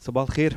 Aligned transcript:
صباح 0.00 0.28
الخير. 0.28 0.56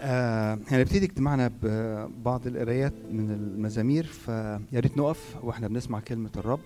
آه 0.00 0.58
هنبتدي 0.68 1.04
اجتماعنا 1.04 1.52
ببعض 1.62 2.46
القرايات 2.46 2.92
من 3.10 3.30
المزامير 3.30 4.04
فيا 4.04 4.60
ريت 4.74 4.96
نقف 4.98 5.36
وإحنا 5.42 5.68
بنسمع 5.68 6.00
كلمة 6.00 6.30
الرب. 6.36 6.60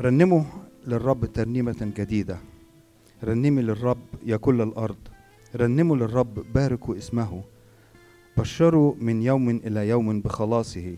رنموا 0.00 0.42
للرب 0.86 1.24
ترنيمة 1.24 1.92
جديدة. 1.96 2.38
رنمي 3.24 3.62
للرب 3.62 4.02
يا 4.26 4.36
كل 4.36 4.60
الأرض. 4.60 4.98
رنموا 5.56 5.96
للرب 5.96 6.52
باركوا 6.54 6.96
اسمه. 6.96 7.42
بشروا 8.36 8.94
من 8.98 9.22
يوم 9.22 9.50
إلى 9.50 9.88
يوم 9.88 10.20
بخلاصه. 10.20 10.96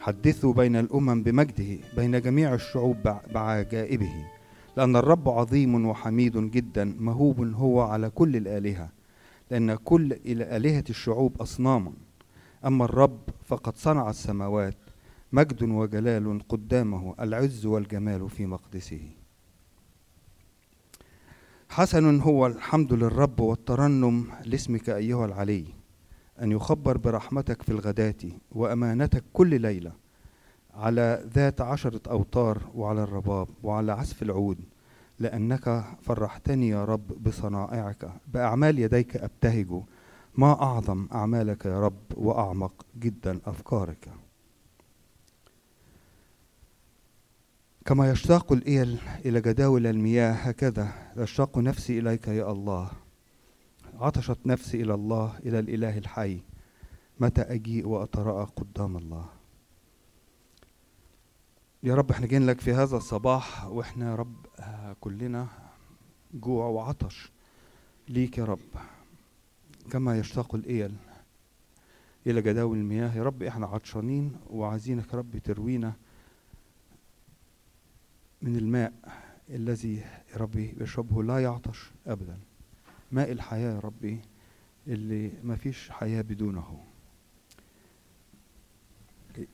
حدثوا 0.00 0.52
بين 0.52 0.76
الأمم 0.76 1.22
بمجده 1.22 1.78
بين 1.96 2.20
جميع 2.20 2.54
الشعوب 2.54 3.16
بعجائبه 3.34 4.26
لأن 4.76 4.96
الرب 4.96 5.28
عظيم 5.28 5.86
وحميد 5.86 6.50
جدا 6.50 6.96
مهوب 6.98 7.40
هو 7.54 7.80
على 7.80 8.10
كل 8.10 8.36
الآلهة 8.36 8.88
لأن 9.50 9.74
كل 9.74 10.12
آلهة 10.26 10.84
الشعوب 10.90 11.42
أصنام. 11.42 11.92
أما 12.66 12.84
الرب 12.84 13.20
فقد 13.44 13.76
صنع 13.76 14.10
السماوات 14.10 14.76
مجد 15.32 15.62
وجلال 15.62 16.40
قدامه 16.48 17.14
العز 17.20 17.66
والجمال 17.66 18.30
في 18.30 18.46
مقدسه. 18.46 19.00
حسن 21.68 22.20
هو 22.20 22.46
الحمد 22.46 22.92
للرب 22.92 23.40
والترنم 23.40 24.26
لاسمك 24.44 24.90
أيها 24.90 25.26
العلي. 25.26 25.64
أن 26.42 26.52
يخبر 26.52 26.96
برحمتك 26.96 27.62
في 27.62 27.68
الغداة 27.68 28.14
وأمانتك 28.52 29.24
كل 29.32 29.60
ليلة 29.60 29.92
على 30.74 31.24
ذات 31.34 31.60
عشرة 31.60 32.00
أوتار 32.10 32.58
وعلى 32.74 33.02
الرباب 33.02 33.48
وعلى 33.62 33.92
عزف 33.92 34.22
العود 34.22 34.58
لأنك 35.18 35.84
فرحتني 36.02 36.68
يا 36.68 36.84
رب 36.84 37.22
بصنائعك 37.22 38.10
بأعمال 38.34 38.78
يديك 38.78 39.16
أبتهج. 39.16 39.66
ما 40.34 40.62
أعظم 40.62 41.08
أعمالك 41.12 41.66
يا 41.66 41.80
رب 41.80 42.02
وأعمق 42.16 42.86
جدا 42.98 43.40
أفكارك. 43.46 44.08
كما 47.84 48.10
يشتاق 48.10 48.52
الإيل 48.52 48.98
إلى 49.24 49.40
جداول 49.40 49.86
المياه 49.86 50.32
هكذا 50.32 50.88
يشتاق 51.16 51.58
نفسي 51.58 51.98
إليك 51.98 52.28
يا 52.28 52.50
الله. 52.52 52.90
عطشت 54.00 54.38
نفسي 54.46 54.82
إلى 54.82 54.94
الله 54.94 55.38
إلى 55.38 55.58
الإله 55.58 55.98
الحي 55.98 56.40
متى 57.20 57.40
أجيء 57.40 57.86
وأتراءى 57.86 58.46
قدام 58.56 58.96
الله. 58.96 59.28
يا 61.82 61.94
رب 61.94 62.10
إحنا 62.10 62.26
جايين 62.26 62.46
لك 62.46 62.60
في 62.60 62.72
هذا 62.72 62.96
الصباح 62.96 63.66
وإحنا 63.66 64.10
يا 64.10 64.14
رب 64.14 64.36
كلنا 65.00 65.48
جوع 66.34 66.66
وعطش 66.66 67.30
ليك 68.08 68.38
يا 68.38 68.44
رب. 68.44 68.58
كما 69.90 70.18
يشتاق 70.18 70.54
الإيل 70.54 70.96
إلى 72.26 72.42
جداول 72.42 72.78
المياه 72.78 73.16
يا 73.16 73.22
رب 73.22 73.42
إحنا 73.42 73.66
عطشانين 73.66 74.36
وعايزينك 74.50 75.12
يا 75.12 75.18
رب 75.18 75.38
تروينا 75.38 75.92
من 78.42 78.56
الماء 78.56 78.92
الذي 79.50 79.96
يا 79.96 80.36
ربي 80.36 80.74
يشربه 80.80 81.22
لا 81.22 81.38
يعطش 81.42 81.90
أبدا. 82.06 82.38
ماء 83.12 83.32
الحياة 83.32 83.74
يا 83.74 83.80
ربي 83.80 84.20
اللي 84.86 85.30
ما 85.44 85.56
فيش 85.56 85.90
حياة 85.90 86.22
بدونه؟ 86.22 86.80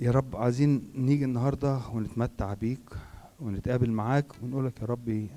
يا 0.01 0.11
رب 0.11 0.37
عايزين 0.37 0.93
نيجي 0.95 1.25
النهاردة 1.25 1.81
ونتمتع 1.95 2.55
بيك 2.55 2.91
ونتقابل 3.41 3.91
معاك 3.91 4.27
ونقولك 4.43 4.81
يا 4.81 4.87
ربي 4.87 5.29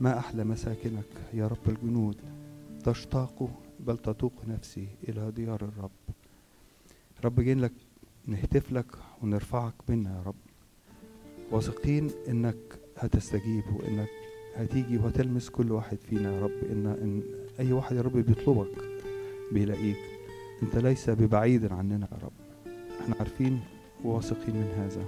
ما 0.00 0.18
أحلى 0.18 0.44
مساكنك 0.44 1.06
يا 1.34 1.46
رب 1.46 1.68
الجنود 1.68 2.16
تشتاق 2.84 3.50
بل 3.80 3.98
تتوق 3.98 4.32
نفسي 4.48 4.88
إلى 5.08 5.30
ديار 5.30 5.64
الرب. 5.64 5.90
رب 7.24 7.40
جايين 7.40 7.60
لك 7.60 7.72
نهتف 8.26 8.72
لك 8.72 8.86
ونرفعك 9.22 9.74
بينا 9.88 10.16
يا 10.16 10.22
رب. 10.22 10.34
واثقين 11.50 12.10
إنك 12.28 12.78
هتستجيب 12.98 13.64
وإنك 13.74 14.08
هتيجي 14.56 14.98
وهتلمس 14.98 15.50
كل 15.50 15.72
واحد 15.72 15.98
فينا 16.00 16.34
يا 16.36 16.40
رب. 16.40 16.50
ان, 16.70 16.86
إن 16.86 17.22
أي 17.60 17.72
واحد 17.72 17.96
يا 17.96 18.02
رب 18.02 18.16
بيطلبك 18.16 18.84
بيلاقيك. 19.52 19.96
أنت 20.62 20.76
ليس 20.76 21.10
ببعيد 21.10 21.72
عننا 21.72 22.08
يا 22.12 22.18
رب. 22.24 22.32
إحنا 23.00 23.14
عارفين 23.20 23.60
وواثقين 24.04 24.54
من 24.56 24.72
هذا. 24.76 25.04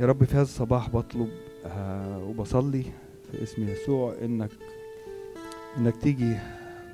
يا 0.00 0.06
رب 0.06 0.24
في 0.24 0.34
هذا 0.34 0.42
الصباح 0.42 0.90
بطلب 0.90 1.28
آه 1.66 2.24
وبصلي 2.24 2.82
في 3.32 3.42
اسم 3.42 3.68
يسوع 3.68 4.14
انك 4.22 4.50
إنك 5.76 5.96
تيجي 5.96 6.36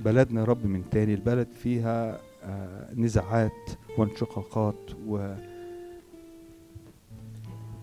بلدنا 0.01 0.41
يا 0.41 0.47
رب 0.47 0.67
من 0.67 0.91
تاني. 0.91 1.15
البلد 1.15 1.49
فيها 1.63 2.21
آه 2.43 2.95
نزاعات 2.95 3.71
وانشقاقات 3.99 4.91
و 5.07 5.35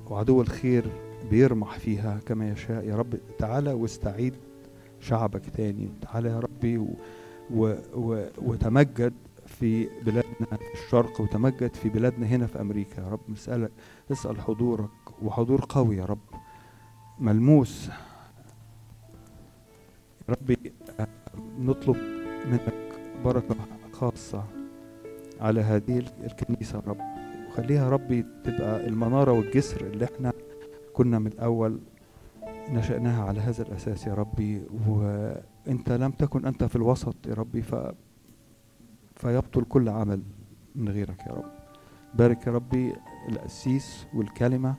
وعدو 0.09 0.41
الخير 0.41 0.83
بيرمح 1.29 1.79
فيها 1.79 2.19
كما 2.25 2.49
يشاء. 2.49 2.85
يا 2.85 2.95
رب 2.95 3.19
تعالى 3.37 3.73
واستعيد 3.73 4.33
شعبك 4.99 5.49
تاني. 5.49 5.89
تعالى 6.01 6.29
يا 6.29 6.39
ربي 6.39 6.77
و 6.77 6.87
و 7.53 7.75
و 7.93 8.25
وتمجد 8.37 9.13
في 9.45 9.89
بلادنا 10.03 10.57
في 10.57 10.83
الشرق 10.85 11.21
وتمجد 11.21 11.73
في 11.75 11.89
بلادنا 11.89 12.27
هنا 12.27 12.47
في 12.47 12.61
أمريكا. 12.61 13.01
يا 13.01 13.07
رب 13.07 13.19
نسالك 13.29 13.71
نسال 14.11 14.41
حضورك 14.41 14.89
وحضور 15.23 15.65
قوي 15.69 15.97
يا 15.97 16.05
رب. 16.05 16.19
ملموس. 17.19 17.89
يا 20.29 20.35
ربي 20.35 20.57
نطلب 21.59 21.97
منك 22.51 22.73
بركة 23.25 23.55
خاصة 23.93 24.43
على 25.39 25.61
هذه 25.61 26.03
الكنيسة 26.23 26.77
يا 26.77 26.83
رب. 26.87 26.97
وخليها 27.47 27.89
ربي 27.89 28.25
تبقى 28.43 28.87
المنارة 28.87 29.31
والجسر 29.31 29.81
اللي 29.81 30.05
إحنا 30.05 30.33
كنا 31.01 31.19
من 31.19 31.27
الأول 31.27 31.79
نشأناها 32.69 33.23
على 33.23 33.39
هذا 33.39 33.61
الأساس 33.63 34.07
يا 34.07 34.13
ربي 34.13 34.61
وأنت 34.87 35.91
لم 35.91 36.11
تكن 36.11 36.45
أنت 36.45 36.63
في 36.63 36.75
الوسط 36.75 37.15
يا 37.27 37.33
ربي 37.33 37.61
ف... 37.61 37.75
فيبطل 39.15 39.63
كل 39.63 39.89
عمل 39.89 40.21
من 40.75 40.89
غيرك 40.89 41.19
يا 41.27 41.31
رب. 41.31 41.51
بارك 42.13 42.47
يا 42.47 42.51
ربي 42.51 42.93
القسيس 43.29 44.05
والكلمة 44.15 44.75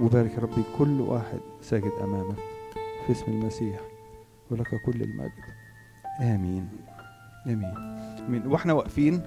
وبارك 0.00 0.30
يا 0.34 0.38
ربي 0.38 0.62
كل 0.78 1.00
واحد 1.00 1.38
ساجد 1.62 1.92
أمامك 2.02 2.36
في 3.06 3.12
اسم 3.12 3.32
المسيح 3.32 3.80
ولك 4.50 4.68
كل 4.86 5.02
المجد. 5.02 5.32
آمين. 6.20 6.68
آمين. 7.46 7.74
من 8.28 8.46
وإحنا 8.46 8.72
واقفين 8.72 9.20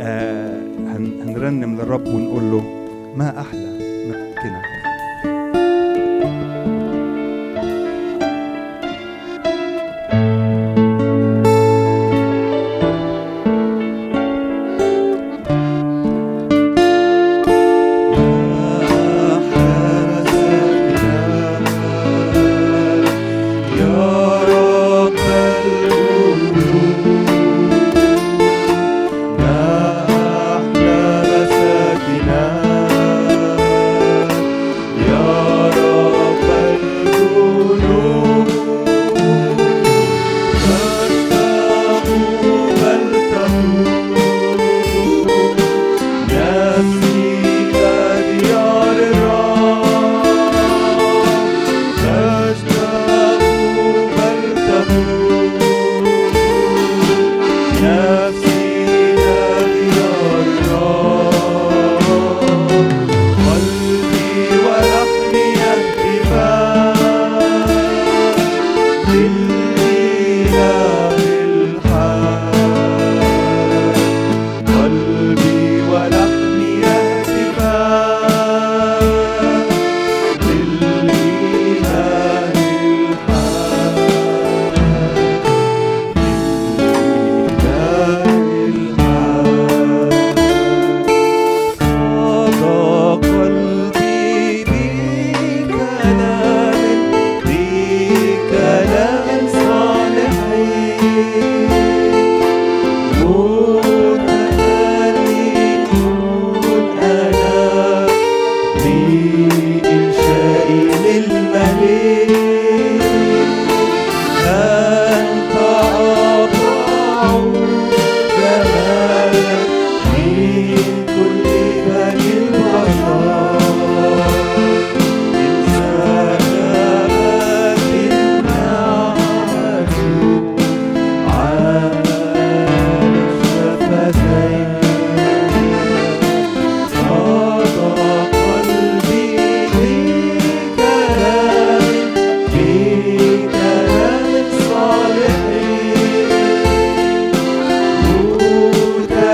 آه 0.00 0.60
هنرنم 0.96 1.74
للرب 1.76 2.06
ونقول 2.06 2.42
له 2.50 2.62
ما 3.16 3.40
أحلى 3.40 3.78
مسكنك 4.10 4.77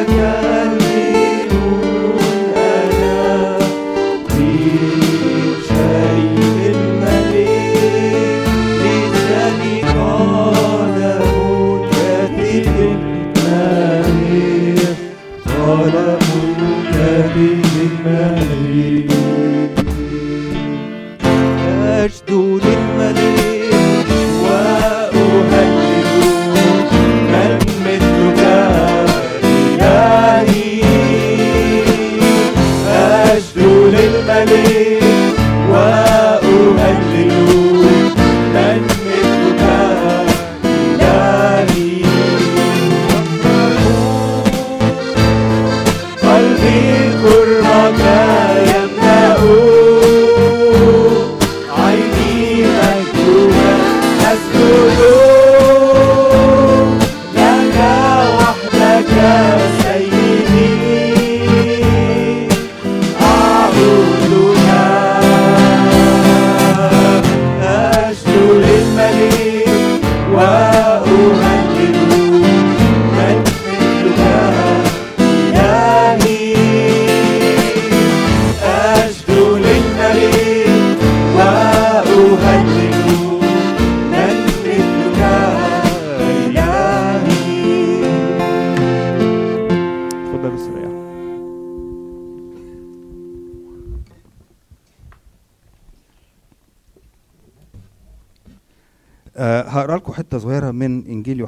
Yeah. 0.07 0.44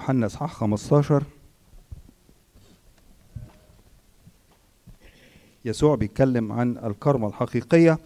يوحنا 0.07 0.27
اصحاح 0.27 0.53
15 0.53 1.23
يسوع 5.65 5.95
بيتكلم 5.95 6.53
عن 6.53 6.77
الكرمة 6.79 7.29
الحقيقية 7.29 7.99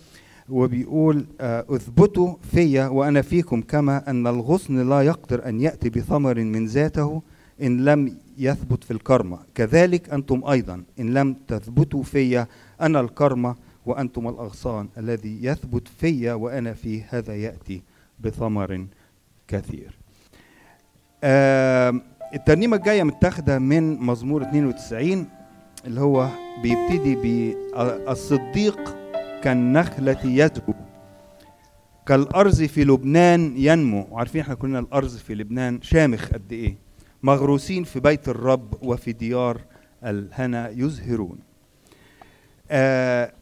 وبيقول 0.49 1.26
آه، 1.41 1.64
اثبتوا 1.69 2.35
فيا 2.43 2.88
وأنا 2.88 3.23
فيكم 3.23 3.62
كما 3.62 4.11
أن 4.11 4.26
الغصن 4.26 4.88
لا 4.88 5.02
يقدر 5.02 5.49
أن 5.49 5.61
يأتي 5.61 5.91
بثمر 5.91 6.38
من 6.44 6.67
ذاته 6.67 7.23
إن 7.62 7.85
لم 7.85 8.17
يثبت 8.38 8.85
في 8.85 8.91
الكرمة. 8.91 9.38
كذلك 9.55 10.11
أنتم 10.11 10.44
أيضا 10.44 10.82
إن 11.00 11.14
لم 11.14 11.37
تثبتوا 11.49 12.02
فيا 12.02 12.47
أنا 12.81 13.00
الكرمة 13.00 13.56
وأنتم 13.87 14.29
الأغصان. 14.29 14.88
الذي 14.99 15.44
يثبت 15.44 15.88
فيا 15.88 16.32
وأنا 16.32 16.73
فيه 16.73 17.06
هذا 17.11 17.37
يأتي 17.37 17.82
بثمر 18.20 18.87
كثير. 19.49 20.00
آم، 21.25 22.02
الترنيمة 22.34 22.76
الجاية 22.76 23.02
متاخدة 23.02 23.58
من 23.58 23.99
مزمور 24.00 24.43
92 24.43 25.26
اللي 25.87 26.00
هو 26.00 26.28
بيبتدي 26.62 27.14
بالصديق 27.14 28.96
كالنخلة 29.43 30.17
يزهو 30.25 30.75
كالأرز 32.06 32.62
في 32.62 32.85
لبنان 32.85 33.54
ينمو. 33.56 34.06
وعارفين 34.11 34.40
إحنا 34.40 34.54
كلنا 34.54 34.78
الأرز 34.78 35.16
في 35.16 35.35
لبنان 35.35 35.83
شامخ 35.83 36.28
قد 36.33 36.52
إيه؟ 36.52 36.76
مغروسين 37.23 37.85
في 37.85 38.00
بيت 38.00 38.28
الرب 38.28 38.75
وفي 38.83 39.12
ديار 39.12 39.61
الهنا 40.04 40.68
يزهرون. 40.68 41.38
آه 42.71 43.33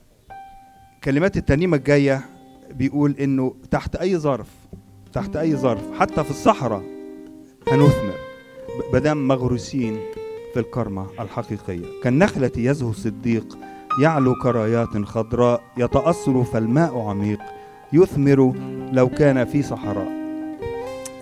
كلمات 1.05 1.37
الترنيمة 1.37 1.77
الجاية 1.77 2.25
بيقول 2.71 3.17
إنه 3.21 3.55
تحت 3.71 3.97
أي 3.97 4.17
ظرف 4.19 4.51
تحت 5.13 5.37
أي 5.37 5.57
ظرف 5.57 6.01
حتى 6.01 6.25
في 6.25 6.31
الصحراء 6.31 6.83
هنثمر 7.73 8.15
ب- 8.69 8.93
مادام 8.93 9.29
مغروسين 9.29 9.99
في 10.55 10.61
الكرمة 10.61 11.07
الحقيقية. 11.21 11.85
كالنخلة 12.03 12.51
يزهو 12.57 12.91
الصديق 12.91 13.59
يعلو 14.03 14.35
كرايات 14.43 14.89
خضراء 15.05 15.61
يتأصل 15.77 16.45
فالماء 16.45 16.99
عميق 16.99 17.39
يثمر 17.93 18.53
لو 18.93 19.09
كان 19.09 19.45
في 19.45 19.63
صحراء. 19.63 20.09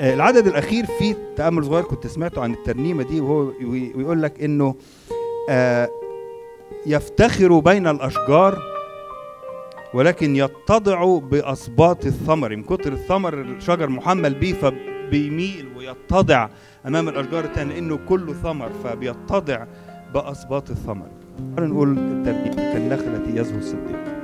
آه، 0.01 0.15
العدد 0.15 0.47
الأخير 0.47 0.87
فيه 0.99 1.15
تأمل 1.37 1.65
صغير 1.65 1.83
كنت 1.85 2.07
سمعته 2.07 2.43
عن 2.43 2.53
الترنيمة 2.55 3.03
دي 3.03 3.21
وهو 3.21 3.39
وي- 3.63 3.93
ويقول 3.97 4.23
لك 4.23 4.43
إنه 4.43 4.75
آه، 5.51 5.91
يفتخر 6.87 7.59
بين 7.59 7.87
الأشجار 7.87 8.59
ولكن 9.95 10.37
يتضع 10.37 11.19
بأصباط 11.19 12.07
الثمر. 12.07 12.57
من 12.57 12.63
كتر 12.63 12.93
الثمر 12.93 13.35
الشجر 13.41 13.89
محمل 13.89 14.35
بيه 14.35 14.55
فبيميل 15.07 15.69
ويتضع 15.77 16.49
أمام 16.87 17.09
الأشجار 17.09 17.45
التانية 17.45 17.75
لأنه 17.75 17.99
كله 18.09 18.33
ثمر 18.33 18.71
فبيتضع 18.85 19.67
بأصباط 20.15 20.71
الثمر. 20.71 21.09
نقول 21.59 21.99
الترنيمة 21.99 22.73
كالنخلة 22.73 23.41
يزهو 23.41 23.59
الصديق. 23.59 24.16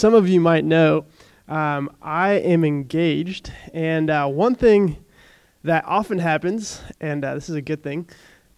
Some 0.00 0.14
of 0.14 0.26
you 0.26 0.40
might 0.40 0.64
know 0.64 1.04
um, 1.46 1.94
I 2.00 2.30
am 2.30 2.64
engaged, 2.64 3.52
and 3.74 4.08
uh, 4.08 4.26
one 4.28 4.54
thing 4.54 4.96
that 5.62 5.84
often 5.84 6.18
happens, 6.18 6.80
and 7.02 7.22
uh, 7.22 7.34
this 7.34 7.50
is 7.50 7.54
a 7.56 7.60
good 7.60 7.82
thing, 7.82 8.08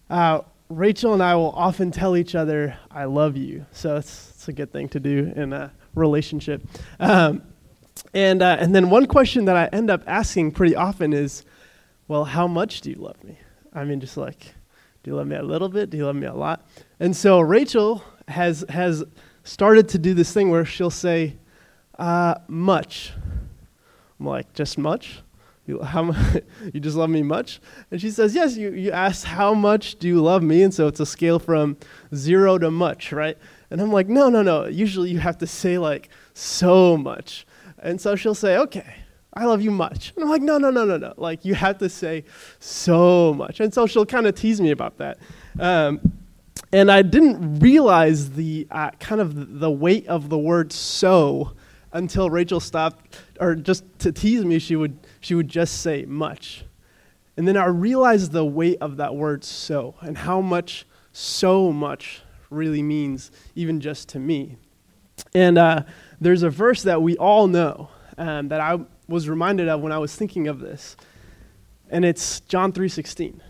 uh, 0.09 0.39
Rachel 0.69 1.13
and 1.13 1.21
I 1.21 1.35
will 1.35 1.51
often 1.51 1.91
tell 1.91 2.15
each 2.15 2.33
other, 2.33 2.77
I 2.89 3.03
love 3.03 3.35
you. 3.35 3.65
So, 3.73 3.97
it's, 3.97 4.29
it's 4.29 4.47
a 4.47 4.53
good 4.53 4.71
thing 4.71 4.87
to 4.87 5.01
do 5.01 5.33
in 5.35 5.51
a 5.51 5.73
relationship. 5.95 6.65
Um, 6.97 7.43
and, 8.13 8.41
uh, 8.41 8.55
and 8.57 8.73
then, 8.73 8.89
one 8.89 9.05
question 9.05 9.43
that 9.43 9.57
I 9.57 9.65
end 9.75 9.89
up 9.89 10.01
asking 10.07 10.51
pretty 10.51 10.77
often 10.77 11.11
is, 11.11 11.43
Well, 12.07 12.23
how 12.23 12.47
much 12.47 12.79
do 12.79 12.89
you 12.89 12.95
love 12.95 13.21
me? 13.21 13.37
I 13.73 13.83
mean, 13.83 13.99
just 13.99 14.15
like, 14.15 14.53
do 15.03 15.11
you 15.11 15.17
love 15.17 15.27
me 15.27 15.35
a 15.35 15.43
little 15.43 15.67
bit? 15.67 15.89
Do 15.89 15.97
you 15.97 16.05
love 16.05 16.15
me 16.15 16.27
a 16.27 16.33
lot? 16.33 16.65
And 17.01 17.13
so, 17.13 17.41
Rachel 17.41 18.01
has, 18.29 18.63
has 18.69 19.03
started 19.43 19.89
to 19.89 19.97
do 19.97 20.13
this 20.13 20.33
thing 20.33 20.49
where 20.49 20.65
she'll 20.65 20.89
say, 20.89 21.37
uh, 21.99 22.35
much. 22.47 23.13
I'm 24.19 24.25
like, 24.25 24.53
just 24.53 24.77
much? 24.77 25.21
You, 25.65 25.81
how 25.81 26.11
you 26.73 26.79
just 26.79 26.97
love 26.97 27.09
me 27.09 27.23
much? 27.23 27.61
And 27.91 28.01
she 28.01 28.11
says, 28.11 28.35
yes, 28.35 28.57
you, 28.57 28.71
you 28.71 28.91
asked, 28.91 29.25
how 29.25 29.53
much 29.53 29.95
do 29.95 30.07
you 30.07 30.21
love 30.21 30.43
me? 30.43 30.63
And 30.63 30.73
so 30.73 30.87
it's 30.87 30.99
a 30.99 31.05
scale 31.05 31.39
from 31.39 31.77
zero 32.13 32.57
to 32.57 32.71
much, 32.71 33.11
right? 33.11 33.37
And 33.69 33.81
I'm 33.81 33.91
like, 33.91 34.07
no, 34.07 34.29
no, 34.29 34.41
no. 34.41 34.65
Usually 34.65 35.09
you 35.09 35.19
have 35.19 35.37
to 35.39 35.47
say, 35.47 35.77
like, 35.77 36.09
so 36.33 36.97
much. 36.97 37.45
And 37.79 37.99
so 37.99 38.15
she'll 38.15 38.35
say, 38.35 38.57
okay, 38.57 38.95
I 39.33 39.45
love 39.45 39.61
you 39.61 39.71
much. 39.71 40.13
And 40.15 40.23
I'm 40.23 40.29
like, 40.29 40.41
no, 40.41 40.57
no, 40.57 40.69
no, 40.69 40.85
no, 40.85 40.97
no. 40.97 41.13
Like, 41.17 41.43
you 41.43 41.55
have 41.55 41.77
to 41.79 41.89
say 41.89 42.23
so 42.59 43.33
much. 43.33 43.59
And 43.59 43.73
so 43.73 43.87
she'll 43.87 44.05
kind 44.05 44.27
of 44.27 44.35
tease 44.35 44.61
me 44.61 44.71
about 44.71 44.97
that. 44.97 45.17
Um, 45.59 45.99
and 46.73 46.91
I 46.91 47.03
didn't 47.03 47.59
realize 47.59 48.31
the 48.31 48.67
uh, 48.71 48.89
kind 48.99 49.21
of 49.21 49.59
the 49.59 49.71
weight 49.71 50.07
of 50.07 50.29
the 50.29 50.37
word 50.37 50.73
"so" 50.73 51.53
until 51.93 52.29
Rachel 52.31 52.59
stopped, 52.59 53.19
or 53.39 53.53
just 53.53 53.83
to 53.99 54.11
tease 54.11 54.43
me, 54.43 54.57
she 54.57 54.75
would 54.75 54.97
she 55.21 55.35
would 55.35 55.47
just 55.47 55.81
say 55.81 56.03
"much," 56.05 56.65
and 57.37 57.47
then 57.47 57.55
I 57.55 57.67
realized 57.67 58.31
the 58.31 58.43
weight 58.43 58.79
of 58.81 58.97
that 58.97 59.15
word 59.15 59.43
"so" 59.43 59.95
and 60.01 60.17
how 60.17 60.41
much 60.41 60.85
"so 61.11 61.71
much" 61.71 62.23
really 62.49 62.81
means, 62.81 63.31
even 63.55 63.79
just 63.79 64.09
to 64.09 64.19
me. 64.19 64.57
And 65.35 65.57
uh, 65.59 65.83
there's 66.19 66.43
a 66.43 66.49
verse 66.49 66.83
that 66.83 67.01
we 67.01 67.15
all 67.17 67.47
know 67.47 67.89
um, 68.17 68.49
that 68.49 68.59
I 68.59 68.79
was 69.07 69.29
reminded 69.29 69.69
of 69.69 69.81
when 69.81 69.91
I 69.91 69.99
was 69.99 70.15
thinking 70.15 70.47
of 70.47 70.59
this, 70.59 70.97
and 71.91 72.03
it's 72.03 72.39
John 72.41 72.71
three 72.71 72.89
sixteen. 72.89 73.41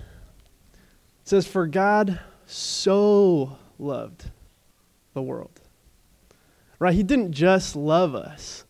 It 1.21 1.29
says, 1.29 1.47
"For 1.47 1.67
God." 1.67 2.19
So 2.53 3.57
loved 3.79 4.29
the 5.13 5.21
world. 5.21 5.59
Right? 6.77 6.93
He 6.93 7.03
didn't 7.03 7.31
just 7.31 7.75
love 7.75 8.13
us, 8.13 8.65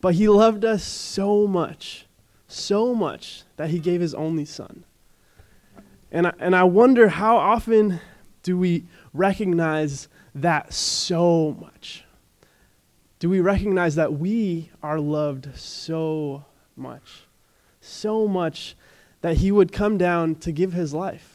but 0.00 0.14
he 0.14 0.28
loved 0.28 0.64
us 0.64 0.84
so 0.84 1.46
much, 1.46 2.06
so 2.46 2.94
much 2.94 3.44
that 3.56 3.70
he 3.70 3.78
gave 3.78 4.00
his 4.00 4.14
only 4.14 4.44
son. 4.44 4.84
And 6.10 6.26
I, 6.26 6.32
and 6.38 6.54
I 6.54 6.64
wonder 6.64 7.08
how 7.08 7.36
often 7.36 8.00
do 8.42 8.58
we 8.58 8.84
recognize 9.14 10.08
that 10.34 10.74
so 10.74 11.56
much? 11.58 12.04
Do 13.18 13.30
we 13.30 13.40
recognize 13.40 13.94
that 13.94 14.14
we 14.14 14.70
are 14.82 15.00
loved 15.00 15.56
so 15.56 16.44
much? 16.76 17.22
So 17.80 18.28
much 18.28 18.76
that 19.22 19.38
he 19.38 19.50
would 19.50 19.72
come 19.72 19.96
down 19.96 20.34
to 20.36 20.52
give 20.52 20.72
his 20.72 20.92
life 20.92 21.31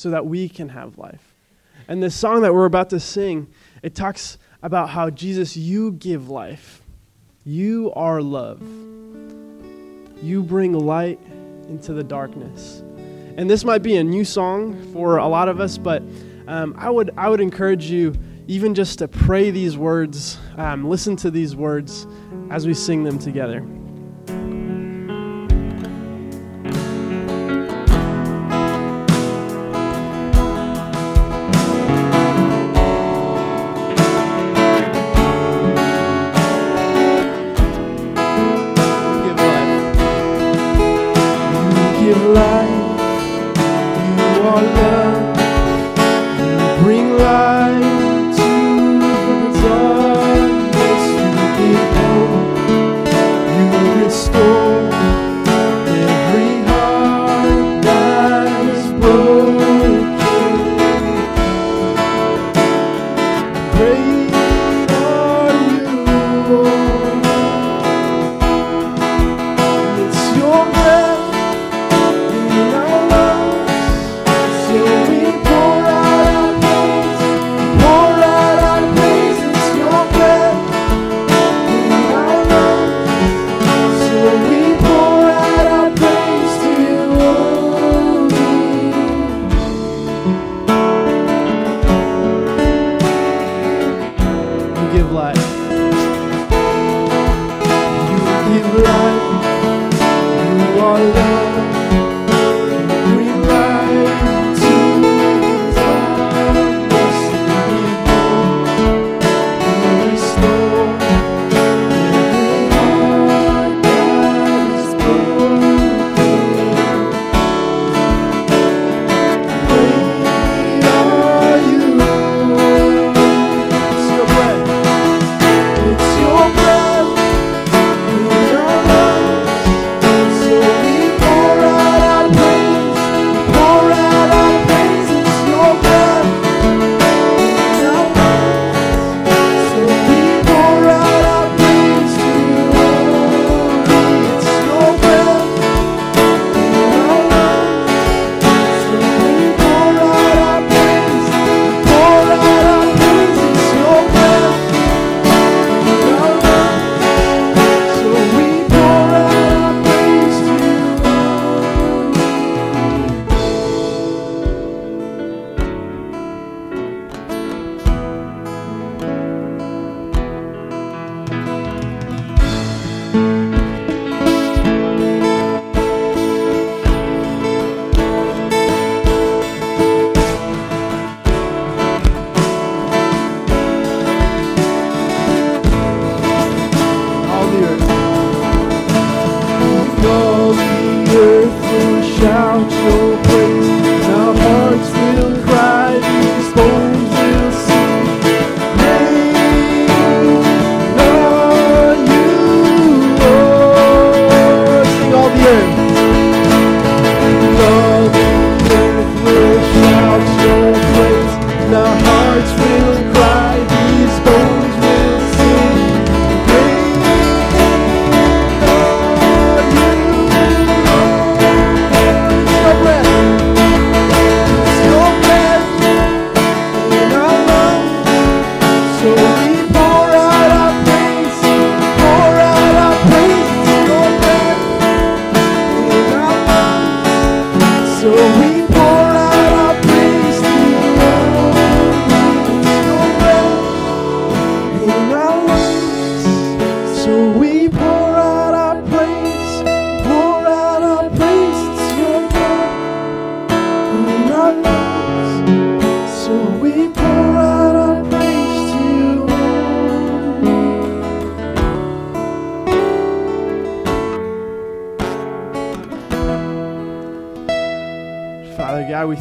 so 0.00 0.08
that 0.08 0.24
we 0.24 0.48
can 0.48 0.70
have 0.70 0.96
life. 0.96 1.34
And 1.86 2.02
this 2.02 2.14
song 2.14 2.40
that 2.40 2.54
we're 2.54 2.64
about 2.64 2.88
to 2.88 2.98
sing, 2.98 3.48
it 3.82 3.94
talks 3.94 4.38
about 4.62 4.88
how 4.88 5.10
Jesus, 5.10 5.58
you 5.58 5.92
give 5.92 6.30
life. 6.30 6.80
You 7.44 7.92
are 7.94 8.22
love. 8.22 8.62
You 10.22 10.42
bring 10.42 10.72
light 10.72 11.20
into 11.68 11.92
the 11.92 12.02
darkness. 12.02 12.82
And 13.36 13.50
this 13.50 13.62
might 13.62 13.82
be 13.82 13.98
a 13.98 14.04
new 14.04 14.24
song 14.24 14.90
for 14.94 15.18
a 15.18 15.28
lot 15.28 15.50
of 15.50 15.60
us, 15.60 15.76
but 15.76 16.02
um, 16.48 16.74
I, 16.78 16.88
would, 16.88 17.10
I 17.18 17.28
would 17.28 17.42
encourage 17.42 17.90
you 17.90 18.14
even 18.46 18.74
just 18.74 19.00
to 19.00 19.08
pray 19.08 19.50
these 19.50 19.76
words, 19.76 20.38
um, 20.56 20.88
listen 20.88 21.14
to 21.16 21.30
these 21.30 21.54
words 21.54 22.06
as 22.48 22.66
we 22.66 22.72
sing 22.72 23.04
them 23.04 23.18
together. 23.18 23.62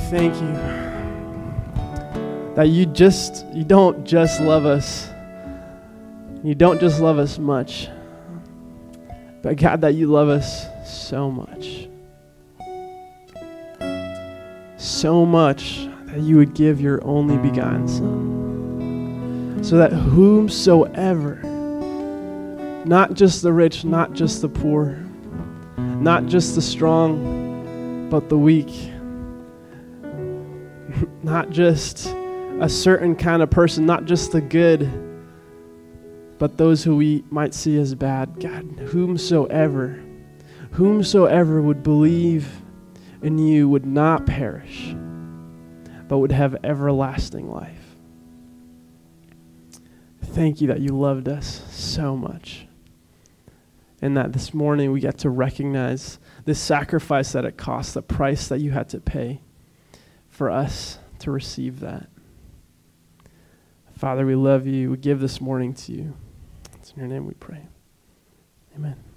Thank 0.09 0.33
you 0.35 0.79
that 2.55 2.67
you 2.67 2.85
just 2.85 3.45
you 3.53 3.63
don't 3.63 4.05
just 4.05 4.41
love 4.41 4.65
us. 4.65 5.07
You 6.43 6.55
don't 6.55 6.79
just 6.79 6.99
love 6.99 7.19
us 7.19 7.37
much. 7.37 7.87
But 9.41 9.57
God, 9.57 9.81
that 9.81 9.93
you 9.93 10.07
love 10.07 10.27
us 10.27 10.65
so 10.85 11.31
much. 11.31 11.87
So 14.77 15.25
much 15.25 15.87
that 16.07 16.19
you 16.19 16.37
would 16.37 16.53
give 16.53 16.81
your 16.81 17.03
only 17.05 17.37
begotten 17.37 17.87
Son. 17.87 19.63
So 19.63 19.77
that 19.77 19.93
whomsoever, 19.93 21.35
not 22.85 23.13
just 23.13 23.41
the 23.41 23.53
rich, 23.53 23.85
not 23.85 24.13
just 24.13 24.41
the 24.41 24.49
poor, 24.49 24.97
not 25.77 26.25
just 26.25 26.55
the 26.55 26.61
strong, 26.61 28.09
but 28.09 28.27
the 28.27 28.37
weak, 28.37 28.88
not 31.29 31.51
just 31.51 32.07
a 32.59 32.67
certain 32.67 33.15
kind 33.15 33.43
of 33.43 33.51
person, 33.51 33.85
not 33.85 34.05
just 34.05 34.31
the 34.31 34.41
good, 34.41 34.89
but 36.39 36.57
those 36.57 36.83
who 36.83 36.95
we 36.95 37.23
might 37.29 37.53
see 37.53 37.77
as 37.77 37.93
bad. 37.93 38.39
God, 38.39 38.63
whomsoever, 38.87 40.03
whomsoever 40.71 41.61
would 41.61 41.83
believe 41.83 42.63
in 43.21 43.37
you 43.37 43.69
would 43.69 43.85
not 43.85 44.25
perish, 44.25 44.95
but 46.07 46.17
would 46.17 46.31
have 46.31 46.57
everlasting 46.63 47.51
life. 47.51 47.95
Thank 50.23 50.61
you 50.61 50.67
that 50.69 50.79
you 50.79 50.97
loved 50.97 51.29
us 51.29 51.63
so 51.69 52.17
much. 52.17 52.65
And 54.01 54.17
that 54.17 54.33
this 54.33 54.51
morning 54.51 54.91
we 54.91 54.99
get 54.99 55.19
to 55.19 55.29
recognize 55.29 56.17
the 56.45 56.55
sacrifice 56.55 57.33
that 57.33 57.45
it 57.45 57.55
cost, 57.55 57.93
the 57.93 58.01
price 58.01 58.47
that 58.47 58.59
you 58.61 58.71
had 58.71 58.89
to 58.89 58.99
pay 58.99 59.41
for 60.29 60.49
us 60.49 60.98
to 61.19 61.31
receive 61.31 61.79
that. 61.81 62.09
Father, 63.97 64.25
we 64.25 64.35
love 64.35 64.65
you. 64.65 64.91
We 64.91 64.97
give 64.97 65.19
this 65.19 65.41
morning 65.41 65.73
to 65.73 65.91
you. 65.91 66.15
It's 66.75 66.91
in 66.91 66.99
your 66.99 67.07
name 67.07 67.25
we 67.25 67.33
pray. 67.33 67.67
Amen. 68.75 69.08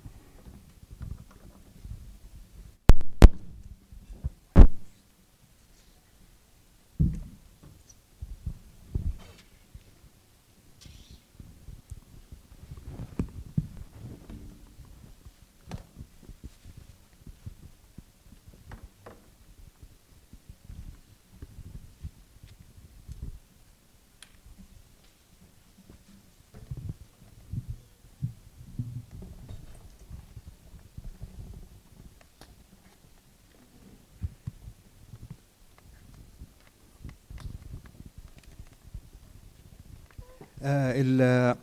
آه، 40.63 40.93
ال- 40.97 41.57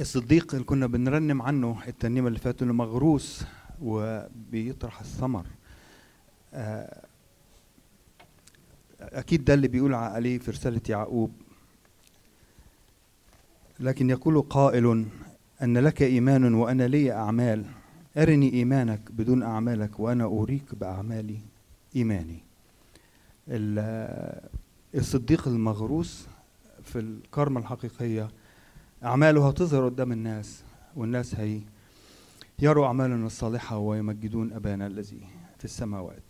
الصديق 0.00 0.54
اللي 0.54 0.64
كنا 0.64 0.86
بنرنم 0.86 1.42
عنه 1.42 1.78
الترنيمة 1.88 2.28
اللي 2.28 2.38
فاتت 2.38 2.62
إنه 2.62 2.72
مغروس 2.72 3.44
وبيطرح 3.82 5.00
الثمر 5.00 5.46
آه، 6.54 7.06
أكيد 9.00 9.44
ده 9.44 9.54
اللي 9.54 9.68
بيقول 9.68 9.94
عليه 9.94 10.38
في 10.38 10.50
رسالة 10.50 10.80
يعقوب. 10.88 11.32
لكن 13.80 14.10
يقول 14.10 14.42
قائل 14.42 15.06
أن 15.62 15.78
لك 15.78 16.02
إيمان 16.02 16.54
وأنا 16.54 16.88
لي 16.88 17.12
أعمال. 17.12 17.64
أرني 18.16 18.52
إيمانك 18.52 19.00
بدون 19.10 19.42
أعمالك 19.42 20.00
وأنا 20.00 20.24
أريك 20.24 20.74
باعمالي 20.74 21.38
إيماني. 21.96 22.38
ال- 23.48 24.48
الصديق 24.94 25.48
المغروس 25.48 26.26
في 26.90 26.98
الكرمة 26.98 27.60
الحقيقية. 27.60 28.28
أعماله 29.04 29.48
هتظهر 29.48 29.84
قدام 29.84 30.12
الناس 30.12 30.62
والناس 30.96 31.34
هي 31.34 31.60
يروا 32.58 32.86
أعمالنا 32.86 33.26
الصالحة 33.26 33.78
ويمجدون 33.78 34.52
أبانا 34.52 34.86
الذي 34.86 35.20
في 35.58 35.64
السماوات. 35.64 36.22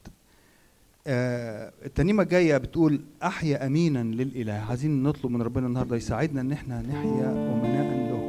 آه 1.07 1.73
الترنيمة 1.85 2.23
الجاية 2.23 2.57
بتقول 2.57 3.01
أحيا 3.23 3.67
أمينا 3.67 4.03
للإله. 4.03 4.53
عايزين 4.53 5.03
نطلب 5.03 5.31
من 5.33 5.43
ربنا 5.43 5.67
النهاردة 5.67 5.97
يساعدنا 5.97 6.41
إن 6.41 6.53
إحنا 6.53 6.83
نحيا 6.83 7.31
أمناء 7.55 8.11
له 8.11 8.21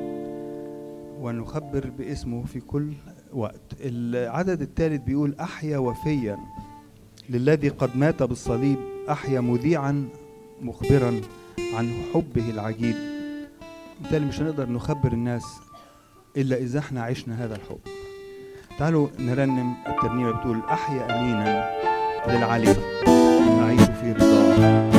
ونخبر 1.21 1.89
باسمه 1.89 2.43
في 2.43 2.59
كل 2.59 2.93
وقت. 3.33 3.61
العدد 3.79 4.61
الثالث 4.61 5.03
بيقول 5.03 5.35
أحيا 5.39 5.77
وفيا 5.77 6.37
للذي 7.29 7.69
قد 7.69 7.97
مات 7.97 8.23
بالصليب 8.23 8.77
أحيا 9.09 9.39
مذيعا 9.39 10.09
مخبرا. 10.61 11.21
عن 11.73 11.93
حبه 12.13 12.49
العجيب. 12.49 12.95
بالتالي 14.01 14.25
مش 14.25 14.41
هنقدر 14.41 14.69
نخبر 14.69 15.11
الناس 15.13 15.43
إلا 16.37 16.55
إذا 16.57 16.79
إحنا 16.79 17.03
عشنا 17.03 17.45
هذا 17.45 17.55
الحب. 17.55 17.79
تعالوا 18.79 19.07
نرنم 19.19 19.73
الترنيمة 19.87 20.31
بتقول 20.31 20.59
أحيا 20.69 21.19
أمينا 21.19 21.69
للعلي 22.27 22.75
أعيش 23.61 23.81
في 23.81 24.11
رضاه 24.13 24.90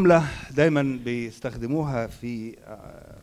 جملة 0.00 0.26
دايما 0.56 0.98
بيستخدموها 1.04 2.06
في 2.06 2.56
آه، 2.64 3.16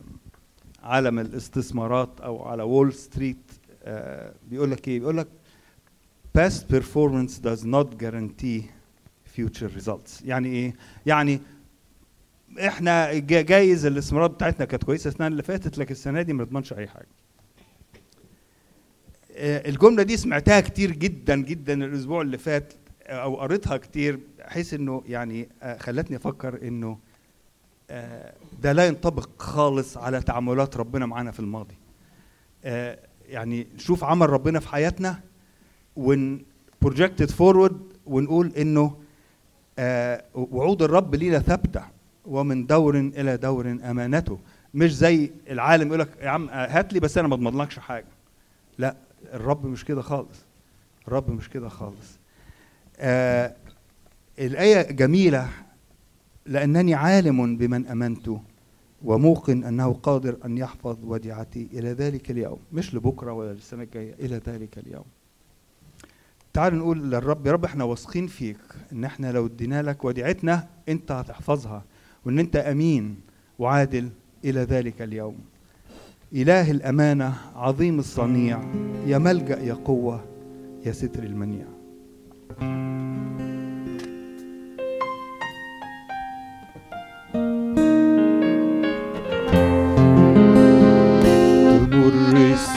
عالم 0.82 1.18
الاستثمارات 1.18 2.20
أو 2.20 2.42
على 2.42 2.62
Wall 2.62 2.92
Street 2.92 3.36
آه، 3.84 4.32
بيقول 4.50 4.70
لك 4.70 4.88
إيه؟ 4.88 4.98
بيقول 5.00 5.16
لك 5.16 5.28
past 6.38 6.62
performance 6.74 7.32
does 7.44 7.62
not 7.64 8.02
guarantee 8.02 8.62
future 9.36 9.70
results 9.80 10.24
يعني 10.24 10.48
إيه؟ 10.48 10.74
يعني 11.06 11.40
إحنا 12.66 13.14
جا- 13.18 13.42
جايز 13.42 13.86
الاستثمارات 13.86 14.30
بتاعتنا 14.30 14.64
كانت 14.66 14.84
كويسة 14.84 15.08
السنة 15.08 15.26
اللي 15.26 15.42
فاتت 15.42 15.78
لكن 15.78 15.92
السنة 15.92 16.22
دي 16.22 16.32
ما 16.32 16.44
نضمنش 16.44 16.72
أي 16.72 16.88
حاجة. 16.88 17.06
آه، 19.32 19.68
الجملة 19.68 20.02
دي 20.02 20.16
سمعتها 20.16 20.60
كتير 20.60 20.90
جدا 20.90 21.36
جدا 21.36 21.84
الأسبوع 21.84 22.22
اللي 22.22 22.38
فات 22.38 22.72
أو 23.06 23.36
قريتها 23.36 23.76
كتير 23.76 24.18
بحيث 24.48 24.74
إنه 24.74 25.02
يعني 25.06 25.48
آه، 25.62 25.78
خلتني 25.78 26.16
أفكر 26.16 26.62
إنه 26.62 26.98
آه، 27.90 28.32
ده 28.62 28.72
لا 28.72 28.86
ينطبق 28.86 29.28
خالص 29.42 29.96
على 29.96 30.20
تعاملات 30.20 30.76
ربنا 30.76 31.06
معانا 31.06 31.30
في 31.30 31.40
الماضي. 31.40 31.74
آه، 32.64 32.98
يعني 33.28 33.66
نشوف 33.74 34.04
عمل 34.04 34.30
ربنا 34.30 34.60
في 34.60 34.68
حياتنا 34.68 35.20
ون 35.96 36.42
projected 36.84 37.30
forward 37.38 37.74
ونقول 38.06 38.52
إنه 38.56 38.96
وعود 40.34 40.82
الرب 40.82 41.14
لينا 41.14 41.38
ثابتة 41.38 41.82
ومن 42.26 42.66
دور 42.66 42.98
إلى 42.98 43.36
دور 43.36 43.70
أمانته. 43.70 44.38
مش 44.74 44.96
زي 44.96 45.30
العالم 45.50 45.88
يقول 45.88 46.00
لك 46.00 46.08
يا 46.20 46.28
عم 46.28 46.48
هات 46.48 46.92
لي 46.92 47.00
بس 47.00 47.18
أنا 47.18 47.28
ما 47.28 47.34
أضمنلكش 47.34 47.78
حاجة. 47.78 48.06
لا 48.78 48.96
الرب 49.32 49.66
مش 49.66 49.84
كده 49.84 50.02
خالص. 50.02 50.44
الرب 51.08 51.30
مش 51.30 51.48
كده 51.48 51.68
خالص. 51.68 52.18
آه 53.00 53.54
الآية 54.38 54.92
جميلة. 54.92 55.48
لأنني 56.46 56.94
عالم 56.94 57.56
بمن 57.56 57.86
أمنت 57.86 58.30
وموقن 59.04 59.64
أنه 59.64 59.92
قادر 59.92 60.36
أن 60.44 60.58
يحفظ 60.58 60.98
وديعتي 61.04 61.68
إلى 61.72 61.88
ذلك 61.92 62.30
اليوم. 62.30 62.58
مش 62.72 62.94
لبكرة 62.94 63.32
ولا 63.32 63.52
للسنة 63.52 63.82
الجاية 63.82 64.14
إلى 64.20 64.40
ذلك 64.46 64.78
اليوم. 64.78 65.04
تعالوا 66.52 66.78
نقول 66.78 67.10
للرب 67.10 67.46
يا 67.46 67.52
رب 67.52 67.64
إحنا 67.64 67.84
واثقين 67.84 68.26
فيك 68.26 68.58
إن 68.92 69.04
إحنا 69.04 69.32
لو 69.32 69.46
ادينا 69.46 69.82
لك 69.82 70.04
وديعتنا 70.04 70.68
أنت 70.88 71.12
هتحفظها 71.12 71.84
وإن 72.24 72.38
أنت 72.38 72.56
أمين 72.56 73.16
وعادل 73.58 74.08
إلى 74.44 74.60
ذلك 74.60 75.02
اليوم. 75.02 75.36
إله 76.32 76.70
الأمانة 76.70 77.34
عظيم 77.54 77.98
الصنيع 77.98 78.60
يا 79.06 79.18
ملجأ 79.18 79.60
يا 79.60 79.74
قوة 79.74 80.24
يا 80.86 80.92
ستر 80.92 81.22
المنيع. 81.22 81.66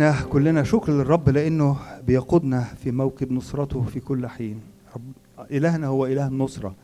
وإحنا 0.00 0.22
كلنا 0.28 0.62
شكر 0.62 0.92
للرب 0.92 1.28
لأنه 1.28 1.76
بيقودنا 2.06 2.60
في 2.60 2.90
موكب 2.90 3.32
نصرته 3.32 3.82
في 3.82 4.00
كل 4.00 4.26
حين. 4.26 4.60
رب 4.96 5.02
إلهنا 5.50 5.86
هو 5.86 6.06
إله 6.06 6.26
النصرة 6.26 6.74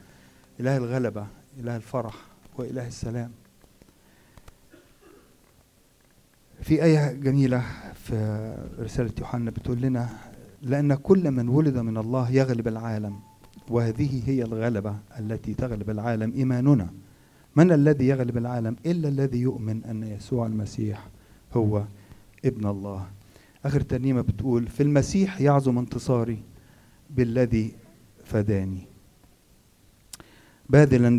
إله 0.61 0.77
الغلبة 0.77 1.27
إله 1.61 1.77
الفرح 1.77 2.15
وإله 2.59 2.87
السلام. 2.87 3.31
في 6.63 6.85
آية 6.85 7.13
جميلة 7.13 7.63
في 7.95 8.55
رسالة 8.79 9.13
يوحنا 9.19 9.51
بتقول 9.51 9.81
لنا 9.81 10.09
لأن 10.63 10.95
كل 10.95 11.31
من 11.31 11.49
ولد 11.49 11.79
من 11.79 11.97
الله 11.97 12.31
يغلب 12.31 12.69
العالم 12.69 13.17
وهذه 13.69 14.23
هي 14.27 14.43
الغلبة 14.43 14.97
التي 15.19 15.55
تغلب 15.55 15.91
العالم 15.91 16.33
إيماننا. 16.37 16.89
من 17.57 17.73
الذي 17.73 18.09
يغلب 18.09 18.37
العالم؟ 18.37 18.77
إلا 18.87 19.09
الذي 19.09 19.39
يؤمن 19.39 19.85
أن 19.85 20.03
يسوع 20.03 20.47
المسيح 20.47 21.09
هو 21.57 21.83
ابن 22.47 22.67
الله. 22.67 23.07
آخر 23.65 23.81
ترنيمة 23.81 24.21
بتقول 24.21 24.67
في 24.67 24.83
المسيح 24.83 25.41
يعظم 25.41 25.79
انتصاري 25.79 26.39
بالذي 27.11 27.73
فداني. 28.25 28.87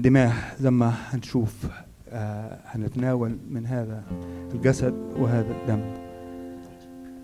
دماه 0.01 0.33
زي 0.59 0.69
ما 0.69 0.93
هنشوف 1.09 1.67
آه، 2.09 2.59
هنتناول 2.65 3.37
من 3.49 3.65
هذا 3.65 4.03
الجسد 4.53 4.93
وهذا 5.19 5.55
الدم. 5.61 5.93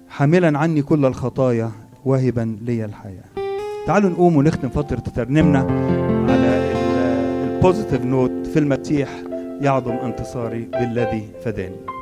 حاملا 0.10 0.60
عني 0.60 0.82
كل 0.82 1.06
الخطايا 1.06 1.72
واهبا 2.06 2.58
لي 2.62 2.86
الحياة. 2.86 3.24
تعالوا 3.88 4.10
نقوم 4.10 4.36
ونختم 4.36 4.70
فترة 4.70 5.00
ترنيمنا 5.00 5.60
على 6.32 6.74
positive 7.44 8.06
note 8.06 8.39
ال 8.39 8.48
في 8.48 8.60
المسيح 8.60 9.24
يعظم 9.62 9.92
انتصاري 9.92 10.66
بالذي 10.66 11.30
فداني. 11.46 11.93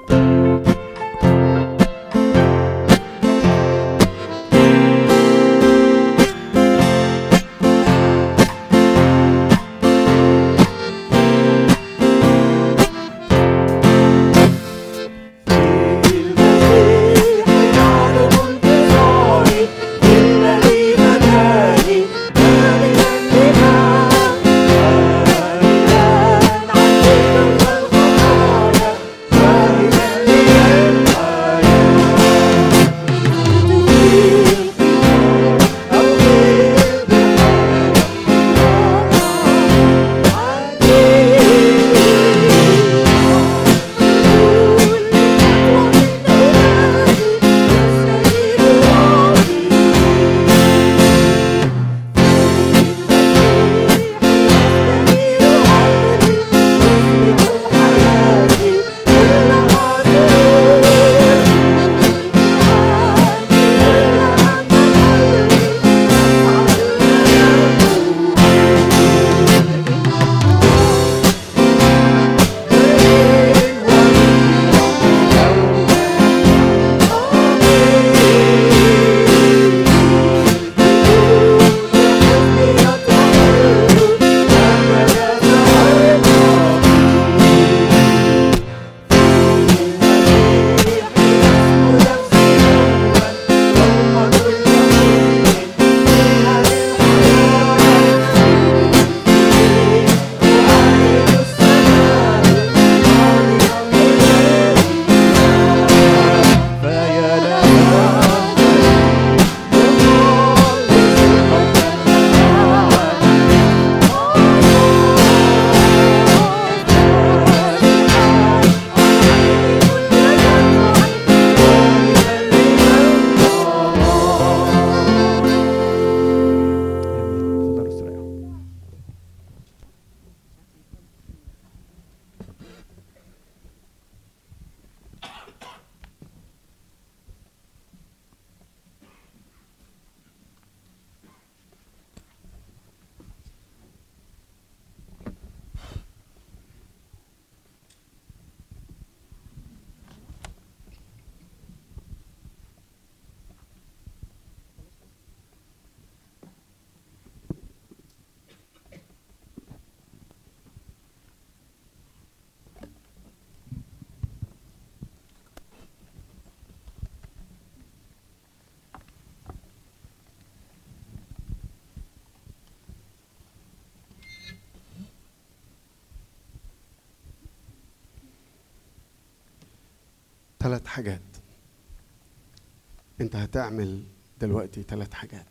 انت 183.32 183.40
هتعمل 183.40 184.04
دلوقتي 184.42 184.84
ثلاث 184.84 185.14
حاجات. 185.14 185.46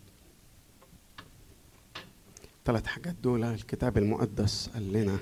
ثلاث 2.64 2.86
حاجات 2.86 3.14
دول 3.14 3.44
الكتاب 3.44 3.98
المقدس 3.98 4.68
قال 4.68 4.92
لنا 4.92 5.18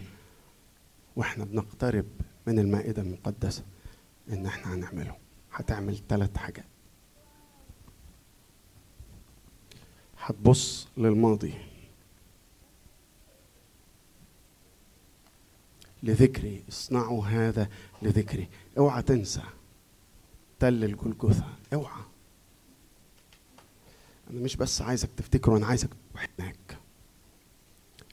وإحنا 1.16 1.44
بنقترب 1.44 2.06
من 2.46 2.58
المائدة 2.58 3.02
المقدسة 3.02 3.64
ان 4.28 4.46
إحنا 4.46 4.74
هنعمله. 4.74 5.16
هتعمل 5.52 5.98
ثلاث 6.08 6.36
حاجات. 6.36 6.64
هتبص 10.20 10.88
للماضي. 10.96 11.54
لذكري. 16.02 16.64
اصنعوا 16.68 17.26
هذا 17.26 17.68
لذكري. 18.02 18.48
اوعى 18.78 19.02
تنسى. 19.02 19.42
تل 20.58 20.84
الجلجثة. 20.84 21.46
اوعى. 21.74 22.02
أنا 24.30 24.40
مش 24.40 24.56
بس 24.56 24.82
عايزك 24.82 25.08
تفتكره 25.16 25.56
أنا 25.56 25.66
عايزك 25.66 25.90
تروح 26.12 26.28
هناك. 26.38 26.78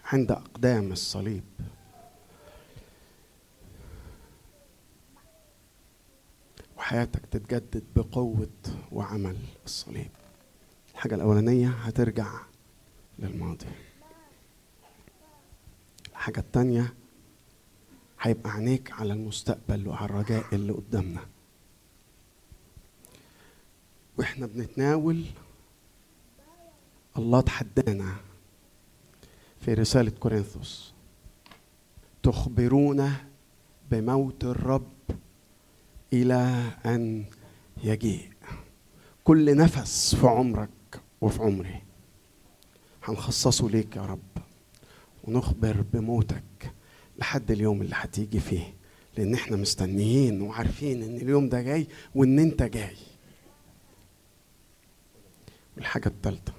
عند 0.06 0.32
أقدام 0.32 0.92
الصليب. 0.92 1.44
وحياتك 6.78 7.26
تتجدد 7.26 7.84
بقوة 7.96 8.50
وعمل 8.92 9.38
الصليب. 9.66 10.12
الحاجة 10.94 11.16
الأولانية 11.16 11.70
هترجع 11.70 12.28
للماضي. 13.20 13.66
الحاجة 16.12 16.40
التانية 16.40 16.94
هيبقى 18.22 18.52
عينيك 18.52 18.92
على 18.92 19.14
المستقبل 19.14 19.88
وعلى 19.88 20.06
الرجاء 20.06 20.56
اللي 20.56 20.74
قدامنا. 20.74 21.26
وإحنا 24.18 24.46
بنتناول 24.46 25.26
الله 27.18 27.42
تحدانا 27.42 28.16
في 29.60 29.74
رسالة 29.74 30.12
كورنثوس. 30.12 30.94
تخبرون 32.24 33.14
بموت 33.92 34.44
الرب 34.44 34.92
إلى 36.14 36.72
أن 36.86 37.26
يجيء. 37.84 38.30
كل 39.24 39.58
نفس 39.58 40.16
في 40.16 40.28
عمرك 40.28 40.70
وفي 41.22 41.42
عمري 41.42 41.82
هنخصصه 43.04 43.70
ليك 43.70 43.96
يا 43.96 44.02
رب. 44.06 44.20
ونخبر 45.24 45.82
بموتك 45.94 46.74
لحد 47.18 47.52
اليوم 47.52 47.82
اللي 47.82 47.96
هتيجي 47.98 48.40
فيه. 48.40 48.74
لأن 49.18 49.34
إحنا 49.34 49.58
مستنيين 49.58 50.42
وعارفين 50.42 51.04
إن 51.04 51.16
اليوم 51.16 51.50
ده 51.50 51.62
جاي 51.62 51.88
وإن 52.16 52.40
أنت 52.40 52.64
جاي. 52.64 52.96
والحاجة 55.78 56.08
التالتة. 56.08 56.54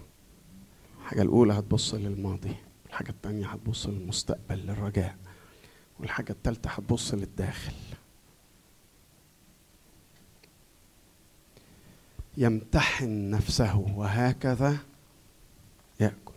الحاجة 1.06 1.22
الأولى 1.22 1.52
هتبص 1.52 1.94
للماضي 1.94 2.56
الحاجة 2.86 3.10
التانية 3.10 3.46
هتبص 3.46 3.86
للمستقبل 3.86 4.56
للرجاء 4.58 5.16
والحاجة 6.00 6.32
التالتة 6.32 6.70
هتبص 6.70 7.14
للداخل. 7.14 7.72
يمتحن 12.36 13.30
نفسه 13.30 13.78
وهكذا 13.78 14.78
يأكل. 16.00 16.32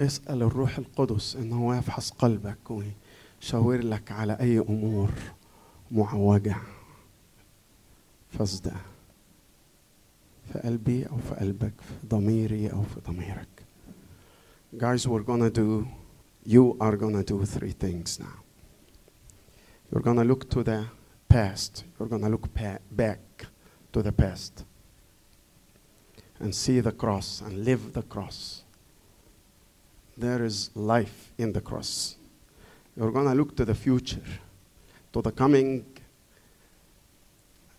اسأل 0.00 0.42
الروح 0.42 0.78
القدس 0.78 1.36
إن 1.36 1.52
هو 1.52 1.74
يفحص 1.74 2.10
قلبك 2.10 2.70
ويشاور 2.70 3.76
لك 3.82 4.12
على 4.12 4.32
أي 4.40 4.58
أمور 4.58 5.10
معوجة. 5.90 6.56
فاسدة 8.38 8.72
في 10.53 10.59
قلبي 10.59 11.03
أو 11.09 11.17
في 11.17 11.35
قلبك 11.35 11.73
في 11.81 12.07
ضميري 12.07 12.71
أو 12.71 12.83
في 12.83 12.99
ضميرك 12.99 13.47
Guys, 14.77 15.07
we're 15.07 15.23
gonna 15.23 15.49
do, 15.49 15.87
you 16.45 16.75
are 16.81 16.97
gonna 16.97 17.23
do 17.23 17.45
three 17.45 17.71
things 17.71 18.19
now. 18.19 18.37
You're 19.89 20.01
gonna 20.01 20.25
look 20.25 20.49
to 20.49 20.63
the 20.63 20.85
past. 21.29 21.85
You're 21.97 22.09
gonna 22.09 22.27
look 22.29 22.53
pa- 22.53 22.79
back 22.91 23.21
to 23.93 24.01
the 24.01 24.11
past 24.11 24.65
and 26.41 26.53
see 26.53 26.81
the 26.81 26.91
cross 26.91 27.41
and 27.41 27.63
live 27.63 27.93
the 27.93 28.01
cross. 28.01 28.63
There 30.17 30.43
is 30.43 30.71
life 30.75 31.31
in 31.37 31.53
the 31.53 31.61
cross. 31.61 32.17
You're 32.97 33.11
gonna 33.11 33.35
look 33.35 33.55
to 33.55 33.63
the 33.65 33.75
future, 33.75 34.27
to 35.13 35.21
the 35.21 35.31
coming 35.31 35.83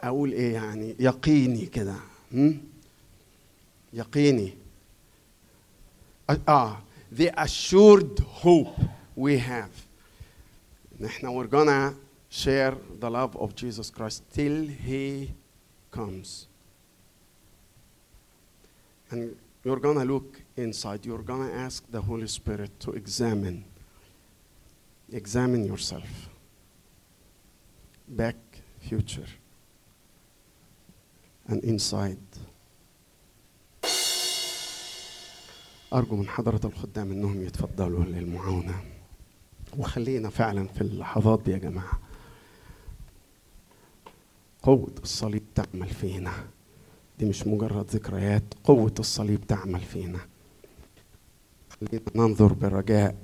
أقول 0.00 0.32
إيه 0.32 0.52
يعني 0.54 0.96
يقيني 1.00 1.66
كده 1.66 1.94
Hmm? 2.31 2.51
Yaqini. 3.93 4.53
Ah, 6.47 6.79
the 7.11 7.29
assured 7.37 8.19
hope 8.19 8.79
we 9.15 9.37
have. 9.37 9.69
Now 11.21 11.33
we're 11.33 11.47
gonna 11.47 11.93
share 12.29 12.75
the 12.99 13.09
love 13.09 13.35
of 13.35 13.53
Jesus 13.55 13.89
Christ 13.89 14.23
till 14.31 14.65
He 14.65 15.33
comes. 15.91 16.47
And 19.09 19.35
you're 19.65 19.79
gonna 19.79 20.05
look 20.05 20.41
inside. 20.55 21.05
You're 21.05 21.23
gonna 21.23 21.51
ask 21.51 21.83
the 21.91 22.01
Holy 22.01 22.27
Spirit 22.27 22.79
to 22.79 22.91
examine. 22.91 23.65
Examine 25.11 25.65
yourself. 25.65 26.29
Back 28.07 28.37
future. 28.79 29.27
And 31.51 31.63
inside. 31.63 32.17
أرجو 35.93 36.15
من 36.15 36.27
حضرة 36.27 36.61
الخدام 36.65 37.11
إنهم 37.11 37.41
يتفضلوا 37.41 38.03
للمعاونة 38.03 38.81
وخلينا 39.77 40.29
فعلا 40.29 40.67
في 40.67 40.81
اللحظات 40.81 41.41
دي 41.41 41.51
يا 41.51 41.57
جماعة. 41.57 41.99
قوة 44.63 44.93
الصليب 45.03 45.43
تعمل 45.55 45.87
فينا. 45.87 46.31
دي 47.19 47.25
مش 47.25 47.47
مجرد 47.47 47.85
ذكريات 47.91 48.43
قوة 48.63 48.93
الصليب 48.99 49.47
تعمل 49.47 49.79
فينا. 49.79 50.19
خلينا 51.69 52.05
ننظر 52.15 52.53
برجاء 52.53 53.15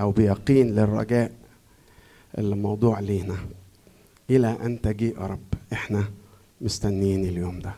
أو 0.00 0.10
بيقين 0.10 0.74
للرجاء 0.74 1.32
اللي 2.38 2.56
موضوع 2.56 3.00
لينا. 3.00 3.36
إلى 4.30 4.58
أن 4.62 4.80
تجيء 4.80 5.18
رب 5.18 5.54
إحنا 5.72 6.10
مستنيين 6.60 7.24
اليوم 7.24 7.58
ده. 7.58 7.74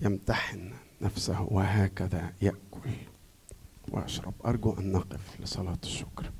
يمتحن 0.00 0.72
نفسه 1.00 1.42
وهكذا 1.42 2.32
يأكل 2.42 2.90
وأشرب. 3.88 4.34
أرجو 4.46 4.72
أن 4.72 4.92
نقف 4.92 5.40
لصلاة 5.40 5.78
الشكر. 5.82 6.30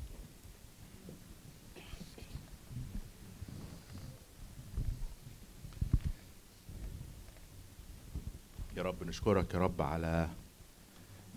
يا 8.77 8.83
رب 8.83 9.03
نشكرك 9.03 9.53
يا 9.53 9.59
رب 9.59 9.81
على 9.81 10.29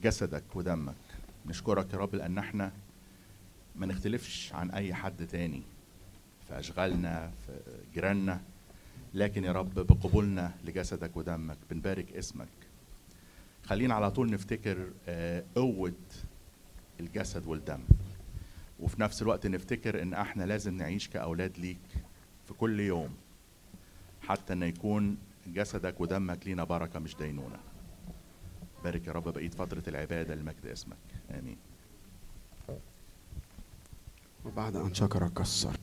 جسدك 0.02 0.44
ودمك. 0.54 0.94
نشكرك 1.46 1.92
يا 1.92 1.98
رب 1.98 2.14
لأن 2.14 2.38
إحنا 2.38 2.72
ما 3.76 3.86
نختلفش 3.86 4.52
عن 4.52 4.70
أي 4.70 4.94
حد 4.94 5.26
تاني 5.26 5.62
في 6.48 6.58
أشغالنا 6.58 7.32
في 7.46 7.52
جيراننا. 7.94 8.40
لكن 9.14 9.44
يا 9.44 9.52
رب 9.52 9.74
بقبولنا 9.74 10.52
لجسدك 10.64 11.16
ودمك 11.16 11.56
بنبارك 11.70 12.12
اسمك. 12.12 12.48
خلينا 13.64 13.94
على 13.94 14.10
طول 14.10 14.30
نفتكر 14.30 14.90
آه، 15.08 15.44
قوة 15.54 15.92
الجسد 17.00 17.46
والدم. 17.46 17.80
وفي 18.80 19.00
نفس 19.00 19.22
الوقت 19.22 19.46
نفتكر 19.46 20.02
إن 20.02 20.14
إحنا 20.14 20.44
لازم 20.44 20.76
نعيش 20.76 21.08
كأولاد 21.08 21.58
ليك 21.58 21.78
في 22.46 22.54
كل 22.54 22.80
يوم 22.80 23.14
حتى 24.22 24.52
إن 24.52 24.62
يكون 24.62 25.16
جسدك 25.46 26.00
ودمك 26.00 26.46
لينا 26.46 26.64
بركة 26.64 26.98
مش 26.98 27.16
دينونة. 27.16 27.56
بارك 28.84 29.06
يا 29.06 29.12
رب 29.12 29.28
بقية 29.28 29.50
فترة 29.50 29.82
العبادة 29.88 30.34
لمجد 30.34 30.66
اسمك. 30.66 30.96
آمين. 31.30 31.56
وبعد 34.44 34.76
أن 34.76 34.94
شكر 34.94 35.28
كسر 35.28 35.76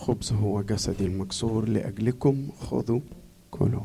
الخبز 0.00 0.32
هو 0.32 0.62
جسدي 0.62 1.04
المكسور 1.04 1.68
لأجلكم 1.68 2.48
خذوا 2.60 3.00
كلوا. 3.50 3.82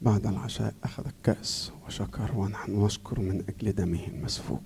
بعد 0.00 0.26
العشاء 0.26 0.74
أخذ 0.84 1.06
الكأس 1.06 1.72
وشكر 1.86 2.32
ونحن 2.36 2.84
نشكر 2.84 3.20
من 3.20 3.44
أجل 3.48 3.72
دمه 3.72 4.06
المسفوك 4.06 4.59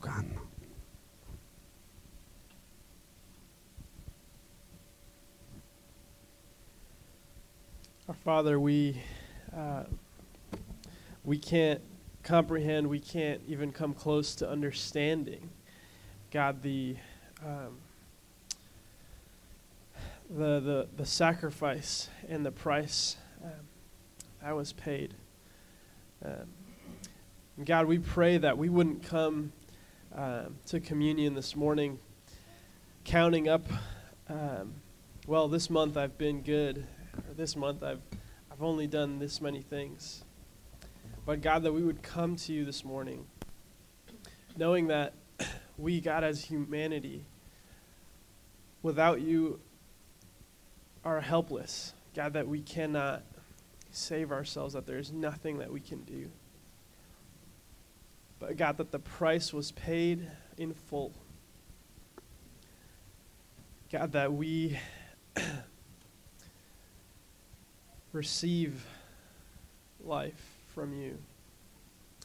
can't 11.44 11.82
comprehend, 12.22 12.88
we 12.88 12.98
can't 12.98 13.42
even 13.46 13.70
come 13.70 13.92
close 13.92 14.34
to 14.36 14.48
understanding, 14.48 15.50
God, 16.30 16.62
the 16.62 16.96
um, 17.44 17.76
the 20.30 20.58
the 20.60 20.88
the 20.96 21.04
sacrifice 21.04 22.08
and 22.28 22.46
the 22.46 22.50
price 22.50 23.16
um, 23.44 23.50
that 24.42 24.56
was 24.56 24.72
paid. 24.72 25.14
Um, 26.24 26.48
God, 27.62 27.86
we 27.86 27.98
pray 27.98 28.38
that 28.38 28.56
we 28.56 28.70
wouldn't 28.70 29.02
come 29.02 29.52
um, 30.14 30.56
to 30.66 30.80
communion 30.80 31.34
this 31.34 31.54
morning 31.54 31.98
counting 33.04 33.48
up. 33.48 33.66
Um, 34.30 34.76
well, 35.26 35.48
this 35.48 35.68
month 35.68 35.98
I've 35.98 36.16
been 36.16 36.40
good, 36.40 36.86
or 37.28 37.34
this 37.34 37.54
month 37.54 37.82
I've 37.82 38.00
I've 38.50 38.62
only 38.62 38.86
done 38.86 39.18
this 39.18 39.42
many 39.42 39.60
things. 39.60 40.24
But 41.26 41.40
God, 41.40 41.62
that 41.62 41.72
we 41.72 41.82
would 41.82 42.02
come 42.02 42.36
to 42.36 42.52
you 42.52 42.66
this 42.66 42.84
morning, 42.84 43.24
knowing 44.58 44.88
that 44.88 45.14
we, 45.78 46.00
God, 46.00 46.22
as 46.22 46.44
humanity, 46.44 47.24
without 48.82 49.22
you, 49.22 49.58
are 51.02 51.20
helpless. 51.20 51.94
God, 52.14 52.34
that 52.34 52.46
we 52.46 52.60
cannot 52.60 53.22
save 53.90 54.32
ourselves, 54.32 54.74
that 54.74 54.86
there's 54.86 55.12
nothing 55.12 55.58
that 55.58 55.72
we 55.72 55.80
can 55.80 56.02
do. 56.02 56.30
But 58.38 58.58
God, 58.58 58.76
that 58.76 58.90
the 58.90 58.98
price 58.98 59.52
was 59.52 59.72
paid 59.72 60.30
in 60.58 60.74
full. 60.74 61.14
God, 63.90 64.12
that 64.12 64.32
we 64.32 64.78
receive 68.12 68.86
life 70.02 70.53
from 70.74 70.92
you. 70.92 71.18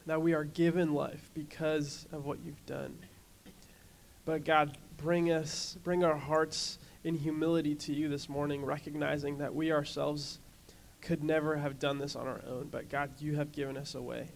That 0.06 0.22
we 0.22 0.34
are 0.34 0.44
given 0.44 0.94
life 0.94 1.30
because 1.34 2.06
of 2.12 2.24
what 2.24 2.38
you've 2.44 2.64
done. 2.66 2.98
But 4.24 4.44
God, 4.44 4.76
bring 4.96 5.30
us, 5.30 5.76
bring 5.82 6.04
our 6.04 6.16
hearts 6.16 6.78
in 7.04 7.14
humility 7.14 7.74
to 7.74 7.92
you 7.94 8.08
this 8.08 8.28
morning, 8.28 8.64
recognizing 8.64 9.38
that 9.38 9.54
we 9.54 9.72
ourselves 9.72 10.40
could 11.00 11.22
never 11.22 11.56
have 11.56 11.78
done 11.78 11.98
this 11.98 12.16
on 12.16 12.26
our 12.26 12.40
own. 12.46 12.68
But 12.70 12.88
God, 12.88 13.10
you 13.18 13.36
have 13.36 13.52
given 13.52 13.76
us 13.76 13.94
a 13.94 14.02
way. 14.02 14.28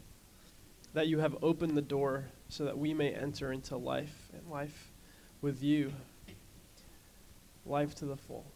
That 0.95 1.09
you 1.09 1.19
have 1.19 1.37
opened 1.43 1.77
the 1.77 1.83
door 1.83 2.27
so 2.49 2.65
that 2.65 2.79
we 2.79 2.95
may 2.95 3.13
enter 3.13 3.53
into 3.53 3.77
life 3.77 4.31
and 4.33 4.51
life 4.51 4.91
with 5.43 5.63
you. 5.63 5.93
Life 7.67 7.95
to 7.97 8.07
the 8.07 8.17
full. 8.17 8.47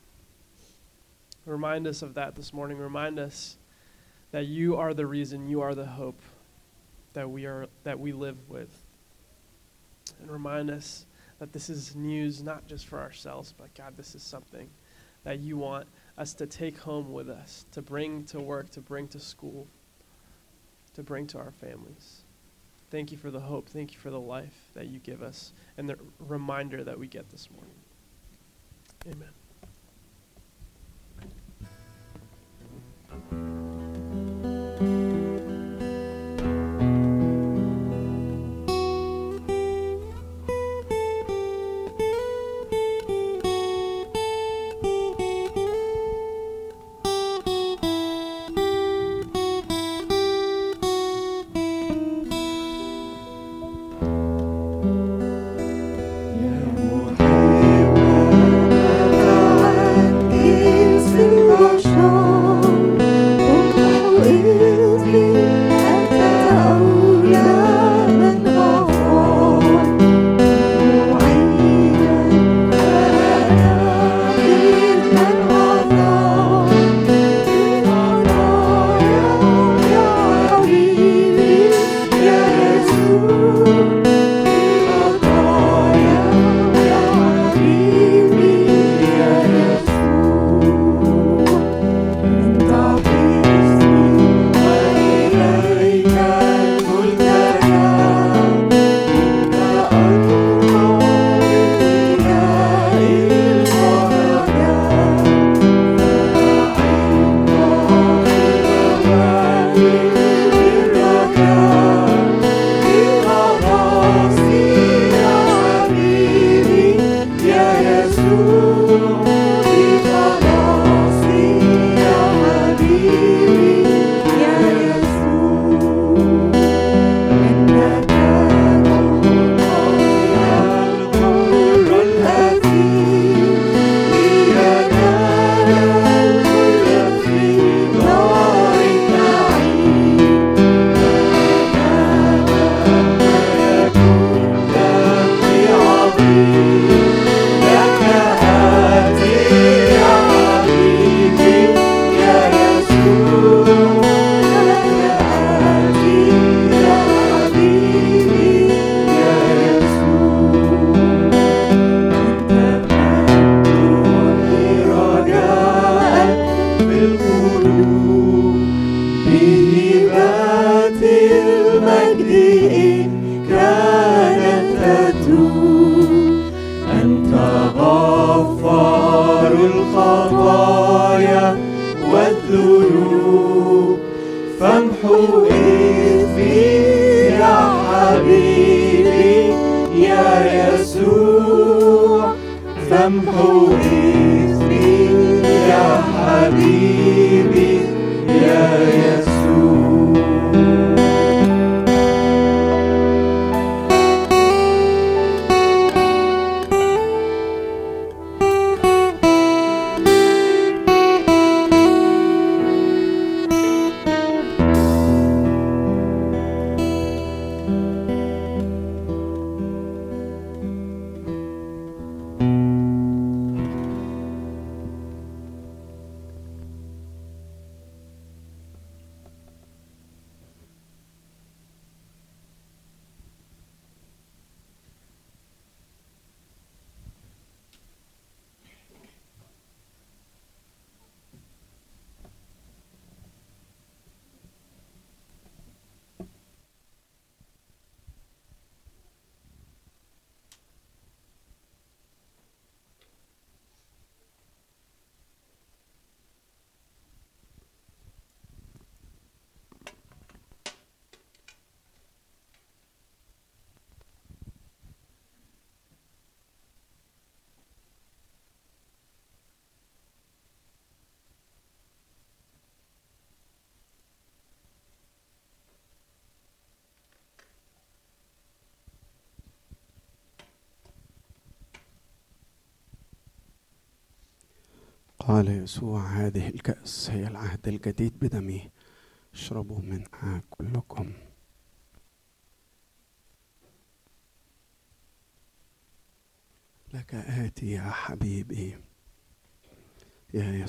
Remind 1.45 1.87
us 1.87 2.03
of 2.03 2.15
that 2.15 2.35
this 2.35 2.53
morning. 2.53 2.79
Remind 2.79 3.19
us 3.19 3.57
that 4.31 4.47
you 4.47 4.77
are 4.77 4.95
the 4.95 5.07
reason, 5.07 5.49
you 5.49 5.61
are 5.61 5.75
the 5.75 5.87
hope 5.87 6.21
that 7.15 7.29
we 7.31 7.47
are 7.47 7.67
that 7.85 7.99
we 7.99 8.13
live 8.13 8.37
with. 8.49 8.71
And 10.21 10.31
remind 10.31 10.71
us 10.71 11.07
that 11.39 11.53
this 11.53 11.71
is 11.71 11.95
news 11.95 12.43
not 12.43 12.67
just 12.67 12.87
for 12.87 13.01
ourselves, 13.01 13.55
but 13.57 13.75
God, 13.75 13.97
this 13.97 14.15
is 14.15 14.23
something 14.23 14.69
that 15.25 15.41
you 15.41 15.57
want 15.57 15.87
us 16.17 16.33
to 16.35 16.47
take 16.47 16.79
home 16.79 17.13
with 17.13 17.29
us, 17.29 17.67
to 17.73 17.83
bring 17.83 18.25
to 18.25 18.41
work, 18.41 18.71
to 18.71 18.81
bring 18.81 19.09
to 19.09 19.21
school, 19.21 19.67
to 20.95 21.03
bring 21.03 21.27
to 21.29 21.39
our 21.39 21.53
families. 21.53 22.23
Thank 22.91 23.13
you 23.13 23.19
for 23.19 23.31
the 23.31 23.41
hope. 23.41 23.69
Thank 23.69 23.93
you 23.93 23.99
for 23.99 24.11
the 24.11 24.21
life 24.21 24.71
that 24.75 24.87
you 24.87 24.99
give 24.99 25.23
us 25.23 25.53
and 25.77 25.89
the 25.89 25.99
reminder 26.19 26.83
that 26.85 26.99
we 26.99 27.07
get 27.07 27.31
this 27.31 27.49
morning. 27.51 27.75
Amen. 33.31 33.78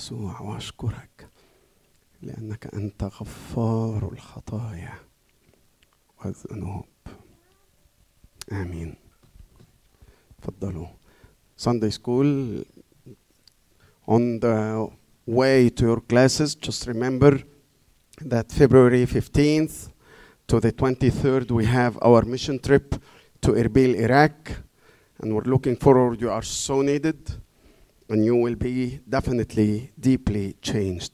يسوع 0.09 0.40
واشكرك 0.40 1.28
لأنك 2.22 2.74
أنت 2.74 3.05
غفار 3.05 4.12
الخطايا 4.12 4.94
والذنوب 6.24 6.86
آمين 8.52 8.94
تفضلوا 10.42 10.86
Sunday 11.57 11.90
school 11.90 12.64
on 14.07 14.40
the 14.40 14.88
way 15.26 15.70
to 15.70 15.84
your 15.86 16.00
classes, 16.00 16.55
just 16.55 16.86
remember 16.86 17.40
that 18.20 18.50
February 18.52 19.07
15th 19.07 19.90
to 20.46 20.61
the 20.61 20.72
23rd, 20.72 21.50
we 21.50 21.64
have 21.64 21.98
our 22.02 22.22
mission 22.22 22.59
trip 22.59 22.94
to 23.40 23.52
Erbil, 23.52 23.94
Iraq. 23.94 24.52
And 25.20 25.34
we're 25.34 25.42
looking 25.42 25.76
forward. 25.76 26.20
You 26.20 26.30
are 26.30 26.42
so 26.42 26.82
needed, 26.82 27.30
and 28.10 28.26
you 28.26 28.36
will 28.36 28.55
be 28.55 28.99
definitely 29.07 29.91
deeply 29.99 30.55
changed. 30.62 31.14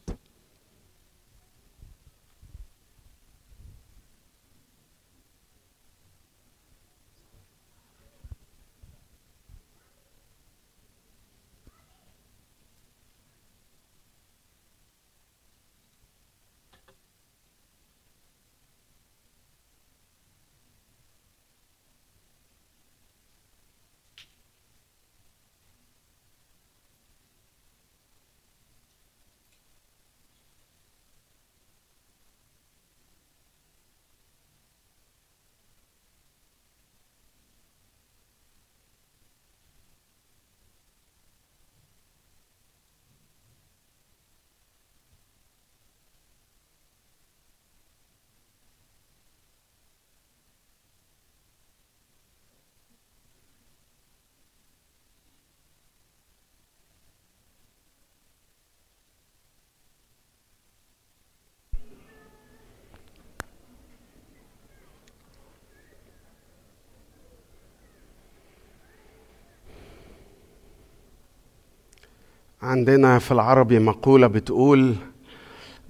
عندنا 72.75 73.19
في 73.19 73.31
العربي 73.31 73.79
مقولة 73.79 74.27
بتقول 74.27 74.95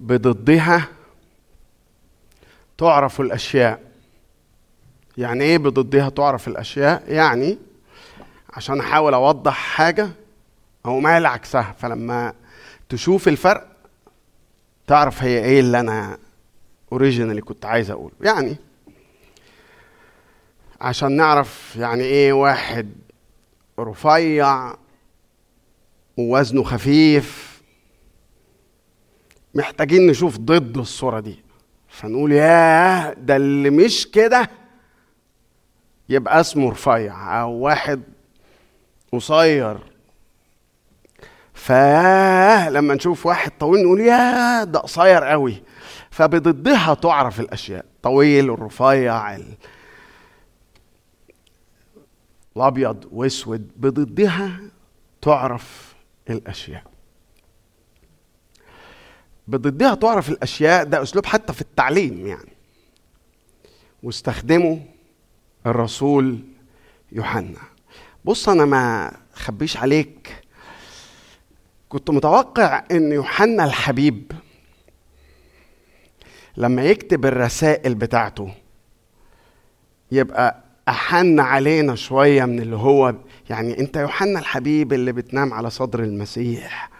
بضدها 0.00 0.88
تعرف 2.78 3.20
الأشياء 3.20 3.80
يعني 5.18 5.44
إيه 5.44 5.58
بضدها 5.58 6.08
تعرف 6.08 6.48
الأشياء؟ 6.48 7.04
يعني 7.08 7.58
عشان 8.50 8.80
أحاول 8.80 9.14
أوضح 9.14 9.54
حاجة 9.54 10.08
أو 10.86 11.00
ما 11.00 11.28
عكسها 11.28 11.74
فلما 11.78 12.32
تشوف 12.88 13.28
الفرق 13.28 13.66
تعرف 14.86 15.22
هي 15.22 15.44
إيه 15.44 15.60
اللي 15.60 15.80
أنا 15.80 16.18
اوريجينالي 16.92 17.40
كنت 17.40 17.64
عايز 17.64 17.90
أقوله 17.90 18.14
يعني 18.20 18.56
عشان 20.80 21.16
نعرف 21.16 21.76
يعني 21.76 22.02
إيه 22.02 22.32
واحد 22.32 22.92
رفيع 23.78 24.74
ووزنه 26.16 26.62
خفيف. 26.62 27.56
محتاجين 29.54 30.06
نشوف 30.06 30.38
ضد 30.38 30.78
الصورة 30.78 31.20
دي. 31.20 31.44
فنقول 31.88 32.32
ياه 32.32 33.12
ده 33.14 33.36
اللي 33.36 33.70
مش 33.70 34.06
كده. 34.10 34.50
يبقى 36.08 36.40
اسمه 36.40 36.70
رفيع 36.70 37.40
أو 37.42 37.52
واحد 37.52 38.02
قصير. 39.12 39.78
فلما 41.54 42.94
نشوف 42.94 43.26
واحد 43.26 43.50
طويل 43.60 43.84
نقول 43.84 44.00
يا 44.00 44.64
ده 44.64 44.78
قصير 44.78 45.24
قوي. 45.24 45.62
فبضدها 46.10 46.94
تعرف 46.94 47.40
الأشياء 47.40 47.84
طويل 48.02 48.50
الرفيع 48.50 49.34
ال- 49.36 49.54
الأبيض 52.56 53.08
وأسود. 53.12 53.70
بضدها 53.76 54.60
تعرف 55.22 55.95
الأشياء. 56.30 56.84
بضدها 59.48 59.94
تعرف 59.94 60.28
الأشياء 60.28 60.84
ده 60.84 61.02
أسلوب 61.02 61.26
حتى 61.26 61.52
في 61.52 61.60
التعليم 61.60 62.26
يعني. 62.26 62.52
واستخدمه 64.02 64.82
الرسول 65.66 66.38
يوحنا. 67.12 67.58
بص 68.24 68.48
أنا 68.48 68.64
ما 68.64 69.12
خبيش 69.34 69.76
عليك. 69.76 70.42
كنت 71.88 72.10
متوقع 72.10 72.84
إن 72.90 73.12
يوحنا 73.12 73.64
الحبيب 73.64 74.32
لما 76.56 76.84
يكتب 76.84 77.26
الرسائل 77.26 77.94
بتاعته 77.94 78.54
يبقى 80.12 80.62
أحن 80.88 81.40
علينا 81.40 81.94
شوية 81.94 82.44
من 82.44 82.60
اللي 82.60 82.76
هو 82.76 83.14
يعني 83.50 83.80
انت 83.80 83.96
يوحنا 83.96 84.38
الحبيب 84.38 84.92
اللي 84.92 85.12
بتنام 85.12 85.54
على 85.54 85.70
صدر 85.70 86.02
المسيح. 86.02 86.90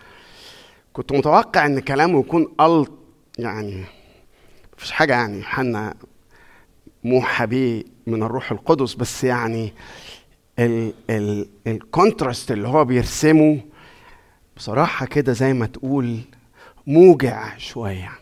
كنت 0.93 1.13
متوقع 1.13 1.67
ان 1.67 1.81
كلامه 1.81 2.21
يكون 2.21 2.55
ألط 2.61 2.93
يعني 3.39 3.85
مفيش 4.77 4.91
حاجة 4.91 5.13
يعني 5.13 5.37
يوحنا 5.39 5.95
موحى 7.05 7.47
بيه 7.47 7.85
من 8.07 8.23
الروح 8.23 8.53
القدس 8.53 8.95
بس 8.95 9.25
يعني 9.25 9.73
ال 10.59 10.93
ال 11.11 11.49
الكونتراست 11.67 12.51
اللي 12.51 12.69
هو 12.69 12.85
بيرسمه 12.85 13.61
بصراحة 14.57 15.07
كده 15.07 15.33
زي 15.33 15.53
ما 15.53 15.67
تقول 15.67 16.21
موجع 16.87 17.57
شوية. 17.57 18.13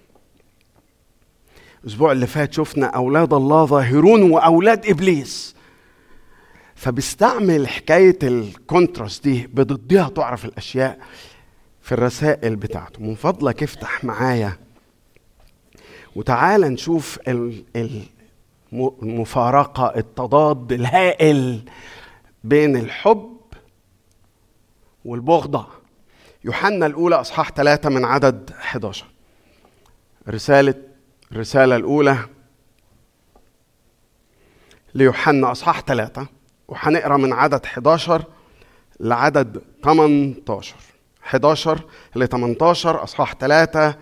الأسبوع 1.84 2.12
اللي 2.12 2.26
فات 2.26 2.52
شفنا 2.52 2.86
أولاد 2.86 3.34
الله 3.34 3.64
ظاهرون 3.64 4.22
وأولاد 4.30 4.86
إبليس. 4.86 5.53
فبيستعمل 6.74 7.68
حكاية 7.68 8.18
الكونتراست 8.22 9.24
دي 9.24 9.46
بضدها 9.46 10.08
تعرف 10.08 10.44
الأشياء 10.44 10.98
في 11.82 11.92
الرسائل 11.92 12.56
بتاعته. 12.56 13.02
من 13.02 13.14
فضلك 13.14 13.62
افتح 13.62 14.04
معايا. 14.04 14.56
وتعال 16.16 16.60
نشوف 16.60 17.18
ال- 17.28 17.64
الم- 17.76 18.06
المفارقة 19.02 19.92
التضاد 19.96 20.72
الهائل 20.72 21.64
بين 22.44 22.76
الحب 22.76 23.36
والبغضة. 25.04 25.66
يوحنا 26.44 26.86
الأولى 26.86 27.16
أصحاح 27.16 27.50
ثلاثة 27.52 27.88
من 27.90 28.04
عدد 28.04 28.50
11 28.60 29.06
رسالة 30.28 30.74
الرسالة 31.32 31.76
الأولى 31.76 32.18
ليوحنا 34.94 35.52
أصحاح 35.52 35.80
ثلاثة 35.80 36.26
وهنقرأ 36.68 37.16
من 37.16 37.32
عدد 37.32 37.64
11 37.64 38.24
لعدد 39.00 39.62
18 39.84 40.74
11 41.24 41.80
ل 42.16 42.26
18 42.26 43.04
أصحاح 43.04 43.34
ثلاثة 43.34 43.96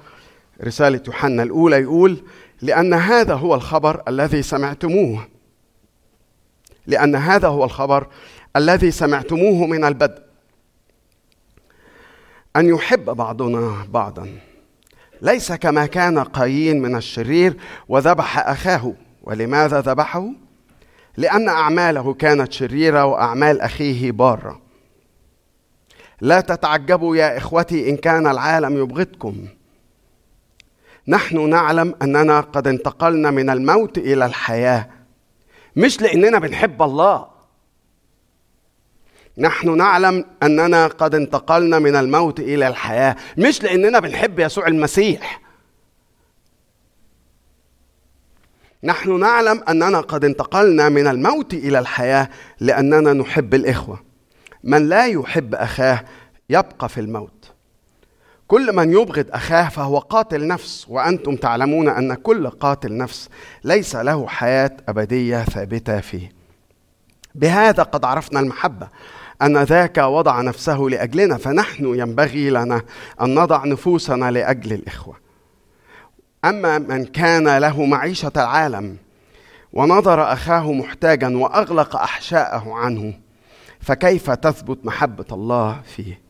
رسالة 0.64 1.02
يوحنا 1.06 1.42
الأولى 1.42 1.76
يقول 1.76 2.24
لأن 2.62 2.94
هذا 2.94 3.34
هو 3.34 3.54
الخبر 3.54 4.02
الذي 4.08 4.42
سمعتموه. 4.42 5.28
لأن 6.86 7.14
هذا 7.14 7.48
هو 7.48 7.64
الخبر 7.64 8.06
الذي 8.56 8.90
سمعتموه 8.90 9.66
من 9.66 9.84
البدء. 9.84 10.22
أن 12.56 12.68
يحب 12.68 13.04
بعضنا 13.04 13.86
بعضا. 13.88 14.38
ليس 15.22 15.52
كما 15.52 15.86
كان 15.86 16.18
قايين 16.18 16.82
من 16.82 16.96
الشرير 16.96 17.56
وذبح 17.88 18.48
أخاه. 18.48 18.94
ولماذا 19.22 19.80
ذبحه؟ 19.80 20.28
لأن 21.16 21.48
أعماله 21.48 22.14
كانت 22.14 22.52
شريرة 22.52 23.04
وأعمال 23.04 23.60
أخيه 23.60 24.12
بارة. 24.12 24.60
لا 26.20 26.40
تتعجبوا 26.40 27.16
يا 27.16 27.38
إخوتي 27.38 27.90
إن 27.90 27.96
كان 27.96 28.26
العالم 28.26 28.76
يبغضكم. 28.76 29.48
نحن 31.08 31.50
نعلم 31.50 31.94
أننا 32.02 32.40
قد 32.40 32.66
انتقلنا 32.66 33.30
من 33.30 33.50
الموت 33.50 33.98
إلى 33.98 34.26
الحياة 34.26 34.88
مش 35.76 36.00
لأننا 36.00 36.38
بنحب 36.38 36.82
الله. 36.82 37.26
نحن 39.38 39.76
نعلم 39.76 40.24
أننا 40.42 40.86
قد 40.86 41.14
انتقلنا 41.14 41.78
من 41.78 41.96
الموت 41.96 42.40
إلى 42.40 42.68
الحياة 42.68 43.16
مش 43.38 43.62
لأننا 43.62 44.00
بنحب 44.00 44.38
يسوع 44.38 44.66
المسيح. 44.66 45.41
نحن 48.84 49.20
نعلم 49.20 49.62
أننا 49.68 50.00
قد 50.00 50.24
انتقلنا 50.24 50.88
من 50.88 51.06
الموت 51.06 51.54
إلى 51.54 51.78
الحياة 51.78 52.28
لأننا 52.60 53.12
نحب 53.12 53.54
الإخوة. 53.54 54.00
من 54.64 54.88
لا 54.88 55.06
يحب 55.06 55.54
أخاه 55.54 56.04
يبقى 56.50 56.88
في 56.88 57.00
الموت. 57.00 57.52
كل 58.48 58.76
من 58.76 58.92
يبغض 58.92 59.26
أخاه 59.30 59.68
فهو 59.68 59.98
قاتل 59.98 60.46
نفس 60.46 60.86
وأنتم 60.88 61.36
تعلمون 61.36 61.88
أن 61.88 62.14
كل 62.14 62.48
قاتل 62.48 62.96
نفس 62.96 63.28
ليس 63.64 63.96
له 63.96 64.26
حياة 64.26 64.76
أبدية 64.88 65.44
ثابتة 65.44 66.00
فيه. 66.00 66.32
بهذا 67.34 67.82
قد 67.82 68.04
عرفنا 68.04 68.40
المحبة 68.40 68.88
أن 69.42 69.62
ذاك 69.62 69.98
وضع 69.98 70.40
نفسه 70.40 70.78
لأجلنا 70.78 71.36
فنحن 71.36 71.84
ينبغي 71.84 72.50
لنا 72.50 72.82
أن 73.20 73.34
نضع 73.34 73.64
نفوسنا 73.64 74.30
لأجل 74.30 74.72
الإخوة. 74.72 75.16
أما 76.44 76.78
من 76.78 77.04
كان 77.04 77.58
له 77.58 77.84
معيشة 77.84 78.32
العالم 78.36 78.96
ونظر 79.72 80.32
أخاه 80.32 80.72
محتاجا 80.72 81.36
وأغلق 81.36 81.96
أحشاءه 81.96 82.72
عنه 82.74 83.20
فكيف 83.80 84.30
تثبت 84.30 84.86
محبة 84.86 85.24
الله 85.32 85.82
فيه؟ 85.82 86.20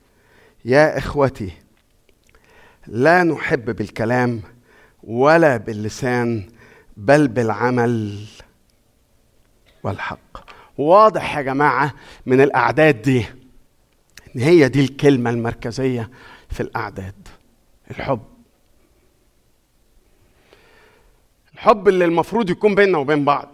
يا 0.65 0.99
إخوتي 0.99 1.53
لا 2.87 3.23
نحب 3.23 3.77
بالكلام 3.77 4.43
ولا 5.03 5.57
باللسان 5.57 6.49
بل 6.97 7.29
بالعمل 7.29 8.25
والحق. 9.83 10.19
واضح 10.79 11.37
يا 11.37 11.43
جماعة 11.43 11.95
من 12.27 12.41
الأعداد 12.41 13.03
دي 13.03 13.27
إن 14.37 14.41
هي 14.41 14.69
دي 14.69 14.81
الكلمة 14.85 15.31
المركزية 15.31 16.11
في 16.51 16.61
الأعداد 16.61 17.29
الحب. 17.91 18.21
الحب 21.63 21.89
اللي 21.89 22.05
المفروض 22.05 22.51
يكون 22.51 22.75
بيننا 22.75 22.99
وبين 22.99 23.25
بعض. 23.25 23.49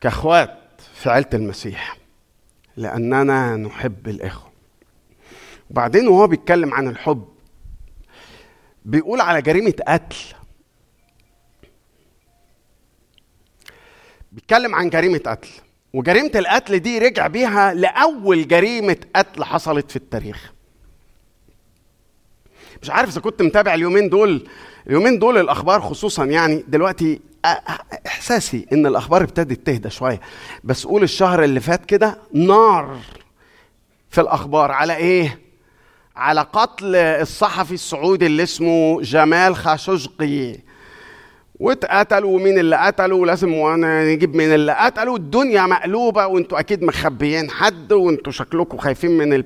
كأخوات 0.00 0.58
في 0.94 1.10
عيلة 1.10 1.26
المسيح. 1.34 1.96
لأننا 2.76 3.56
نحب 3.56 4.08
الإخوة. 4.08 4.52
وبعدين 5.70 6.08
وهو 6.08 6.26
بيتكلم 6.26 6.74
عن 6.74 6.88
الحب 6.88 7.28
بيقول 8.84 9.20
على 9.20 9.42
جريمة 9.42 9.74
قتل. 9.88 10.16
بيتكلم 14.32 14.74
عن 14.74 14.90
جريمة 14.90 15.20
قتل. 15.26 15.48
وجريمة 15.92 16.30
القتل 16.34 16.78
دي 16.78 16.98
رجع 16.98 17.26
بيها 17.26 17.74
لأول 17.74 18.48
جريمة 18.48 18.96
قتل 19.16 19.44
حصلت 19.44 19.90
في 19.90 19.96
التاريخ. 19.96 20.52
مش 22.82 22.90
عارف 22.90 23.10
إذا 23.10 23.20
كنت 23.20 23.42
متابع 23.42 23.74
اليومين 23.74 24.08
دول 24.08 24.48
اليومين 24.86 25.18
دول 25.18 25.38
الأخبار 25.38 25.80
خصوصا 25.80 26.24
يعني 26.24 26.64
دلوقتي 26.68 27.20
إحساسي 28.06 28.66
إن 28.72 28.86
الأخبار 28.86 29.22
ابتدت 29.22 29.66
تهدى 29.66 29.90
شوية. 29.90 30.20
بس 30.64 30.86
قول 30.86 31.02
الشهر 31.02 31.44
اللي 31.44 31.60
فات 31.60 31.84
كده 31.86 32.18
نار 32.32 32.98
في 34.10 34.20
الأخبار. 34.20 34.70
على 34.70 34.96
إيه؟ 34.96 35.38
على 36.16 36.40
قتل 36.40 36.96
الصحفي 36.96 37.74
السعودي 37.74 38.26
اللي 38.26 38.42
اسمه 38.42 39.02
جمال 39.02 39.56
خاشقجي. 39.56 40.60
واتقتلوا 41.62 42.34
ومين 42.34 42.58
اللي 42.58 42.76
قتله 42.76 43.14
ولازم 43.14 43.54
وأنا 43.54 44.04
نجيب 44.04 44.36
مين 44.36 44.54
اللي 44.54 44.72
قتله. 44.72 45.16
الدنيا 45.16 45.66
مقلوبة 45.66 46.26
وانتوا 46.26 46.60
أكيد 46.60 46.82
مخبيين 46.82 47.50
حد 47.50 47.92
وانتوا 47.92 48.32
شكلكم 48.32 48.78
خايفين 48.78 49.10
من 49.10 49.42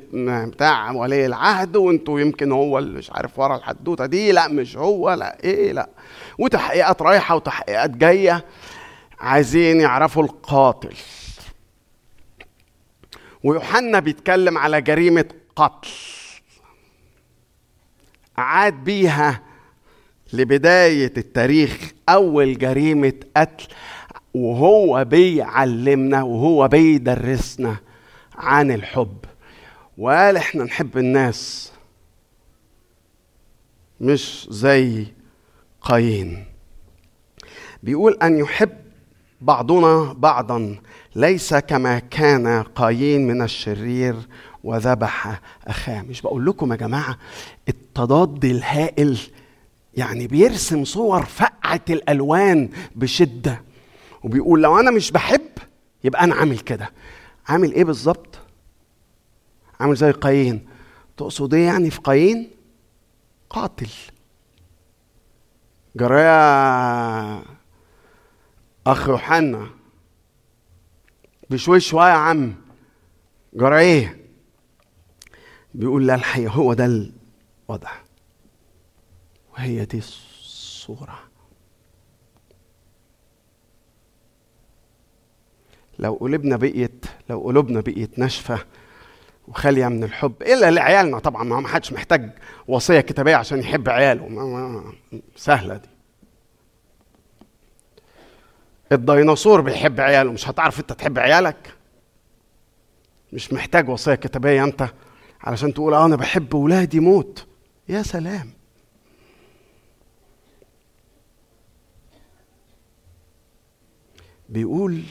بتاع 0.50 0.90
ولي 0.90 1.26
العهد 1.26 1.76
وانتوا 1.76 2.20
يمكن 2.20 2.52
هو 2.52 2.78
اللي 2.78 2.98
مش 2.98 3.10
عارف 3.10 3.38
ورا 3.38 3.56
الحدوتة 3.56 4.06
دي. 4.06 4.32
لا 4.32 4.48
مش 4.48 4.76
هو 4.76 5.12
لا 5.12 5.44
إيه 5.44 5.72
لا. 5.72 5.88
وتحقيقات 6.38 7.02
رايحة 7.02 7.36
وتحقيقات 7.36 7.90
جاية. 7.90 8.44
عايزين 9.20 9.80
يعرفوا 9.80 10.22
القاتل. 10.22 10.94
ويوحنا 13.44 13.98
بيتكلم 13.98 14.58
على 14.58 14.80
جريمة 14.80 15.24
قتل. 15.56 15.88
عاد 18.38 18.84
بيها 18.84 19.42
لبداية 20.32 21.12
التاريخ 21.16 21.90
أول 22.08 22.58
جريمة 22.58 23.12
قتل 23.36 23.66
وهو 24.34 25.04
بيعلمنا 25.04 26.22
وهو 26.22 26.68
بيدرسنا 26.68 27.76
عن 28.34 28.70
الحب. 28.70 29.16
وقال 29.98 30.36
إحنا 30.36 30.64
نحب 30.64 30.98
الناس 30.98 31.72
مش 34.00 34.46
زي 34.50 35.06
قايين. 35.80 36.44
بيقول 37.82 38.18
أن 38.22 38.38
يحب 38.38 38.76
بعضنا 39.40 40.12
بعضا 40.12 40.76
ليس 41.14 41.54
كما 41.54 41.98
كان 41.98 42.62
قايين 42.62 43.26
من 43.26 43.42
الشرير 43.42 44.16
وذبح 44.64 45.40
أخاه. 45.66 46.02
مش 46.02 46.22
بقول 46.22 46.46
لكم 46.46 46.72
يا 46.72 46.76
جماعة 46.76 47.18
التضاد 47.68 48.44
الهائل 48.44 49.18
يعني 49.96 50.26
بيرسم 50.26 50.84
صور 50.84 51.24
فقعة 51.24 51.84
الألوان 51.90 52.68
بشدة. 52.96 53.62
وبيقول 54.22 54.62
لو 54.62 54.80
أنا 54.80 54.90
مش 54.90 55.10
بحب 55.10 55.48
يبقى 56.04 56.24
أنا 56.24 56.34
عامل 56.34 56.58
كده. 56.58 56.90
عامل 57.48 57.72
إيه 57.72 57.84
بالظبط؟ 57.84 58.38
عامل 59.80 59.94
زي 59.96 60.10
قايين. 60.10 60.68
تقصد 61.16 61.54
إيه 61.54 61.66
يعني 61.66 61.90
في 61.90 62.00
قايين؟ 62.00 62.50
قاتل. 63.50 63.88
جرايا 65.96 67.42
أخ 68.86 69.08
يوحنا 69.08 69.66
بشوي 71.50 71.80
شوية 71.80 72.08
يا 72.08 72.12
عم. 72.14 72.54
جرى 73.54 73.78
إيه؟ 73.78 74.16
بيقول 75.74 76.06
لا 76.06 76.14
الحقيقة 76.14 76.52
هو 76.52 76.74
ده 76.74 76.84
الوضع. 77.68 77.90
وهي 79.56 79.84
دي 79.84 79.98
الصورة. 79.98 81.18
لو 85.98 86.14
قلوبنا 86.14 86.56
بقيت 86.56 87.06
لو 87.30 87.40
قلوبنا 87.40 87.80
بقيت 87.80 88.18
ناشفة 88.18 88.58
وخالية 89.48 89.88
من 89.88 90.04
الحب 90.04 90.42
إلا 90.42 90.70
لعيالنا 90.70 91.18
طبعا 91.18 91.44
ما 91.44 91.68
حدش 91.68 91.92
محتاج 91.92 92.30
وصية 92.68 93.00
كتابية 93.00 93.36
عشان 93.36 93.58
يحب 93.58 93.88
عياله. 93.88 94.28
ما 94.28 94.44
ما 94.44 94.92
سهلة 95.36 95.76
دي. 95.76 95.88
الديناصور 98.92 99.60
بيحب 99.60 100.00
عياله 100.00 100.32
مش 100.32 100.48
هتعرف 100.48 100.80
أنت 100.80 100.92
تحب 100.92 101.18
عيالك؟ 101.18 101.74
مش 103.32 103.52
محتاج 103.52 103.88
وصية 103.88 104.14
كتابية 104.14 104.64
أنت 104.64 104.88
علشان 105.40 105.74
تقول 105.74 105.94
آه 105.94 106.06
أنا 106.06 106.16
بحب 106.16 106.54
ولادي 106.54 107.00
موت. 107.00 107.46
يا 107.88 108.02
سلام. 108.02 108.55
بيقول 114.48 115.02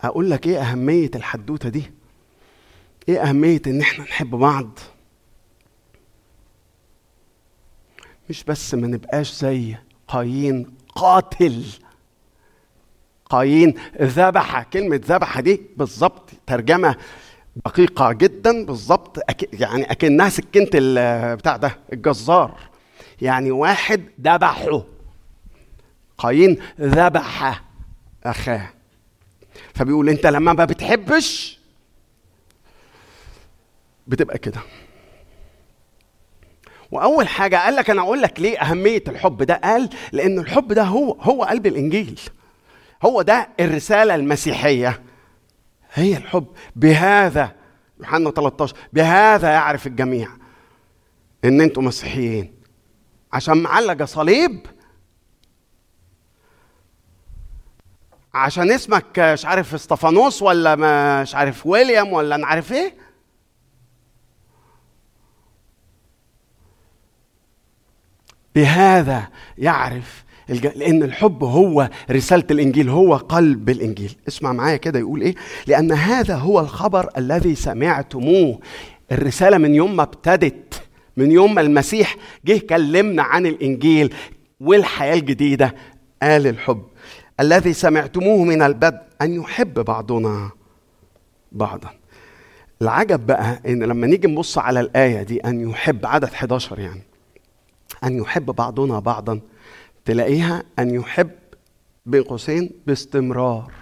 أقول 0.00 0.30
لك 0.30 0.46
إيه 0.46 0.60
أهمية 0.60 1.10
الحدوتة 1.14 1.68
دي؟ 1.68 1.90
إيه 3.08 3.20
أهمية 3.28 3.62
إن 3.66 3.80
إحنا 3.80 4.04
نحب 4.04 4.30
بعض؟ 4.30 4.78
مش 8.30 8.44
بس 8.44 8.74
ما 8.74 8.86
نبقاش 8.86 9.32
زي 9.32 9.76
قايين 10.08 10.74
قاتل. 10.94 11.64
قايين 13.30 13.74
ذبح 14.00 14.62
كلمة 14.62 15.00
ذبح 15.06 15.40
دي 15.40 15.60
بالظبط 15.76 16.30
ترجمة 16.46 16.96
دقيقة 17.66 18.12
جدا 18.12 18.64
بالظبط. 18.64 19.18
يعني 19.52 19.90
أكنها 19.90 20.28
سكينة 20.28 20.68
بتاع 21.34 21.56
ده 21.56 21.78
الجزار. 21.92 22.58
يعني 23.22 23.50
واحد 23.50 24.04
ذبحه. 24.20 24.82
قايين 26.18 26.58
ذبح 26.80 27.62
أخاه. 28.24 28.68
فبيقول 29.74 30.08
أنت 30.08 30.26
لما 30.26 30.52
ما 30.52 30.64
بتحبش 30.64 31.60
بتبقى 34.06 34.38
كده. 34.38 34.60
وأول 36.90 37.28
حاجة 37.28 37.56
قال 37.56 37.76
لك 37.76 37.90
أنا 37.90 38.02
أقول 38.02 38.22
لك 38.22 38.40
ليه 38.40 38.58
أهمية 38.58 39.04
الحب 39.08 39.42
ده. 39.42 39.54
قال 39.64 39.90
لأن 40.12 40.38
الحب 40.38 40.72
ده 40.72 40.82
هو 40.82 41.12
هو 41.12 41.44
قلب 41.44 41.66
الإنجيل. 41.66 42.20
هو 43.02 43.22
ده 43.22 43.48
الرسالة 43.60 44.14
المسيحية. 44.14 45.02
هي 45.92 46.16
الحب. 46.16 46.46
بهذا 46.76 47.52
يوحنا 48.00 48.30
13 48.30 48.76
بهذا 48.92 49.48
يعرف 49.50 49.86
الجميع 49.86 50.28
إن 51.44 51.60
أنتم 51.60 51.84
مسيحيين. 51.84 52.54
عشان 53.32 53.56
معلقه 53.56 54.04
صليب 54.04 54.66
عشان 58.34 58.70
اسمك 58.70 59.18
مش 59.18 59.44
عارف 59.46 59.74
استفانوس 59.74 60.42
ولا 60.42 60.76
مش 61.22 61.34
عارف 61.34 61.66
ويليام 61.66 62.12
ولا 62.12 62.34
أنا 62.34 62.46
عارف 62.46 62.72
إيه؟ 62.72 62.94
بهذا 68.54 69.28
يعرف 69.58 70.24
الج... 70.50 70.66
لأن 70.66 71.02
الحب 71.02 71.44
هو 71.44 71.90
رسالة 72.10 72.44
الإنجيل 72.50 72.88
هو 72.88 73.16
قلب 73.16 73.70
الإنجيل. 73.70 74.16
اسمع 74.28 74.52
معايا 74.52 74.76
كده 74.76 74.98
يقول 74.98 75.20
إيه؟ 75.22 75.34
لأن 75.66 75.92
هذا 75.92 76.36
هو 76.36 76.60
الخبر 76.60 77.08
الذي 77.16 77.54
سمعتموه. 77.54 78.60
الرسالة 79.12 79.58
من 79.58 79.74
يوم 79.74 79.96
ما 79.96 80.02
ابتدت 80.02 80.82
من 81.16 81.30
يوم 81.32 81.54
ما 81.54 81.60
المسيح 81.60 82.16
جه 82.44 82.58
كلمنا 82.58 83.22
عن 83.22 83.46
الإنجيل 83.46 84.14
والحياة 84.60 85.14
الجديدة 85.14 85.74
قال 86.22 86.46
الحب 86.46 86.82
الذي 87.40 87.72
سمعتموه 87.72 88.44
من 88.44 88.62
البدء 88.62 89.00
أن 89.22 89.34
يحب 89.34 89.74
بعضنا 89.74 90.50
بعضا 91.52 91.90
العجب 92.82 93.26
بقى 93.26 93.60
إن 93.66 93.82
لما 93.82 94.06
نيجي 94.06 94.28
نبص 94.28 94.58
على 94.58 94.80
الآية 94.80 95.22
دي 95.22 95.40
أن 95.40 95.70
يحب 95.70 96.06
عدد 96.06 96.24
11 96.24 96.78
يعني 96.78 97.02
أن 98.04 98.16
يحب 98.16 98.46
بعضنا 98.46 98.98
بعضا 98.98 99.40
تلاقيها 100.04 100.62
أن 100.78 100.90
يحب 100.94 101.30
بين 102.06 102.22
قوسين 102.22 102.70
باستمرار 102.86 103.72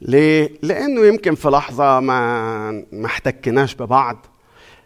ليه؟ 0.00 0.50
لأنه 0.62 1.06
يمكن 1.06 1.34
في 1.34 1.48
لحظة 1.48 2.00
ما 2.00 2.70
ما 2.92 3.06
احتكناش 3.06 3.74
ببعض 3.74 4.26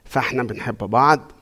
فإحنا 0.04 0.42
بنحب 0.42 0.78
بعض 0.78 1.32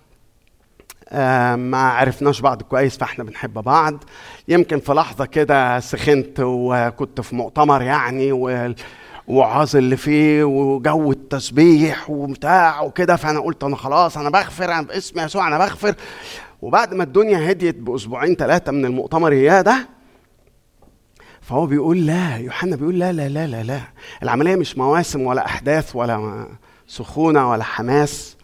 ما 1.57 1.79
عرفناش 1.79 2.41
بعض 2.41 2.63
كويس 2.63 2.97
فاحنا 2.97 3.25
بنحب 3.25 3.53
بعض. 3.53 4.05
يمكن 4.49 4.81
في 4.81 4.93
لحظة 4.93 5.27
كده 5.27 5.81
سخنت 5.81 6.41
وكنت 6.41 7.21
في 7.21 7.37
مؤتمر 7.37 7.83
يعني 7.83 8.33
و 8.33 8.75
وعاز 9.29 9.77
اللي 9.77 9.97
فيه 9.97 10.45
وجو 10.45 11.13
التسبيح 11.13 12.11
وبتاع 12.11 12.81
وكده. 12.81 13.17
فأنا 13.17 13.41
قلت 13.41 13.65
أنا 13.65 13.77
خلاص 13.77 14.17
أنا 14.19 14.31
بغفر 14.31 14.65
أنا 14.65 14.83
باسم 14.83 15.21
يسوع 15.21 15.49
أنا 15.49 15.59
بغفر. 15.59 15.95
وبعد 16.63 16.95
ما 16.95 17.03
الدنيا 17.05 17.51
هديت 17.51 17.77
بأسبوعين 17.77 18.35
ثلاثة 18.35 18.73
من 18.73 18.85
المؤتمر 18.85 19.33
اياه 19.33 19.61
ده! 19.61 19.89
فهو 21.41 21.67
بيقول 21.67 22.07
لا 22.07 22.37
يوحنا 22.37 22.77
بيقول 22.77 22.99
لا 22.99 23.13
لا 23.13 23.29
لا 23.29 23.47
لا 23.47 23.63
لا. 23.63 23.81
العملية 24.23 24.57
مش 24.57 24.79
مواسم 24.79 25.21
ولا 25.27 25.47
أحداث 25.47 25.97
ولا 25.97 26.47
سخونة 26.87 27.51
ولا 27.51 27.65
حماس. 27.65 28.37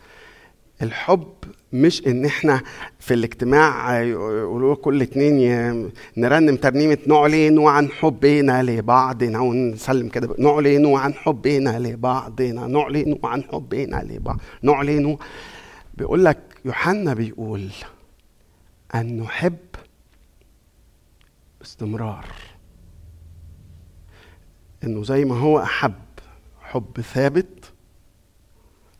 الحب 0.83 1.33
مش 1.73 2.07
إن 2.07 2.25
إحنا 2.25 2.63
في 2.99 3.15
الاجتماع 3.15 4.03
يقولوا 4.03 4.75
كل 4.75 5.03
اتنين 5.03 5.93
نرنم 6.17 6.57
ترنيمة 6.57 6.99
نعلن 7.07 7.67
عن 7.67 7.89
حبنا 7.89 8.63
لبعضنا 8.63 9.41
ونسلم 9.41 10.09
كده. 10.09 10.35
نعلن 10.39 10.87
عن 10.95 11.15
حبنا 11.15 11.79
لبعضنا. 11.79 12.67
نعلن 12.67 13.19
عن 13.25 13.43
حبنا 13.43 13.97
لبعض. 13.97 14.41
نعلن 14.63 15.17
بيقول 15.95 16.25
لك 16.25 16.39
يوحنا 16.65 17.15
بيقول 17.15 17.69
أن 18.95 19.21
نحب 19.21 19.57
باستمرار 21.61 22.27
إنه 24.85 25.03
زي 25.05 25.25
ما 25.25 25.39
هو 25.39 25.59
أحب 25.63 25.95
حب 26.61 27.01
ثابت 27.01 27.73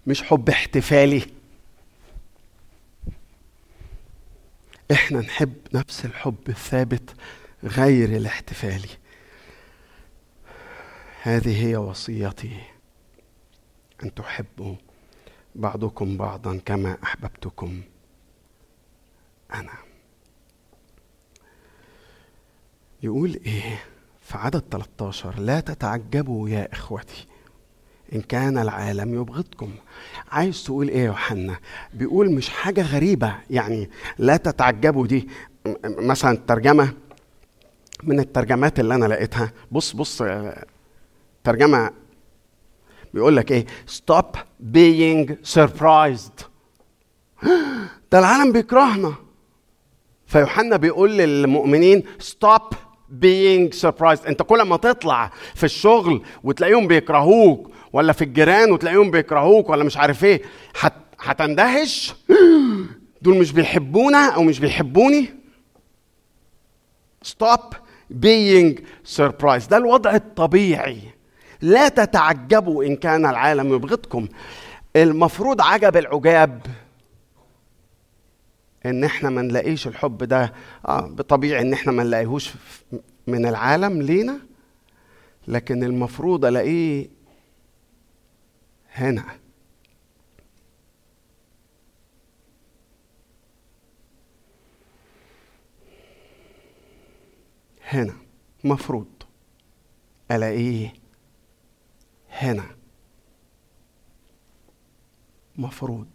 مش 0.07 0.23
حب 0.23 0.49
احتفالي. 0.49 1.23
إحنا 4.93 5.21
نحب 5.21 5.55
نفس 5.75 6.05
الحب 6.05 6.49
الثابت 6.49 7.15
غير 7.65 8.17
الاحتفالي 8.17 8.89
هذه 11.23 11.67
هي 11.67 11.77
وصيتي. 11.77 12.57
أن 14.03 14.15
تحبوا 14.15 14.75
بعضكم 15.55 16.17
بعضا 16.17 16.61
كما 16.67 16.97
أحببتكم 17.03 17.83
أنا. 19.55 19.73
يقول 23.03 23.41
إيه؟ 23.47 23.85
في 24.23 24.39
عدد 24.39 24.63
13 24.71 25.39
لا 25.39 25.61
تتعجبوا 25.61 26.49
يا 26.49 26.73
إخوتي. 26.73 27.27
إن 28.15 28.21
كان 28.21 28.59
العالم 28.59 29.15
يبغضكم. 29.15 29.71
عايز 30.31 30.65
تقول 30.65 30.89
إيه 30.89 30.99
يا 30.99 31.05
يوحنا؟ 31.05 31.57
بيقول 31.95 32.33
مش 32.33 32.49
حاجة 32.49 32.83
غريبة. 32.83 33.35
يعني 33.51 33.91
لا 34.19 34.37
تتعجبوا 34.37 35.07
دي. 35.07 35.29
مثلا 35.85 36.31
الترجمه 36.31 36.93
من 38.03 38.21
الترجمات 38.21 38.81
اللي 38.81 38.95
أنا 38.95 39.07
لقيتها. 39.07 39.53
بص 39.71 39.93
بص 39.93 40.23
ترجمة 41.45 41.91
بيقول 43.15 43.37
لك 43.37 43.53
إيه؟ 43.53 43.67
Stop 43.89 44.37
being 44.75 45.35
surprised. 45.55 46.45
ده 48.13 48.19
العالم 48.19 48.53
بيكرهنا. 48.53 49.15
فيوحنا 50.27 50.77
بيقول 50.77 51.11
للمؤمنين 51.19 52.03
stop 52.21 52.75
being 53.11 53.73
surprised. 53.83 54.27
انت 54.27 54.43
كل 54.43 54.63
ما 54.63 54.77
تطلع 54.77 55.31
في 55.55 55.65
الشغل 55.65 56.23
وتلاقيهم 56.45 56.87
بيكرهوك 56.87 57.71
ولا 57.93 58.13
في 58.13 58.25
الجيران 58.25 58.73
وتلاقيهم 58.73 59.11
بيكرهوك 59.11 59.69
ولا 59.69 59.85
مش 59.85 59.97
عارف 59.97 60.25
إيه 60.25 60.43
هت... 60.81 60.93
هتندهش؟ 61.21 62.15
دول 63.23 63.39
مش 63.39 63.53
بيحبونا 63.53 64.31
أو 64.31 64.43
مش 64.43 64.61
بيحبوني؟ 64.61 65.41
Stop 67.27 67.75
being 68.25 68.81
surprised. 69.19 69.69
ده 69.69 69.77
الوضع 69.77 70.15
الطبيعي. 70.15 70.99
لا 71.61 71.89
تتعجبوا 71.89 72.85
إن 72.85 72.97
كان 72.97 73.27
العالم 73.27 73.75
يبغضكم. 73.75 74.29
المفروض 74.97 75.61
عجب 75.61 75.97
العجاب 75.97 76.61
إن 78.87 79.05
إحنا 79.05 79.31
ما 79.31 79.43
نلاقيش 79.43 79.87
الحب 79.87 80.25
ده. 80.25 80.53
آه 80.89 81.01
بطبيعي 81.01 81.63
إن 81.63 81.73
إحنا 81.73 81.93
ما 81.93 82.03
نلاقيهوش 82.03 82.51
من 83.27 83.47
العالم 83.47 84.03
لينا 84.03 84.41
لكن 85.49 85.85
المفروض 85.85 86.45
ألاقيه 86.45 87.09
هنا. 88.93 89.25
هنا 97.85 98.15
مفروض 98.65 99.07
ألاقيه 100.31 100.93
هنا. 102.31 102.65
مفروض. 105.59 106.07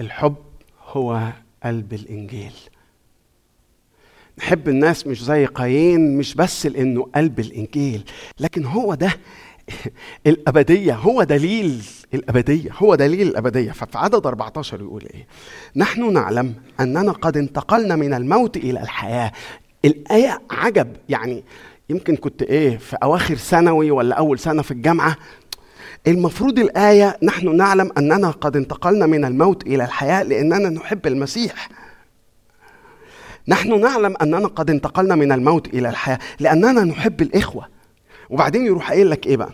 الحب 0.00 0.34
هو 0.88 1.32
قلب 1.64 1.92
الإنجيل. 1.92 2.52
نحب 4.38 4.68
الناس 4.68 5.06
مش 5.06 5.24
زي 5.24 5.46
قايين 5.46 6.18
مش 6.18 6.34
بس 6.34 6.66
لأنه 6.66 7.08
قلب 7.14 7.40
الإنجيل 7.40 8.04
لكن 8.40 8.64
هو 8.64 8.94
ده 8.94 9.10
الأبدية 10.26 10.94
هو 10.94 11.22
دليل 11.22 11.82
الأبدية 12.14 12.70
هو 12.72 12.94
دليل 12.94 13.28
الأبدية. 13.28 13.72
ففي 13.72 13.98
عدد 13.98 14.26
14 14.26 14.80
يقول 14.80 15.02
إيه؟ 15.14 15.26
نحن 15.76 16.12
نعلم 16.12 16.54
أننا 16.80 17.12
قد 17.12 17.36
انتقلنا 17.36 17.96
من 17.96 18.14
الموت 18.14 18.56
إلى 18.56 18.82
الحياة. 18.82 19.32
الآية 19.84 20.42
عجب 20.50 20.96
يعني 21.08 21.44
يمكن 21.90 22.16
كنت 22.16 22.42
إيه 22.42 22.76
في 22.76 22.96
أواخر 23.02 23.34
ثانوي 23.34 23.90
ولا 23.90 24.14
أول 24.14 24.38
سنة 24.38 24.62
في 24.62 24.70
الجامعة 24.70 25.16
المفروض 26.06 26.58
الآية 26.58 27.18
نحن 27.22 27.56
نعلم 27.56 27.90
أننا 27.98 28.30
قد 28.30 28.56
انتقلنا 28.56 29.06
من 29.06 29.24
الموت 29.24 29.66
إلى 29.66 29.84
الحياة 29.84 30.22
لأننا 30.22 30.68
نحب 30.68 31.06
المسيح. 31.06 31.68
نحن 33.48 33.80
نعلم 33.80 34.14
أننا 34.22 34.48
قد 34.48 34.70
انتقلنا 34.70 35.14
من 35.14 35.32
الموت 35.32 35.66
إلى 35.66 35.88
الحياة 35.88 36.18
لأننا 36.40 36.84
نحب 36.84 37.22
الإخوة. 37.22 37.68
وبعدين 38.30 38.66
يروح 38.66 38.90
قايل 38.90 39.10
لك 39.10 39.26
إيه 39.26 39.36
بقى؟ 39.36 39.52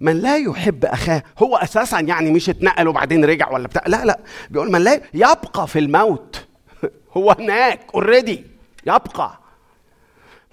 من 0.00 0.16
لا 0.20 0.36
يحب 0.36 0.84
أخاه 0.84 1.22
هو 1.38 1.56
أساسا 1.56 2.00
يعني 2.00 2.30
مش 2.30 2.50
اتنقل 2.50 2.88
وبعدين 2.88 3.24
رجع 3.24 3.50
ولا 3.50 3.68
بتاع؟ 3.68 3.82
لا 3.86 4.04
لا. 4.04 4.18
بيقول 4.50 4.72
من 4.72 4.80
لا 4.80 5.00
يبقى 5.14 5.68
في 5.68 5.78
الموت. 5.78 6.46
هو 7.16 7.30
هناك 7.30 7.80
already 7.94 8.44
يبقى. 8.86 9.38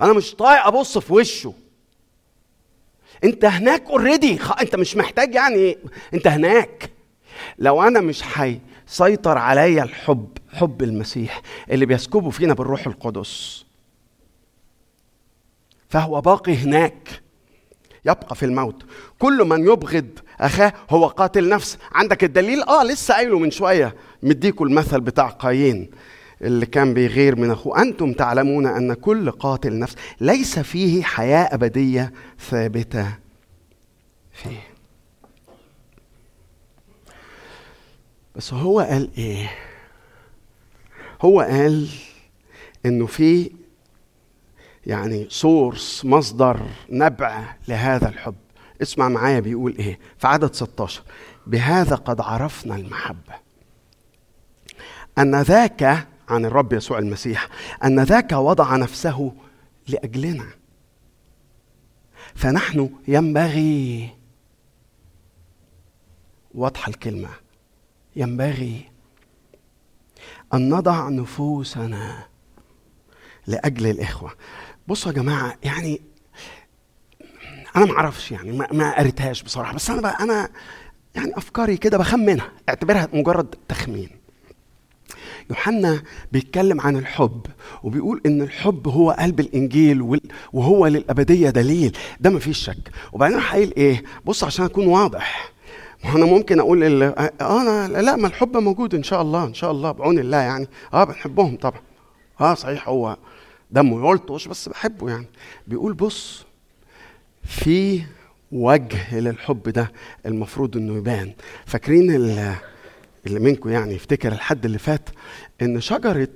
أنا 0.02 0.14
مش 0.14 0.36
طايق 0.36 0.68
أبص 0.68 0.98
في 0.98 1.14
وشه. 1.14 1.54
انت 3.24 3.46
هناك 3.46 3.84
already 3.90 4.40
انت 4.62 4.76
مش 4.76 4.98
محتاج 4.98 5.36
يعني 5.36 5.78
انت 6.14 6.28
هناك. 6.28 6.90
لو 7.60 7.84
أنا 7.84 8.02
مش 8.02 8.24
هيسيطر 8.34 9.38
عليا 9.38 9.84
الحب 9.84 10.28
حب 10.54 10.84
المسيح 10.84 11.42
اللي 11.72 11.86
بيسكبه 11.86 12.30
فينا 12.30 12.54
بالروح 12.54 12.88
القدس. 12.88 13.66
فهو 15.90 16.22
باقي 16.22 16.56
هناك. 16.56 17.22
يبقى 18.06 18.36
في 18.36 18.46
الموت. 18.46 18.84
كل 19.20 19.44
من 19.44 19.64
يبغض 19.64 20.10
أخاه 20.40 20.74
هو 20.90 21.08
قاتل 21.08 21.50
نفس. 21.50 21.78
عندك 21.92 22.24
الدليل؟ 22.24 22.64
آه 22.64 22.84
لسه 22.84 23.14
قايله 23.14 23.40
من 23.40 23.52
شوية. 23.52 23.96
مديكوا 24.24 24.66
المثل 24.66 25.02
بتاع 25.02 25.28
قايين. 25.28 25.92
اللي 26.42 26.66
كان 26.66 26.94
بيغير 26.94 27.36
من 27.36 27.52
أخوه. 27.52 27.82
أنتم 27.82 28.14
تعلمون 28.14 28.66
أن 28.66 28.94
كل 28.94 29.32
قاتل 29.32 29.80
نفس 29.80 29.96
ليس 30.22 30.60
فيه 30.60 31.04
حياة 31.04 31.50
أبدية 31.54 32.14
ثابتة 32.40 33.16
فيه. 34.32 34.76
بس 38.36 38.54
هو 38.54 38.80
قال 38.80 39.10
إيه؟ 39.18 39.52
هو 41.22 41.42
قال 41.42 41.90
إنه 42.86 43.06
في 43.06 43.52
يعني 44.86 45.28
سورس 45.30 46.06
مصدر 46.06 46.60
نبع 46.90 47.56
لهذا 47.68 48.10
الحب. 48.10 48.36
اسمع 48.82 49.10
معايا 49.10 49.40
بيقول 49.40 49.76
إيه؟ 49.80 50.00
في 50.18 50.28
عدد 50.28 50.54
16 50.54 51.02
بهذا 51.48 51.96
قد 51.96 52.22
عرفنا 52.22 52.76
المحبة. 52.76 53.34
أن 55.18 55.42
ذاك 55.42 56.08
عن 56.30 56.46
الرب 56.46 56.74
يسوع 56.74 57.00
المسيح 57.00 57.48
أن 57.84 58.00
ذاك 58.00 58.32
وضع 58.32 58.76
نفسه 58.76 59.32
لأجلنا. 59.88 60.46
فنحن 62.36 62.90
ينبغي 63.08 64.10
واضحة 66.54 66.90
الكلمة 66.90 67.30
ينبغي 68.16 68.92
أن 70.54 70.70
نضع 70.70 71.10
نفوسنا 71.10 72.28
لأجل 73.48 73.88
الإخوة. 73.88 74.32
بصوا 74.88 75.12
يا 75.12 75.18
جماعة 75.18 75.58
يعني 75.64 76.02
أنا 77.76 77.86
ما 77.86 77.92
أعرفش 77.94 78.32
يعني 78.32 78.52
ما, 78.52 78.98
قريتهاش 78.98 79.44
بصراحة 79.44 79.74
بس 79.74 79.90
أنا 79.90 80.02
بقى 80.02 80.24
أنا 80.24 80.50
يعني 81.16 81.38
أفكاري 81.38 81.78
كده 81.78 81.98
بخمنها 81.98 82.52
اعتبرها 82.70 83.10
مجرد 83.14 83.56
تخمين. 83.68 84.10
يوحنا 85.50 86.02
بيتكلم 86.32 86.82
عن 86.82 86.98
الحب 86.98 87.42
وبيقول 87.84 88.22
إن 88.26 88.42
الحب 88.42 88.88
هو 88.88 89.12
قلب 89.12 89.40
الإنجيل 89.40 90.20
وهو 90.54 90.88
للأبدية 90.88 91.50
دليل 91.50 91.98
ده 92.20 92.30
مفيش 92.30 92.58
شك. 92.58 92.92
وبعدين 93.14 93.38
راح 93.38 93.52
قايل 93.54 93.74
إيه؟ 93.78 94.04
بص 94.26 94.44
عشان 94.44 94.66
أكون 94.66 94.88
واضح. 94.88 95.52
ما 96.04 96.16
أنا 96.16 96.26
ممكن 96.26 96.60
أقول 96.60 96.84
ال- 96.84 97.04
آه 97.42 97.62
أنا 97.62 98.02
لا 98.02 98.16
ما 98.16 98.28
الحب 98.28 98.58
موجود 98.58 98.96
إن 98.96 99.04
شاء 99.04 99.22
الله 99.22 99.44
إن 99.46 99.54
شاء 99.54 99.72
الله 99.72 99.92
بعون 99.92 100.20
الله 100.20 100.38
يعني. 100.38 100.68
آه 100.94 101.04
بنحبهم 101.04 101.56
طبعا. 101.58 101.82
آه 102.42 102.54
صحيح 102.54 102.90
هو 102.90 103.18
دمه 103.72 104.10
يلطش 104.12 104.48
بس 104.48 104.70
بحبه 104.70 105.10
يعني. 105.10 105.26
بيقول 105.68 105.94
بص 105.94 106.46
في 107.44 108.02
وجه 108.52 109.20
للحب 109.20 109.70
ده 109.70 109.92
المفروض 110.26 110.78
إنه 110.78 110.98
يبان. 110.98 111.34
فاكرين 111.66 112.16
ال- 112.16 112.56
اللي 113.28 113.40
منكم 113.40 113.70
يعني 113.70 113.94
يفتكر 113.94 114.32
الحد 114.32 114.66
اللي 114.66 114.78
فات 114.78 115.10
إن 115.62 115.82
شجرة 115.82 116.28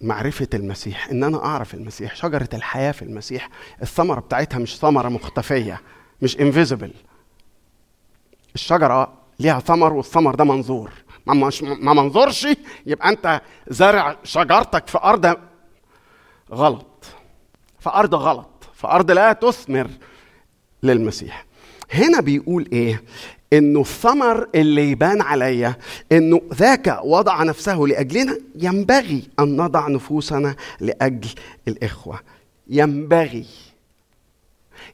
معرفة 0.00 0.48
المسيح 0.54 1.08
إن 1.10 1.24
أنا 1.24 1.44
أعرف 1.44 1.74
المسيح 1.74 2.16
شجرة 2.16 2.48
الحياة 2.54 2.92
في 2.92 3.02
المسيح 3.02 3.48
الثمرة 3.82 4.20
بتاعتها 4.20 4.58
مش 4.58 4.78
ثمرة 4.78 5.08
مختفية 5.08 5.80
مش 6.22 6.40
انفيزبل 6.40 6.92
الشجرة 8.54 9.12
ليها 9.38 9.60
ثمر 9.60 9.92
والثمر 9.92 10.34
ده 10.34 10.44
منظور. 10.44 10.90
ما 11.26 11.94
منظورش 11.94 12.46
يبقى 12.86 13.08
أنت 13.08 13.40
زارع 13.68 14.16
شجرتك 14.24 14.86
في 14.86 14.98
أرض 14.98 15.36
غلط. 16.52 17.04
في 17.80 17.90
أرض 17.90 18.14
غلط. 18.14 18.48
في 18.74 18.86
أرض 18.86 19.10
لا 19.10 19.32
تثمر 19.32 19.90
للمسيح. 20.82 21.46
هنا 21.92 22.20
بيقول 22.20 22.68
إيه؟ 22.72 23.02
إنه 23.52 23.80
الثمر 23.80 24.48
اللي 24.54 24.90
يبان 24.90 25.20
عليا 25.20 25.76
إنه 26.12 26.40
ذاك 26.54 27.00
وضع 27.04 27.42
نفسه 27.42 27.78
لأجلنا 27.78 28.38
ينبغي 28.54 29.28
أن 29.38 29.56
نضع 29.56 29.88
نفوسنا 29.88 30.56
لأجل 30.80 31.28
الإخوة. 31.68 32.20
ينبغي. 32.68 33.46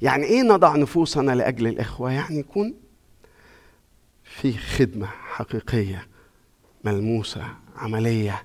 يعني 0.03 0.25
إيه 0.25 0.43
نضع 0.43 0.77
نفوسنا 0.77 1.33
لأجل 1.33 1.67
الإخوة؟ 1.67 2.13
يعني 2.13 2.39
يكون 2.39 2.75
في 4.25 4.53
خدمة 4.59 5.07
حقيقية 5.07 6.07
ملموسة 6.85 7.45
عملية. 7.77 8.43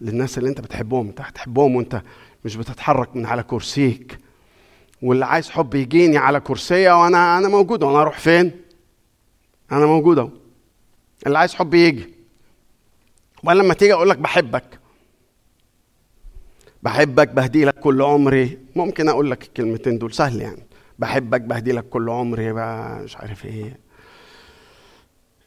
للناس 0.00 0.38
اللي 0.38 0.48
أنت 0.50 0.60
بتحبهم 0.60 1.06
انت 1.06 1.20
هتحبهم 1.20 1.76
وأنت 1.76 2.02
مش 2.44 2.56
بتتحرك 2.56 3.16
من 3.16 3.26
على 3.26 3.42
كرسيك. 3.42 4.18
واللي 5.02 5.26
عايز 5.26 5.50
حب 5.50 5.74
يجيني 5.74 6.16
على 6.16 6.40
كرسيه 6.40 7.02
وأنا 7.02 7.38
أنا 7.38 7.48
موجود 7.48 7.82
وأنا 7.82 8.00
أروح 8.00 8.18
فين؟ 8.18 8.50
أنا 9.72 9.86
موجود 9.86 10.18
أهو. 10.18 10.30
اللي 11.26 11.38
عايز 11.38 11.54
حب 11.54 11.74
يجي. 11.74 12.14
وبعدين 13.42 13.62
لما 13.62 13.74
تيجي 13.74 13.92
أقول 13.92 14.10
لك 14.10 14.18
بحبك. 14.18 14.78
بحبك 16.82 17.28
بهدي 17.28 17.64
لك 17.64 17.74
كل 17.74 18.02
عمري. 18.02 18.58
ممكن 18.76 19.08
أقول 19.08 19.30
لك 19.30 19.42
الكلمتين 19.42 19.98
دول. 19.98 20.12
سهل 20.14 20.40
يعني. 20.40 20.62
بحبك 20.98 21.40
بهدي 21.40 21.72
لك 21.72 21.88
كل 21.88 22.08
عمري 22.08 22.52
بقى. 22.52 23.02
مش 23.02 23.16
عارف 23.16 23.44
إيه. 23.44 23.78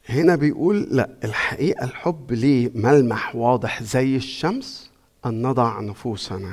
هنا 0.08 0.36
بيقول 0.36 0.88
لا 0.90 1.10
الحقيقة 1.24 1.84
الحب 1.84 2.32
ليه 2.32 2.70
ملمح 2.74 3.36
واضح 3.36 3.82
زي 3.82 4.16
الشمس 4.16 4.90
أن 5.26 5.42
نضع 5.42 5.80
نفوسنا. 5.80 6.52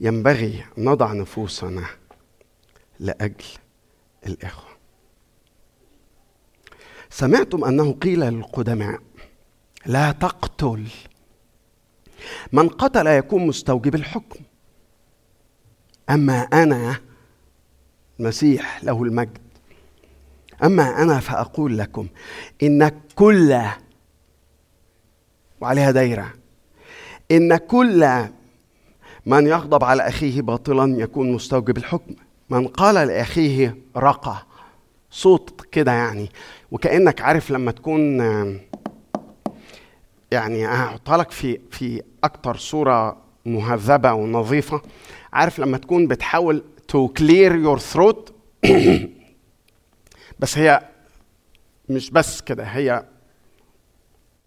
ينبغي 0.00 0.64
نضع 0.78 1.12
نفوسنا 1.12 1.86
لأجل 3.00 3.44
الإخوة. 4.26 4.70
سمعتم 7.10 7.64
أنه 7.64 7.92
قيل 7.92 8.20
للقدماء 8.20 9.00
لا 9.86 10.12
تقتل 10.12 10.88
من 12.52 12.68
قتل 12.68 13.06
يكون 13.06 13.46
مستوجب 13.46 13.94
الحكم. 13.94 14.40
أما 16.10 16.40
أنا 16.40 17.00
المسيح 18.20 18.84
له 18.84 19.02
المجد. 19.02 19.38
أما 20.62 21.02
أنا 21.02 21.20
فأقول 21.20 21.78
لكم 21.78 22.08
إن 22.62 22.88
كل 23.14 23.60
وعليها 25.60 25.90
دايرة 25.90 26.32
إن 27.30 27.56
كل 27.56 28.28
من 29.26 29.46
يغضب 29.46 29.84
على 29.84 30.08
أخيه 30.08 30.42
باطلا 30.42 31.00
يكون 31.00 31.32
مستوجب 31.32 31.76
الحكم. 31.76 32.14
من 32.50 32.66
قال 32.66 32.94
لأخيه 33.08 33.76
رقى. 33.96 34.36
صوت 35.10 35.66
كده 35.72 35.92
يعني. 35.92 36.30
وكأنك 36.70 37.20
عارف 37.20 37.50
لما 37.50 37.72
تكون 37.72 38.20
يعني 40.30 40.66
هحطها 40.66 41.16
لك 41.16 41.30
في 41.30 41.60
في 41.70 42.02
أكتر 42.24 42.56
صورة 42.56 43.16
مهذبة 43.46 44.12
ونظيفة. 44.12 44.82
عارف 45.32 45.58
لما 45.58 45.78
تكون 45.78 46.06
بتحاول 46.06 46.64
to 46.92 47.08
clear 47.20 47.52
your 47.52 47.78
throat 47.94 48.32
بس 50.40 50.58
هي 50.58 50.80
مش 51.88 52.10
بس 52.10 52.40
كده 52.40 52.64
هي 52.64 53.04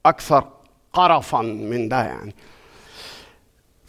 أكثر 0.06 0.50
قرفا 0.94 1.42
من 1.42 1.90
ده 1.90 2.04
يعني. 2.04 2.36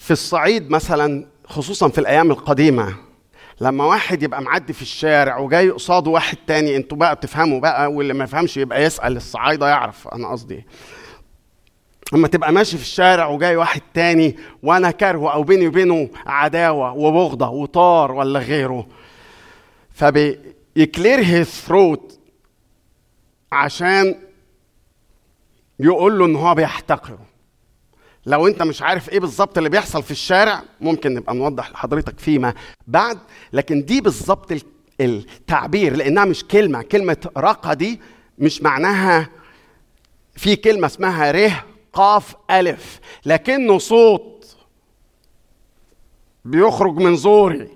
في 0.05 0.11
الصعيد 0.11 0.71
مثلا 0.71 1.27
خصوصا 1.47 1.89
في 1.89 1.99
الأيام 1.99 2.31
القديمة 2.31 2.95
لما 3.61 3.85
واحد 3.85 4.23
يبقى 4.23 4.43
معدي 4.43 4.73
في 4.73 4.83
الشارع 4.83 5.39
وجاي 5.39 5.71
قصاده 5.71 6.11
واحد 6.11 6.37
تاني 6.47 6.77
أنتوا 6.77 6.99
بقى 6.99 7.17
تفهموا 7.17 7.61
بقى 7.61 7.93
واللي 7.93 8.15
ما 8.15 8.25
يفهمش 8.25 8.57
يبقى 8.57 8.83
يسأل 8.83 9.17
الصعايدة 9.17 9.69
يعرف 9.69 10.09
أنا 10.09 10.29
قصدي. 10.29 10.65
لما 12.13 12.29
تبقى 12.29 12.53
ماشي 12.53 12.77
في 12.77 12.83
الشارع 12.83 13.27
وجاي 13.27 13.57
واحد 13.57 13.81
تاني 13.95 14.37
وأنا 14.63 14.91
كارهه 14.91 15.33
أو 15.33 15.43
بيني 15.43 15.67
وبينه 15.69 16.09
عداوة 16.27 16.93
وبغضة 16.93 17.49
وطار 17.49 18.13
ولا 18.13 18.41
غيره 18.41 18.87
فبيكلير 19.93 21.19
هيز 21.21 21.47
ثروت 21.47 22.19
عشان 23.53 24.15
يقول 25.81 26.19
له 26.19 26.27
إن 26.27 26.37
هو 26.37 26.55
بيحتقره 26.55 27.34
لو 28.27 28.47
انت 28.47 28.63
مش 28.63 28.83
عارف 28.83 29.09
إيه 29.11 29.21
بالظبط 29.21 29.59
اللي 29.59 29.71
بيحصل 29.71 30.03
في 30.03 30.11
الشارع 30.11 30.63
ممكن 30.81 31.15
نبقى 31.15 31.35
نوضح 31.35 31.71
لحضرتك 31.71 32.19
فيما 32.19 32.55
بعد. 32.87 33.19
لكن 33.53 33.85
دي 33.85 34.01
بالظبط 34.01 34.53
ال- 34.53 34.63
التعبير 35.01 35.97
لأنها 35.97 36.25
مش 36.25 36.45
كلمة. 36.45 36.83
كلمة 36.83 37.17
رقه 37.37 37.75
دي 37.75 38.01
مش 38.39 38.63
معناها 38.63 39.29
في 40.37 40.57
كلمة 40.57 40.87
اسمها 40.87 41.31
ره 41.33 41.65
قاف 41.93 42.35
ألف. 42.51 43.01
لكنه 43.27 43.79
صوت 43.79 44.57
بيخرج 46.45 46.97
من 46.97 47.17
زوري 47.17 47.69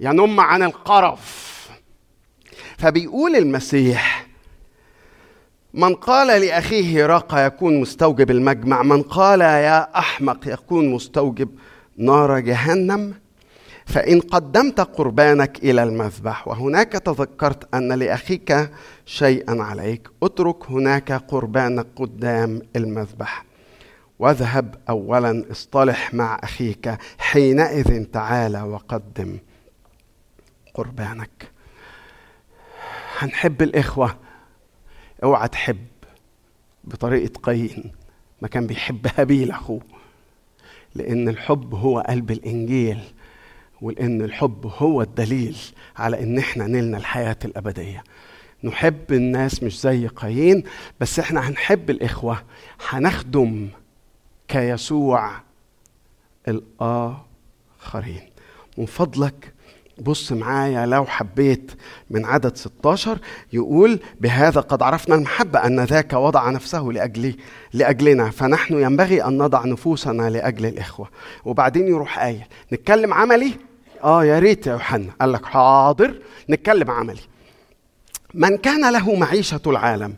ينم 0.00 0.40
عن 0.40 0.62
القرف. 0.62 1.52
فبيقول 2.78 3.36
المسيح 3.36 4.26
من 5.74 5.94
قال 5.94 6.40
لأخيه 6.40 7.06
رقى 7.06 7.46
يكون 7.46 7.80
مستوجب 7.80 8.30
المجمع 8.30 8.82
من 8.82 9.02
قال 9.02 9.40
يا 9.40 9.98
أحمق 9.98 10.38
يكون 10.46 10.88
مستوجب 10.88 11.48
نار 11.96 12.38
جهنم 12.38 13.14
فإن 13.86 14.20
قدمت 14.20 14.80
قربانك 14.80 15.58
إلى 15.58 15.82
المذبح 15.82 16.48
وهناك 16.48 16.92
تذكرت 16.92 17.74
أن 17.74 17.92
لأخيك 17.92 18.70
شيئا 19.06 19.62
عليك 19.62 20.08
اترك 20.22 20.70
هناك 20.70 21.12
قربانك 21.12 21.86
قدام 21.96 22.62
المذبح 22.76 23.44
واذهب 24.18 24.74
اولا 24.88 25.44
اصطلح 25.50 26.14
مع 26.14 26.38
أخيك 26.42 26.94
حينئذ 27.18 28.04
تعال 28.04 28.56
وقدم 28.56 29.38
قربانك. 30.74 31.50
هنحب 33.18 33.62
الإخوة 33.62 34.16
أوعى 35.22 35.48
تحب 35.48 35.86
بطريقة 36.84 37.40
قايين 37.40 37.92
ما 38.42 38.48
كان 38.48 38.66
بيحب 38.66 39.06
هابيل 39.16 39.50
أخوه 39.50 39.80
لأن 40.94 41.28
الحب 41.28 41.74
هو 41.74 42.00
قلب 42.00 42.30
الإنجيل 42.30 43.00
ولأن 43.82 44.22
الحب 44.22 44.66
هو 44.76 45.02
الدليل 45.02 45.56
على 45.96 46.22
إن 46.22 46.38
إحنا 46.38 46.66
نلنا 46.66 46.98
الحياة 46.98 47.36
الأبدية. 47.44 48.04
نحب 48.64 49.12
الناس 49.12 49.62
مش 49.62 49.80
زي 49.80 50.06
قايين 50.06 50.62
بس 51.00 51.18
إحنا 51.18 51.48
هنحب 51.48 51.90
الإخوة 51.90 52.42
هنخدم 52.88 53.68
كيسوع 54.48 55.32
الآخرين. 56.48 58.20
من 58.78 58.86
فضلك 58.86 59.54
بص 60.00 60.32
معايا 60.32 60.86
لو 60.86 61.04
حبيت 61.06 61.72
من 62.10 62.24
عدد 62.24 62.56
16 62.56 63.18
يقول 63.52 64.00
بهذا 64.20 64.60
قد 64.60 64.82
عرفنا 64.82 65.14
المحبة 65.14 65.66
أن 65.66 65.80
ذاك 65.80 66.12
وضع 66.12 66.50
نفسه 66.50 66.82
لأجلي 66.82 67.36
لأجلنا 67.72 68.30
فنحن 68.30 68.74
ينبغي 68.74 69.24
أن 69.24 69.38
نضع 69.38 69.64
نفوسنا 69.64 70.30
لأجل 70.30 70.66
الإخوة. 70.66 71.08
وبعدين 71.44 71.88
يروح 71.88 72.18
قايل 72.18 72.44
نتكلم 72.72 73.14
عملي؟ 73.14 73.52
آه 74.04 74.24
يا 74.24 74.38
ريت 74.38 74.66
يا 74.66 74.72
يوحنا. 74.72 75.12
قال 75.20 75.32
لك 75.32 75.44
حاضر 75.44 76.14
نتكلم 76.50 76.90
عملي. 76.90 77.20
من 78.34 78.56
كان 78.56 78.92
له 78.92 79.14
معيشة 79.14 79.60
العالم 79.66 80.14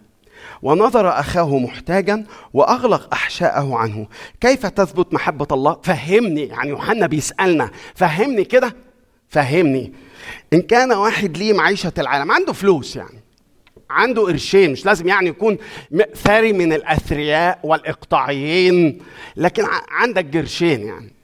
ونظر 0.63 1.09
أخاه 1.09 1.59
محتاجا 1.59 2.25
وأغلق 2.55 3.15
أحشاءه 3.15 3.77
عنه 3.77 4.07
كيف 4.41 4.67
تثبت 4.67 5.15
محبة 5.15 5.47
الله؟ 5.53 5.77
فهمني 5.83 6.43
يعني 6.43 6.69
يوحنا 6.69 7.07
بيسألنا 7.07 7.71
فهمني 7.95 8.45
كده؟ 8.45 8.75
فهمني. 9.29 9.93
إن 10.53 10.63
كان 10.63 10.93
واحد 10.93 11.37
ليه 11.37 11.53
معيشة 11.53 11.93
العالم 11.99 12.33
عنده 12.33 12.53
فلوس 12.53 12.97
يعني 12.97 13.25
عنده 13.91 14.23
قرشين 14.23 14.73
مش 14.73 14.87
لازم 14.87 15.09
يعني 15.09 15.29
يكون 15.29 15.59
ثري 16.15 16.53
من 16.53 16.73
الأثرياء 16.73 17.59
والإقطاعيين 17.63 19.03
لكن 19.37 19.65
عندك 19.91 20.37
قرشين 20.37 20.87
يعني. 20.87 21.15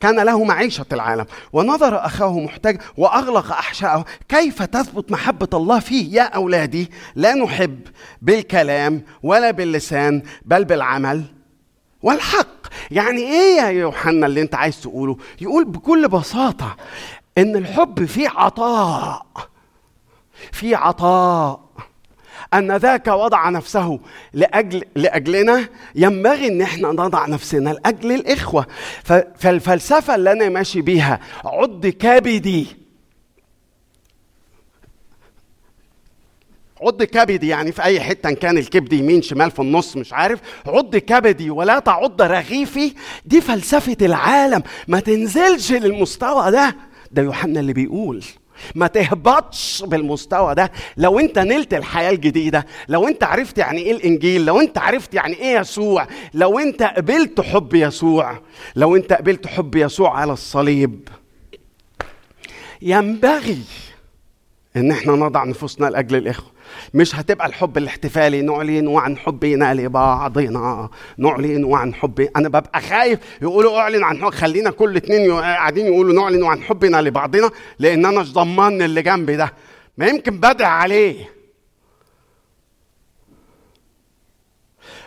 كان 0.00 0.20
له 0.20 0.44
معيشة 0.44 0.86
العالم 0.92 1.26
ونظر 1.52 2.06
أخاه 2.06 2.40
محتاج 2.40 2.80
وأغلق 2.96 3.52
أحشاءه 3.52 4.04
كيف 4.28 4.62
تثبت 4.62 5.12
محبة 5.12 5.48
الله 5.54 5.78
فيه 5.80 6.14
يا 6.16 6.22
أولادي؟ 6.22 6.90
لا 7.14 7.34
نحب 7.34 7.80
بالكلام 8.22 9.02
ولا 9.22 9.50
باللسان 9.50 10.22
بل 10.44 10.64
بالعمل. 10.64 11.24
والحق. 12.02 12.46
يعني 12.90 13.20
إيه 13.20 13.56
يا 13.62 13.68
يوحنا 13.70 14.26
اللي 14.26 14.42
أنت 14.42 14.54
عايز 14.54 14.80
تقوله؟ 14.80 15.16
يقول 15.40 15.64
بكل 15.64 16.08
بساطة 16.08 16.76
إن 17.38 17.56
الحب 17.56 18.04
فيه 18.04 18.28
عطاء. 18.28 19.26
في 20.52 20.74
عطاء. 20.74 21.60
أن 22.54 22.76
ذاك 22.76 23.06
وضع 23.08 23.48
نفسه 23.48 23.98
لأجل 24.32 24.84
لأجلنا 24.96 25.68
ينبغي 25.94 26.48
إن 26.48 26.62
إحنا 26.62 26.88
نضع 26.88 27.26
نفسنا 27.26 27.70
لأجل 27.70 28.12
الإخوة. 28.12 28.66
ف- 29.04 29.12
فالفلسفة 29.38 30.14
اللي 30.14 30.32
أنا 30.32 30.48
ماشي 30.48 30.80
بيها 30.80 31.20
عد 31.44 31.86
كبدي 31.86 32.66
عض 36.86 37.02
كبدي 37.02 37.48
يعني 37.48 37.72
في 37.72 37.82
أي 37.82 38.00
حتة 38.00 38.28
إن 38.28 38.34
كان 38.34 38.58
الكبد 38.58 38.92
يمين 38.92 39.22
شمال 39.22 39.50
في 39.50 39.58
النص 39.62 39.96
مش 39.96 40.12
عارف. 40.12 40.40
عض 40.66 40.96
كبدي 40.96 41.50
ولا 41.50 41.78
تعض 41.78 42.22
رغيفي 42.22 42.94
دي 43.26 43.40
فلسفة 43.40 43.96
العالم. 44.02 44.62
ما 44.88 45.00
تنزلش 45.00 45.72
للمستوى 45.72 46.50
ده. 46.50 46.76
ده 47.12 47.22
يوحنا 47.22 47.60
اللي 47.60 47.72
بيقول. 47.72 48.24
ما 48.74 48.86
تهبطش 48.86 49.82
بالمستوى 49.86 50.54
ده. 50.54 50.72
لو 50.96 51.18
أنت 51.18 51.38
نلت 51.38 51.74
الحياة 51.74 52.10
الجديدة 52.10 52.66
لو 52.88 53.08
أنت 53.08 53.24
عرفت 53.24 53.58
يعني 53.58 53.80
إيه 53.80 53.92
الإنجيل 53.92 54.44
لو 54.44 54.60
أنت 54.60 54.78
عرفت 54.78 55.14
يعني 55.14 55.34
إيه 55.34 55.60
يسوع 55.60 56.06
لو 56.34 56.58
أنت 56.58 56.82
قبلت 56.82 57.40
حب 57.40 57.74
يسوع 57.74 58.40
لو 58.76 58.96
أنت 58.96 59.12
قبلت 59.12 59.46
حب 59.46 59.74
يسوع 59.74 60.16
على 60.20 60.32
الصليب. 60.32 61.08
ينبغي 62.82 63.58
إن 64.76 64.90
إحنا 64.90 65.12
نضع 65.12 65.44
نفوسنا 65.44 65.86
لأجل 65.86 66.16
الإخوة. 66.16 66.51
مش 66.94 67.14
هتبقى 67.14 67.46
الحب 67.46 67.78
الاحتفالي 67.78 68.42
نعلن 68.42 68.96
عن 68.96 69.16
حبنا 69.16 69.74
لبعضنا 69.74 70.88
نعلن 71.18 71.74
عن 71.74 71.94
حب 71.94 72.20
أنا 72.36 72.48
ببقى 72.48 72.80
خايف 72.80 73.18
يقولوا 73.42 73.78
اعلن 73.80 74.04
عن 74.04 74.22
حب 74.22 74.30
خلينا 74.30 74.70
كل 74.70 74.96
اتنين 74.96 75.32
قاعدين 75.32 75.86
يقولوا 75.86 76.14
نعلن 76.22 76.44
عن 76.44 76.62
حبنا 76.62 77.02
لبعضنا 77.02 77.50
لأن 77.78 78.06
أنا 78.06 78.20
مش 78.20 78.32
ضمان 78.32 78.82
اللي 78.82 79.02
جنبي 79.02 79.36
ده. 79.36 79.52
ما 79.98 80.06
يمكن 80.06 80.40
بدع 80.40 80.68
عليه. 80.68 81.30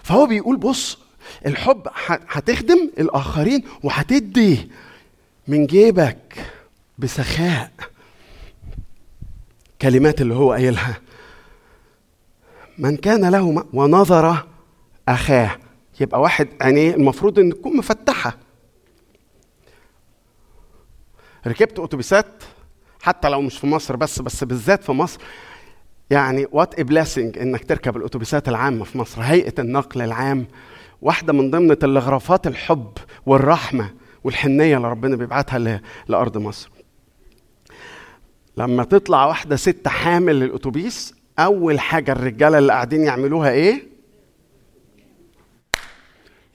فهو 0.04 0.26
بيقول 0.26 0.58
بص 0.58 0.98
الحب 1.46 1.88
هتخدم 2.08 2.90
الآخرين 3.00 3.64
وهتدي 3.84 4.70
من 5.48 5.66
جيبك 5.66 6.46
بسخاء. 6.98 7.72
كلمات 9.82 10.22
اللي 10.22 10.34
هو 10.34 10.52
قايلها. 10.52 10.98
من 12.78 12.98
كان 12.98 13.30
له 13.30 13.66
ونظر 13.74 14.48
أخاه. 15.08 15.52
يبقى 16.00 16.22
واحد 16.22 16.48
عينيه 16.62 16.96
المفروض 16.96 17.40
إن 17.40 17.50
تكون 17.50 17.78
مفتحة. 17.78 18.38
ركبت 21.48 21.80
أتوبيسات 21.80 22.44
حتى 23.02 23.30
لو 23.30 23.42
مش 23.42 23.58
في 23.58 23.68
مصر 23.68 23.96
بس 23.96 24.20
بس 24.22 24.44
بالذات 24.44 24.84
في 24.84 24.92
مصر. 24.92 25.20
يعني 26.10 26.48
what 26.52 26.82
blessing 26.82 27.38
إنك 27.38 27.64
تركب 27.66 27.98
الأتوبيسات 27.98 28.50
العامة 28.50 28.84
في 28.84 28.98
مصر. 28.98 29.22
هيئة 29.22 29.54
النقل 29.60 30.02
العام 30.02 30.46
واحدة 31.02 31.34
من 31.34 31.52
ضمن 31.52 31.80
تلغرافات 31.80 32.48
الحب 32.48 32.92
والرحمة 33.26 33.94
والحنية 34.24 34.78
اللي 34.78 34.88
ربنا 34.90 35.16
بيبعتها 35.16 35.82
لأرض 36.08 36.38
مصر. 36.38 36.70
لما 38.58 38.84
تطلع 38.84 39.26
واحدة 39.26 39.56
ست 39.56 39.88
حامل 39.88 40.40
للأتوبيس 40.40 41.14
أول 41.40 41.80
حاجة 41.80 42.12
الرجالة 42.12 42.58
اللي 42.58 42.74
قاعدين 42.74 43.04
يعملوها 43.04 43.52
إيه؟ 43.52 43.88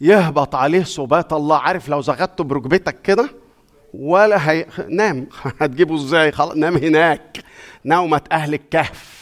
يهبط 0.00 0.54
عليه 0.54 0.84
صبات 0.84 1.32
الله. 1.32 1.58
عارف 1.58 1.88
لو 1.88 2.00
زغدته 2.00 2.44
بركبتك 2.44 3.02
كده؟ 3.02 3.30
ولا 3.94 4.50
هي... 4.50 4.66
نام. 4.88 5.28
هتجيبه 5.60 5.96
إزاي؟ 5.96 6.32
خلاص 6.32 6.56
نام 6.56 6.76
هناك. 6.76 7.38
نومة 7.84 8.22
أهل 8.32 8.54
الكهف. 8.54 9.20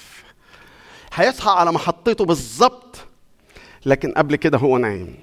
هيصحى 1.14 1.50
على 1.50 1.72
محطته 1.72 2.24
بالظبط. 2.24 2.96
لكن 3.86 4.12
قبل 4.12 4.36
كده 4.36 4.58
هو 4.58 4.78
نايم. 4.78 5.16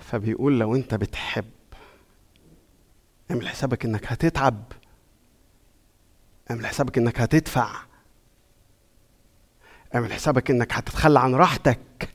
فبيقول 0.00 0.58
لو 0.58 0.74
أنت 0.76 0.94
بتحب 0.94 1.50
اعمل 3.30 3.48
حسابك 3.48 3.84
إنك 3.84 4.12
هتتعب. 4.12 4.64
اعمل 6.50 6.66
حسابك 6.66 6.98
إنك 6.98 7.20
هتدفع. 7.20 7.70
اعمل 9.94 10.12
حسابك 10.12 10.50
إنك 10.50 10.72
هتتخلى 10.72 11.20
عن 11.20 11.34
راحتك. 11.34 12.08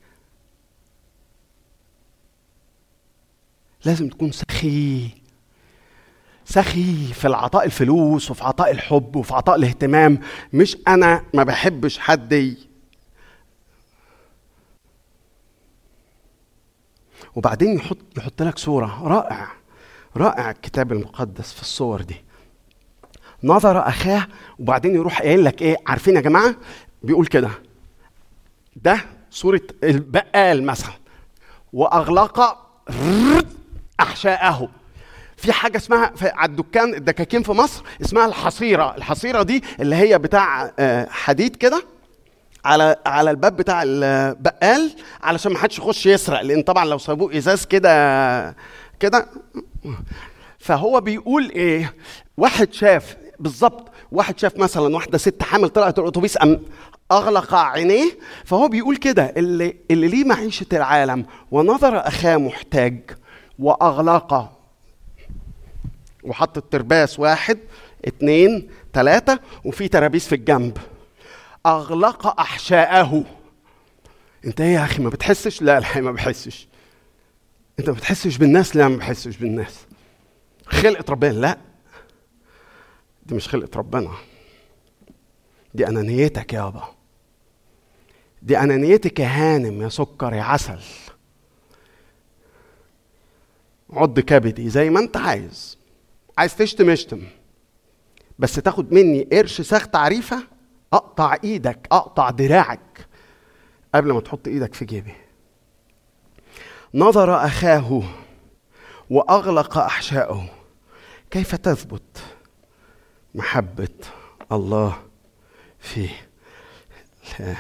لازم 3.85 4.09
تكون 4.09 4.31
سخي. 4.31 5.09
سخي 6.45 7.13
في 7.13 7.27
العطاء 7.27 7.65
الفلوس 7.65 8.31
وفي 8.31 8.43
عطاء 8.43 8.71
الحب 8.71 9.15
وفي 9.15 9.33
عطاء 9.33 9.55
الاهتمام. 9.55 10.19
مش 10.53 10.77
أنا 10.87 11.25
ما 11.33 11.43
بحبش 11.43 11.99
حد. 11.99 12.57
وبعدين 17.35 17.75
يحط 17.75 17.97
يحط 18.17 18.41
لك 18.41 18.57
صورة 18.57 19.07
رائع 19.07 19.47
رائع 20.17 20.51
الكتاب 20.51 20.91
المقدس 20.91 21.53
في 21.53 21.61
الصور 21.61 22.01
دي. 22.01 22.28
نظر 23.43 23.87
أخاه 23.87 24.27
وبعدين 24.59 24.95
يروح 24.95 25.21
قايل 25.21 25.45
لك 25.45 25.61
إيه 25.61 25.77
عارفين 25.87 26.15
يا 26.15 26.21
جماعة؟ 26.21 26.55
بيقول 27.03 27.25
كده. 27.25 27.49
ده 28.75 28.99
صورة 29.31 29.61
البقال 29.83 30.63
مثلا. 30.63 30.93
وأغلق 31.73 32.57
أحشاءه. 33.99 34.69
في 35.37 35.51
حاجة 35.53 35.77
اسمها 35.77 36.11
في 36.15 36.29
على 36.29 36.49
الدكان 36.51 36.93
الدكاكين 36.93 37.43
في 37.43 37.51
مصر 37.51 37.83
اسمها 38.01 38.25
الحصيرة. 38.25 38.95
الحصيرة 38.97 39.43
دي 39.43 39.63
اللي 39.79 39.95
هي 39.95 40.17
بتاع 40.19 40.71
آه، 40.79 41.07
حديد 41.09 41.55
كده 41.55 41.83
على 42.65 42.95
على 43.05 43.31
الباب 43.31 43.55
بتاع 43.57 43.83
البقال 43.85 44.91
علشان 45.23 45.51
ما 45.51 45.57
حدش 45.59 45.77
يخش 45.77 46.05
يسرق 46.05 46.41
لأن 46.41 46.61
طبعا 46.61 46.85
لو 46.85 46.97
سابوه 46.97 47.37
إزاز 47.37 47.65
كده 47.65 48.55
كده. 48.99 49.27
فهو 50.59 51.01
بيقول 51.01 51.49
إيه 51.49 51.93
واحد 52.37 52.73
شاف 52.73 53.17
بالظبط 53.39 53.91
واحد 54.11 54.39
شاف 54.39 54.57
مثلا 54.57 54.95
واحدة 54.95 55.17
ست 55.17 55.43
حامل 55.43 55.69
طلعت 55.69 55.99
الأتوبيس 55.99 56.37
أم 56.41 56.59
أغلق 57.11 57.53
عينيه 57.53 58.11
فهو 58.45 58.67
بيقول 58.67 58.95
كده 58.97 59.33
اللي 59.37 59.75
اللي 59.91 60.07
ليه 60.07 60.23
معيشة 60.23 60.65
العالم 60.73 61.25
ونظر 61.51 62.07
أخاه 62.07 62.37
محتاج 62.37 63.11
واغلق 63.59 64.51
وحط 66.23 66.57
الترباس 66.57 67.19
واحد 67.19 67.59
اتنين 68.05 68.69
تلاتة 68.93 69.39
وفي 69.65 69.87
ترابيس 69.87 70.27
في 70.27 70.35
الجنب. 70.35 70.77
أغلق 71.65 72.39
أحشاءه. 72.39 73.23
أنت 74.45 74.61
إيه 74.61 74.73
يا 74.73 74.83
أخي 74.83 75.03
ما 75.03 75.09
بتحسش؟ 75.09 75.61
لا 75.61 75.77
الحقيقة 75.77 76.03
ما 76.05 76.11
بحسش. 76.11 76.67
أنت 77.79 77.89
ما 77.89 77.95
بتحسش 77.95 78.37
بالناس؟ 78.37 78.75
لا 78.75 78.87
ما 78.87 78.97
بحسش 78.97 79.37
بالناس. 79.37 79.75
خلقة 80.65 81.05
ربنا؟ 81.09 81.31
لا. 81.31 81.57
دي 83.29 83.35
مش 83.35 83.47
خلقة 83.47 83.77
ربنا. 83.77 84.11
دي 85.73 85.87
أنانيتك 85.87 86.53
يابا 86.53 86.83
دي 88.41 88.57
أنانيتك 88.57 89.19
يا 89.19 89.27
هانم 89.27 89.81
يا 89.81 89.89
سكر 89.89 90.33
يا 90.33 90.43
عسل. 90.43 90.79
عض 93.89 94.19
كبدي 94.19 94.69
زي 94.69 94.89
ما 94.89 94.99
أنت 94.99 95.17
عايز. 95.17 95.77
عايز 96.37 96.55
تشتم 96.55 96.89
اشتم. 96.89 97.23
بس 98.39 98.55
تاخد 98.55 98.93
مني 98.93 99.23
قرش 99.23 99.61
ساغ 99.61 99.85
تعريفه 99.85 100.43
أقطع 100.93 101.37
إيدك 101.43 101.87
أقطع 101.91 102.29
دراعك 102.29 103.07
قبل 103.95 104.11
ما 104.11 104.21
تحط 104.21 104.47
إيدك 104.47 104.73
في 104.73 104.85
جيبي. 104.85 105.13
نظر 106.93 107.45
أخاه 107.45 108.03
وأغلق 109.09 109.77
احشاءه 109.77 110.49
كيف 111.31 111.55
تثبت؟ 111.55 112.23
محبة 113.35 113.87
الله 114.51 115.01
فيه. 115.79 116.09
لا. 117.39 117.55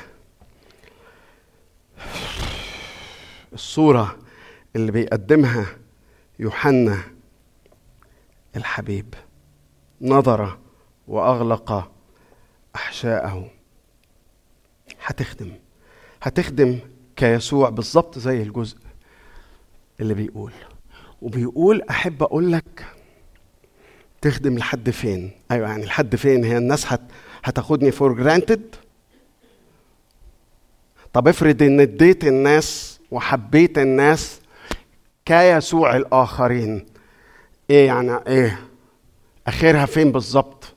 الصورة 3.53 4.17
اللي 4.75 4.91
بيقدمها 4.91 5.65
يوحنا 6.39 7.01
الحبيب 8.55 9.13
نظر 10.01 10.57
وأغلق 11.07 11.91
أحشاءه. 12.75 13.51
هتخدم 15.05 15.51
هتخدم 16.21 16.79
كيسوع 17.15 17.69
بالظبط 17.69 18.19
زي 18.19 18.41
الجزء 18.41 18.77
اللي 19.99 20.13
بيقول. 20.13 20.53
وبيقول 21.21 21.81
أحب 21.89 22.23
أقول 22.23 22.51
لك 22.51 22.85
تخدم 24.21 24.57
لحد 24.57 24.89
فين؟ 24.89 25.31
أيوه 25.51 25.69
يعني 25.69 25.85
لحد 25.85 26.15
فين 26.15 26.43
هي 26.43 26.57
الناس 26.57 26.93
هت 26.93 27.01
هتاخدني 27.43 27.91
for 27.91 28.13
granted 28.13 28.75
طب 31.13 31.27
افرض 31.27 31.63
إن 31.63 31.79
اديت 31.79 32.23
الناس 32.23 32.99
وحبيت 33.11 33.77
الناس 33.77 34.39
كيسوع 35.25 35.95
الآخرين 35.95 36.85
إيه 37.69 37.87
يعني 37.87 38.11
إيه؟ 38.27 38.59
أخرها 39.47 39.85
فين 39.85 40.11
بالظبط؟ 40.11 40.73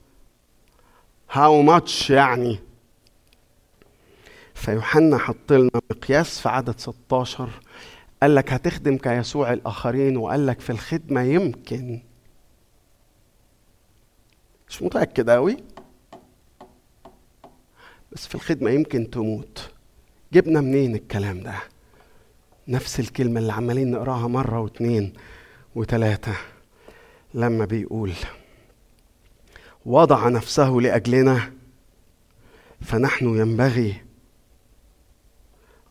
how 1.32 1.62
much 1.62 2.10
يعني؟ 2.10 2.58
فيوحنا 4.54 5.18
حط 5.18 5.52
لنا 5.52 5.70
مقياس 5.90 6.40
في 6.40 6.48
عدد 6.48 6.80
16 6.80 7.48
قال 8.22 8.34
لك 8.34 8.52
هتخدم 8.52 8.96
كيسوع 8.96 9.52
الآخرين 9.52 10.16
وقال 10.16 10.46
لك 10.46 10.60
في 10.60 10.70
الخدمة 10.70 11.22
يمكن 11.22 12.00
مش 14.72 14.82
متأكد 14.82 15.30
قوي 15.30 15.56
بس 18.12 18.26
في 18.26 18.34
الخدمة 18.34 18.70
يمكن 18.70 19.10
تموت. 19.10 19.70
جبنا 20.32 20.60
منين 20.60 20.94
الكلام 20.94 21.40
ده؟ 21.40 21.54
نفس 22.68 23.00
الكلمة 23.00 23.40
اللي 23.40 23.52
عمالين 23.52 23.90
نقراها 23.90 24.28
مرة 24.28 24.60
واتنين 24.60 25.12
وتلاتة. 25.74 26.36
لما 27.34 27.64
بيقول 27.64 28.12
وضع 29.86 30.28
نفسه 30.28 30.70
لأجلنا 30.70 31.52
فنحن 32.80 33.26
ينبغي 33.26 34.02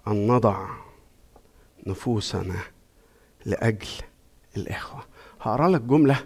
أن 0.08 0.28
نضع 0.28 0.70
نفوسنا 1.88 2.60
لأجل 3.46 3.90
الإخوة. 4.58 5.04
هقرأ 5.42 5.70
لك 5.70 5.82
جملة 5.82 6.26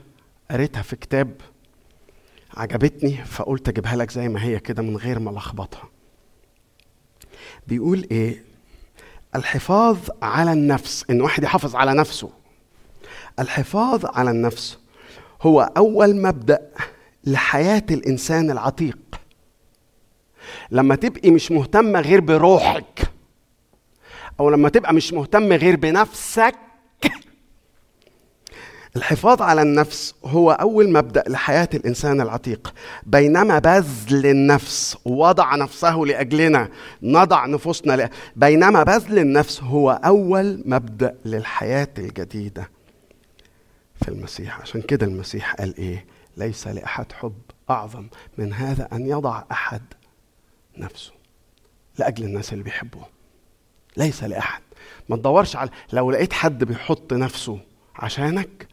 قريتها 0.52 0.82
في 0.82 0.95
كتاب 0.95 1.41
عجبتني 2.57 3.26
فقلت 3.26 3.69
أجيبها 3.69 3.95
لك 3.95 4.11
زي 4.11 4.30
ما 4.30 4.44
هي 4.44 4.60
كده 4.60 4.84
من 4.84 4.98
غير 4.98 5.19
ما 5.19 5.32
ألخبطها. 5.32 5.90
بيقول 7.68 8.07
إيه؟ 8.11 8.44
الحفاظ 9.36 9.98
على 10.22 10.53
النفس 10.53 11.06
إن 11.10 11.22
واحد 11.22 11.44
يحافظ 11.44 11.76
على 11.76 11.94
نفسه. 11.94 12.30
الحفاظ 13.40 14.06
على 14.06 14.32
النفس 14.32 14.77
هو 15.41 15.72
أول 15.77 16.15
مبدأ 16.22 16.72
لحياة 17.23 17.84
الإنسان 17.91 18.52
العتيق. 18.52 18.98
لما 20.72 20.95
تبقي 20.95 21.32
مش 21.32 21.52
مهتمة 21.52 21.99
غير 21.99 22.22
بروحك 22.22 23.11
أو 24.40 24.49
لما 24.49 24.69
تبقى 24.69 24.94
مش 24.94 25.14
مهتم 25.14 25.53
غير 25.53 25.76
بنفسك 25.76 26.56
الحفاظ 28.96 29.42
على 29.42 29.62
النفس 29.62 30.16
هو 30.26 30.52
أول 30.52 30.92
مبدأ 30.92 31.24
لحياة 31.28 31.70
الإنسان 31.74 32.22
العتيق. 32.22 32.74
بينما 33.06 33.60
بذل 33.60 34.26
النفس 34.26 34.98
وضع 35.06 35.56
نفسه 35.56 35.96
لأجلنا 35.96 36.70
نضع 37.02 37.46
نفوسنا 37.46 37.94
ل... 38.04 38.10
بينما 38.36 38.84
بذل 38.84 39.20
النفس 39.20 39.64
هو 39.64 39.92
أول 40.06 40.64
مبدأ 40.66 41.16
للحياة 41.26 41.88
الجديدة. 41.98 42.70
في 44.02 44.08
المسيح 44.10 44.62
عشان 44.62 44.82
كده 44.82 45.06
المسيح 45.06 45.56
قال 45.56 45.78
إيه؟ 45.78 46.06
ليس 46.38 46.68
لأحد 46.68 47.12
حب 47.12 47.42
أعظم 47.70 48.08
من 48.38 48.54
هذا 48.54 48.88
أن 48.94 49.08
يضع 49.08 49.44
أحد 49.52 49.82
نفسه 50.78 51.12
لأجل 52.00 52.24
الناس 52.24 52.54
اللي 52.54 52.64
بيحبوه. 52.64 53.06
ليس 53.98 54.24
لأحد. 54.24 54.62
ما 55.10 55.16
تدورش 55.16 55.56
على 55.56 55.70
لو 55.94 56.12
لقيت 56.12 56.34
حد 56.34 56.64
بيحط 56.64 57.14
نفسه 57.14 57.60
عشانك 57.96 58.68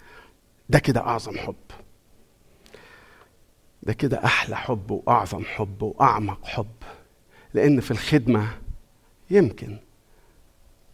ده 0.72 0.78
كده 0.78 1.00
أعظم 1.00 1.38
حب. 1.38 1.54
ده 3.82 3.92
كده 3.92 4.24
أحلى 4.24 4.56
حب 4.56 4.90
وأعظم 4.90 5.44
حب 5.44 5.82
وأعمق 5.82 6.44
حب. 6.44 6.72
لأن 7.54 7.80
في 7.80 7.90
الخدمة 7.90 8.58
يمكن 9.30 9.78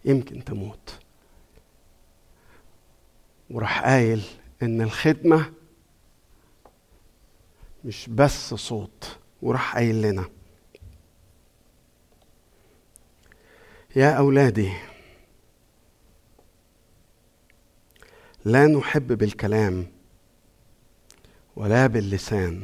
يمكن 0.04 0.44
تموت. 0.44 0.98
وراح 3.50 3.82
قايل 3.84 4.24
إن 4.62 4.80
الخدمة 4.80 5.52
مش 7.84 8.08
بس 8.10 8.54
صوت 8.54 9.18
وراح 9.42 9.74
قايل 9.74 10.02
لنا 10.02 10.24
يا 13.96 14.10
أولادي 14.10 14.72
لا 18.44 18.66
نحب 18.66 19.18
بالكلام 19.18 19.86
ولا 21.56 21.86
باللسان 21.86 22.62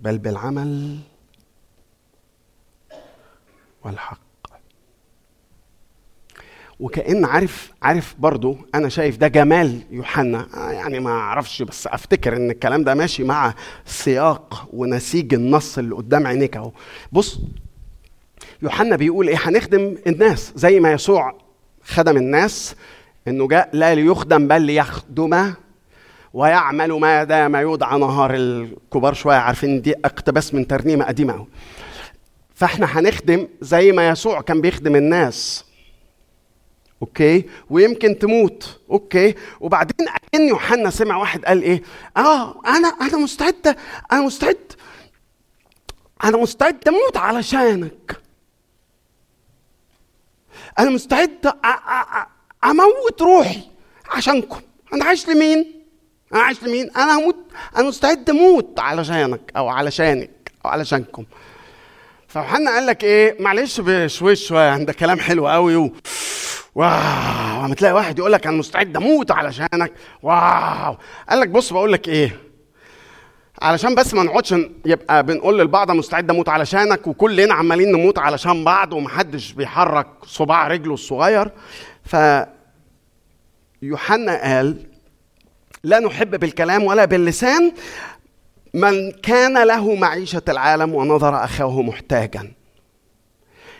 بل 0.00 0.18
بالعمل 0.18 0.98
والحق. 3.84 4.20
وكأن 6.80 7.24
عارف 7.24 7.72
عارف 7.82 8.14
برضو 8.18 8.56
أنا 8.74 8.88
شايف 8.88 9.16
ده 9.16 9.28
جمال 9.28 9.80
يوحنا. 9.90 10.48
آه 10.54 10.70
يعني 10.72 11.00
ما 11.00 11.10
أعرفش 11.10 11.62
بس 11.62 11.86
أفتكر 11.86 12.36
إن 12.36 12.50
الكلام 12.50 12.84
ده 12.84 12.94
ماشي 12.94 13.24
مع 13.24 13.54
سياق 13.86 14.68
ونسيج 14.72 15.34
النص 15.34 15.78
اللي 15.78 15.94
قدام 15.94 16.26
عينيك 16.26 16.56
أهو. 16.56 16.72
بص 17.12 17.40
يوحنا 18.62 18.96
بيقول 18.96 19.28
إيه؟ 19.28 19.36
هنخدم 19.40 19.96
الناس 20.06 20.52
زي 20.56 20.80
ما 20.80 20.92
يسوع 20.92 21.38
خدم 21.84 22.16
الناس 22.16 22.74
إنه 23.28 23.48
جاء 23.48 23.68
لا 23.72 23.94
ليخدم 23.94 24.48
بل 24.48 24.62
ليخدم 24.62 25.54
ويعمل 26.32 26.92
ما 26.92 27.24
دام 27.24 27.56
يدعى 27.56 27.98
نهار 27.98 28.34
الكبار 28.34 29.14
شوية 29.14 29.36
عارفين 29.36 29.82
دي 29.82 29.94
اقتباس 30.04 30.54
من 30.54 30.66
ترنيمة 30.66 31.04
قديمة 31.04 31.46
فإحنا 32.54 32.86
هنخدم 32.98 33.48
زي 33.60 33.92
ما 33.92 34.08
يسوع 34.08 34.40
كان 34.40 34.60
بيخدم 34.60 34.96
الناس. 34.96 35.64
أوكي؟ 37.02 37.44
ويمكن 37.70 38.18
تموت. 38.18 38.80
أوكي؟ 38.90 39.34
وبعدين 39.60 40.06
ان 40.34 40.48
يوحنا 40.48 40.90
سمع 40.90 41.16
واحد 41.16 41.44
قال 41.44 41.62
إيه؟ 41.62 41.82
آه 42.16 42.62
أنا 42.66 42.88
أنا 42.88 43.16
مستعد 43.18 43.76
أنا 44.12 44.20
مستعد. 44.20 44.72
أنا 46.24 46.36
مستعد 46.36 46.88
أموت 46.88 47.16
علشانك. 47.16 48.20
أنا 50.78 50.90
مستعد 50.90 51.30
أ- 51.46 51.50
أ- 51.66 52.14
أ- 52.14 52.35
أموت 52.64 53.22
روحي 53.22 53.60
عشانكم. 54.10 54.60
أنا 54.92 55.04
عايش 55.04 55.28
لمين؟ 55.28 55.72
أنا 56.34 56.42
عايش 56.42 56.62
لمين؟ 56.62 56.90
أنا 56.96 57.18
هموت. 57.18 57.36
أنا 57.76 57.88
مستعد 57.88 58.30
أموت 58.30 58.78
علشانك 58.80 59.52
أو 59.56 59.68
علشانك 59.68 60.52
أو 60.64 60.70
علشانكم. 60.70 61.24
فيوحنا 62.28 62.70
قال 62.70 62.86
لك 62.86 63.04
إيه؟ 63.04 63.36
معلش 63.42 63.80
بشويش 63.80 64.48
شوية 64.48 64.76
ده 64.76 64.92
كلام 64.92 65.20
حلو 65.20 65.48
قوي 65.48 65.76
و... 65.76 65.92
واو. 66.74 67.64
لما 67.64 67.74
تلاقي 67.74 67.94
واحد 67.94 68.18
يقول 68.18 68.32
لك 68.32 68.46
أنا 68.46 68.56
مستعد 68.56 68.96
أموت 68.96 69.30
علشانك. 69.30 69.92
واو. 70.22 70.96
قال 71.28 71.40
لك 71.40 71.48
بص 71.48 71.72
بقول 71.72 71.92
لك 71.92 72.08
إيه؟ 72.08 72.36
علشان 73.62 73.94
بس 73.94 74.14
ما 74.14 74.22
نقعدش 74.22 74.54
يبقى 74.86 75.22
بنقول 75.22 75.58
للبعض 75.58 75.90
مستعد 75.90 76.30
أموت 76.30 76.48
علشانك 76.48 77.06
وكلنا 77.06 77.54
عمالين 77.54 77.92
نموت 77.92 78.18
علشان 78.18 78.64
بعض 78.64 78.92
ومحدش 78.92 79.52
بيحرك 79.52 80.06
صباع 80.26 80.68
رجله 80.68 80.94
الصغير. 80.94 81.50
ف 82.06 82.16
يوحنا 83.82 84.42
قال 84.42 84.86
لا 85.84 85.98
نحب 86.00 86.40
بالكلام 86.40 86.84
ولا 86.84 87.04
باللسان 87.04 87.72
من 88.74 89.12
كان 89.12 89.62
له 89.66 89.94
معيشة 89.94 90.42
العالم 90.48 90.94
ونظر 90.94 91.44
أخاه 91.44 91.82
محتاجا. 91.82 92.52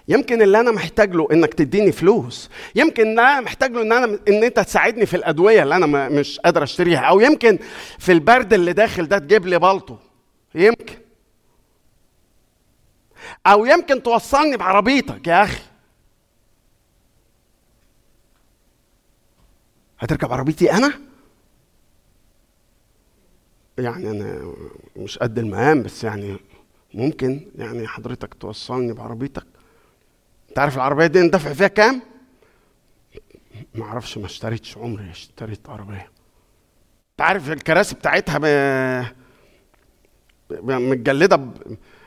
يمكن 0.08 0.42
اللي 0.42 0.60
أنا 0.60 0.70
محتاج 0.70 1.14
له 1.14 1.28
إنك 1.32 1.54
تديني 1.54 1.92
فلوس 1.92 2.50
يمكن 2.74 3.02
اللي 3.02 3.20
أنا 3.22 3.40
محتاج 3.40 3.72
له 3.72 3.82
إن 3.82 3.92
أنا 3.92 4.18
إن 4.28 4.44
أنت 4.44 4.60
تساعدني 4.60 5.06
في 5.06 5.16
الأدوية 5.16 5.62
اللي 5.62 5.76
أنا 5.76 6.08
مش 6.08 6.38
قادر 6.40 6.62
أشتريها 6.62 7.00
أو 7.00 7.20
يمكن 7.20 7.58
في 7.98 8.12
البرد 8.12 8.52
اللي 8.52 8.72
داخل 8.72 9.08
ده 9.08 9.18
تجيب 9.18 9.46
لي 9.46 9.58
بلطو 9.58 9.96
يمكن. 10.54 10.94
أو 13.46 13.66
يمكن 13.66 14.02
توصلني 14.02 14.56
بعربيتك 14.56 15.26
يا 15.26 15.42
أخي. 15.42 15.60
هتركب 19.98 20.32
عربيتي 20.32 20.73
أنا؟ 20.73 20.93
يعني 23.78 24.10
أنا 24.10 24.52
مش 24.97 25.18
قد 25.18 25.39
المقام 25.39 25.82
بس 25.82 26.05
يعني 26.05 26.36
ممكن 26.94 27.40
يعني 27.55 27.86
حضرتك 27.86 28.35
توصلني 28.35 28.93
بعربيتك. 28.93 29.47
أنت 30.48 30.59
عارف 30.59 30.77
العربية 30.77 31.06
دي 31.06 31.20
ندفع 31.20 31.52
فيها 31.52 31.68
كام؟ 31.68 32.02
ما 33.74 33.85
أعرفش 33.85 34.18
ما 34.18 34.27
اشتريتش 34.27 34.78
عمري 34.78 35.10
اشتريت 35.10 35.68
عربية. 35.68 36.10
أنت 37.10 37.20
عارف 37.20 37.51
الكراسي 37.51 37.94
بتاعتها 37.94 38.39
ب... 38.39 38.47
متجلدة 40.70 41.36
ب... 41.36 41.55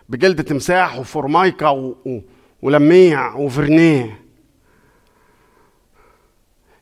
بجلد 0.09 0.43
تمساح 0.43 0.99
وفورمايكا 0.99 1.69
و... 1.69 1.95
و... 2.05 2.19
ولميع 2.61 3.35
وفرنيه. 3.35 4.21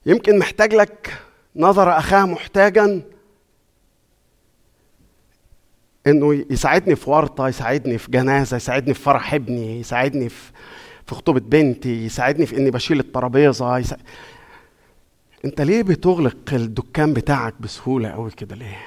يمكن 0.08 0.40
محتاج 0.40 0.76
لك 0.76 1.14
نظر 1.56 1.98
أخاه 1.98 2.26
محتاجا 2.26 3.02
إنه 6.08 6.46
يساعدني 6.50 6.96
في 6.96 7.10
ورطة 7.10 7.48
يساعدني 7.48 7.98
في 7.98 8.12
جنازة 8.12 8.58
يساعدني 8.58 8.94
في 8.94 9.02
فرح 9.02 9.34
ابني 9.34 9.80
يساعدني 9.80 10.30
في 10.30 10.52
في 11.06 11.16
خطوبة 11.16 11.40
بنتي 11.40 12.06
يساعدني 12.06 12.46
في 12.46 12.58
إني 12.58 12.72
بشيل 12.72 13.00
الترابيزة 13.00 13.78
يسا... 13.78 13.98
أنت 15.46 15.62
ليه 15.62 15.84
بتغلق 15.84 16.38
الدكان 16.54 17.14
بتاعك 17.14 17.54
بسهولة 17.60 18.10
قوي 18.10 18.32
كده 18.32 18.56
ليه؟ 18.56 18.78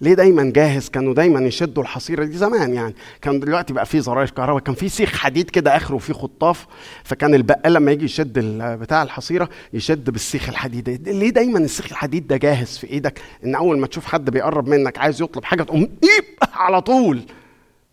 ليه 0.00 0.14
دايما 0.14 0.52
جاهز؟ 0.54 0.88
كانوا 0.88 1.14
دايما 1.14 1.40
يشدوا 1.40 1.82
الحصيرة 1.82 2.24
دي 2.24 2.36
زمان 2.36 2.74
يعني. 2.74 2.94
كان 3.22 3.40
دلوقتي 3.40 3.72
بقى 3.72 3.86
في 3.86 4.00
زراير 4.00 4.30
كهرباء. 4.30 4.62
كان 4.62 4.74
في 4.74 4.88
سيخ 4.88 5.12
حديد 5.18 5.50
كده 5.50 5.76
آخره 5.76 5.98
فيه 5.98 6.12
خطاف. 6.12 6.66
فكان 7.04 7.34
البقال 7.34 7.72
لما 7.72 7.92
يجي 7.92 8.04
يشد 8.04 8.38
بتاع 8.62 9.02
الحصيرة 9.02 9.48
يشد 9.72 10.10
بالسيخ 10.10 10.48
الحديد. 10.48 11.08
ليه 11.08 11.30
دايما 11.30 11.58
السيخ 11.58 11.86
الحديد 11.90 12.26
ده 12.26 12.36
جاهز 12.36 12.78
في 12.78 12.86
إيدك؟ 12.86 13.20
إن 13.44 13.54
أول 13.54 13.78
ما 13.78 13.86
تشوف 13.86 14.04
حد 14.06 14.30
بيقرب 14.30 14.68
منك 14.68 14.98
عايز 14.98 15.22
يطلب 15.22 15.44
حاجة 15.44 15.62
تقوم 15.62 15.80
ايب 15.82 16.24
على 16.52 16.80
طول. 16.82 17.22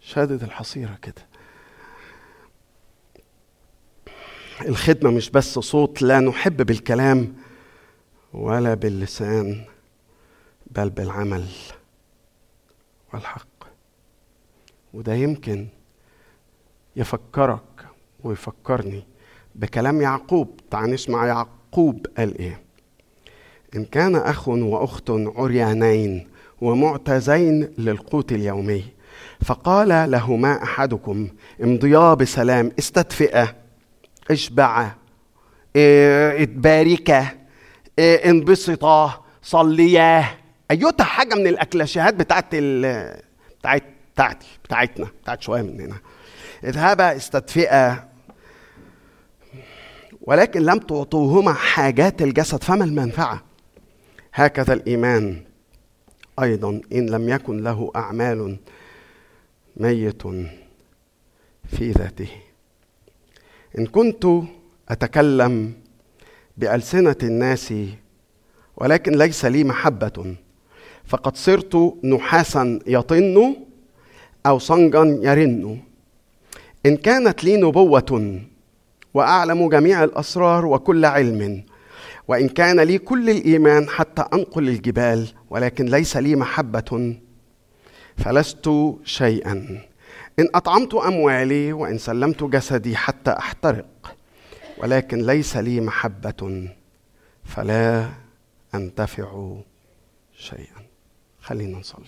شادد 0.02 0.44
الحصيرة 0.44 0.98
كده. 1.02 1.28
الخدمة 4.68 5.12
مش 5.12 5.30
بس 5.30 5.60
صوت 5.60 6.02
لا 6.02 6.20
نحب 6.20 6.66
بالكلام 6.66 7.34
ولا 8.34 8.74
باللسان 8.74 9.62
بل 10.72 10.90
بالعمل. 10.90 11.44
والحق. 13.14 13.48
وده 14.94 15.14
يمكن 15.14 15.68
يفكرك 16.96 17.86
ويفكرني 18.24 19.04
بكلام 19.56 20.02
يعقوب 20.02 20.60
تعال 20.72 20.90
نسمع 20.92 21.26
يعقوب 21.26 22.08
قال 22.18 22.38
إيه. 22.38 22.62
إن 23.76 23.86
كان 23.86 24.16
أخ 24.16 24.48
وأخت 24.48 25.10
عريانين 25.10 26.28
ومعتزين 26.62 27.74
للقوت 27.78 28.32
اليومي 28.32 28.84
فقال 29.46 30.12
لهما 30.12 30.64
أحدكم 30.64 31.28
امضيا 31.64 32.14
بسلام 32.14 32.72
استدفئا 32.80 33.48
اشبعا 34.32 34.92
إيه، 35.76 36.44
اتباركا 36.44 37.28
إيه، 38.00 38.30
انبسطا 38.30 39.26
صليا 39.42 40.26
ايوتا 40.72 41.04
حاجة 41.04 41.36
من 41.36 41.48
الأكلاشيهات 41.48 42.14
بتاعت 42.14 42.46
ال 42.54 42.82
بتاعت 43.60 43.84
بتاعتي 44.14 44.48
بتاعتنا 44.64 45.08
بتاعت 45.24 45.42
شوية 45.42 45.62
مننا 45.62 45.98
اذهبا 46.64 47.16
استدفئا 47.16 48.08
ولكن 50.22 50.62
لم 50.62 50.80
تعطوهما 50.80 51.54
حاجات 51.54 52.22
الجسد 52.22 52.64
فما 52.64 52.84
المنفعة؟ 52.84 53.44
هكذا 54.34 54.74
الإيمان. 54.74 55.44
أيضا 56.42 56.82
إن 56.94 57.06
لم 57.10 57.30
يكن 57.30 57.64
له 57.64 57.92
أعمال 57.96 58.58
ميت 59.78 60.22
في 61.68 61.92
ذاته. 61.92 62.30
إن 63.78 63.86
كنت 63.86 64.28
أتكلم 64.90 65.74
بألسنة 66.58 67.16
الناس 67.24 67.74
ولكن 68.78 69.12
ليس 69.12 69.46
لي 69.46 69.64
محبة 69.64 70.36
فقد 71.08 71.38
صرت 71.38 71.94
نحاسا 72.04 72.80
يطن 72.88 73.56
أو 74.46 74.60
صنجا 74.60 75.20
يرن. 75.22 75.80
إن 76.86 76.98
كانت 76.98 77.44
لي 77.44 77.58
نبوة 77.58 78.42
وأعلم 79.14 79.70
جميع 79.70 80.04
الأسرار 80.04 80.66
وكل 80.66 81.06
علم 81.06 81.64
وإن 82.28 82.50
كان 82.50 82.80
لي 82.80 82.98
كل 82.98 83.30
الإيمان 83.30 83.90
حتى 83.90 84.24
أنقل 84.34 84.70
الجبال 84.70 85.28
ولكن 85.50 85.86
ليس 85.86 86.18
لي 86.18 86.36
محبة 86.36 87.16
فلست 88.18 88.70
شيئا. 89.04 89.82
إن 90.40 90.48
أطعمت 90.56 90.94
أموالي 90.94 91.74
وإن 91.74 91.98
سلمت 91.98 92.44
جسدي 92.44 92.96
حتى 92.96 93.32
أحترق 93.32 94.16
ولكن 94.78 95.26
ليس 95.26 95.58
لي 95.58 95.82
محبة 95.82 96.70
فلا 97.44 98.10
أنتفع 98.76 99.56
شيئا. 100.38 100.77
خلينا 101.48 101.80
نصلي. 101.80 102.06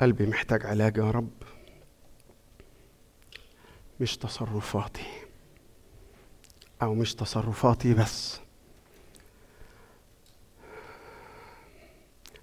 قلبي 0.00 0.26
محتاج 0.26 0.66
علاج 0.66 0.96
يا 0.96 1.10
رب. 1.10 1.30
مش 4.00 4.16
تصرفاتي. 4.16 5.06
أو 6.82 6.94
مش 6.94 7.14
تصرفاتي 7.14 7.94
بس. 7.94 8.40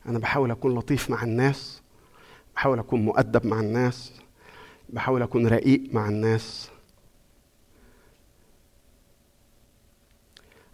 أنا 0.10 0.20
بحاول 0.20 0.52
أكون 0.52 0.76
لطيف 0.76 1.10
مع 1.10 1.24
الناس 1.24 1.82
بحاول 2.56 2.80
أكون 2.80 3.02
مؤدب 3.06 3.46
مع 3.46 3.60
الناس 3.60 4.14
بحاول 4.90 5.22
أكون 5.22 5.48
رقيق 5.48 5.94
مع 5.94 6.10
الناس. 6.10 6.70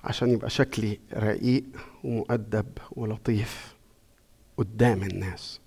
عشان 0.03 0.29
يبقى 0.29 0.49
شكلي 0.49 0.99
رقيق 1.13 1.63
ومؤدب 2.03 2.65
ولطيف 2.91 3.75
قدام 4.57 5.03
الناس. 5.03 5.59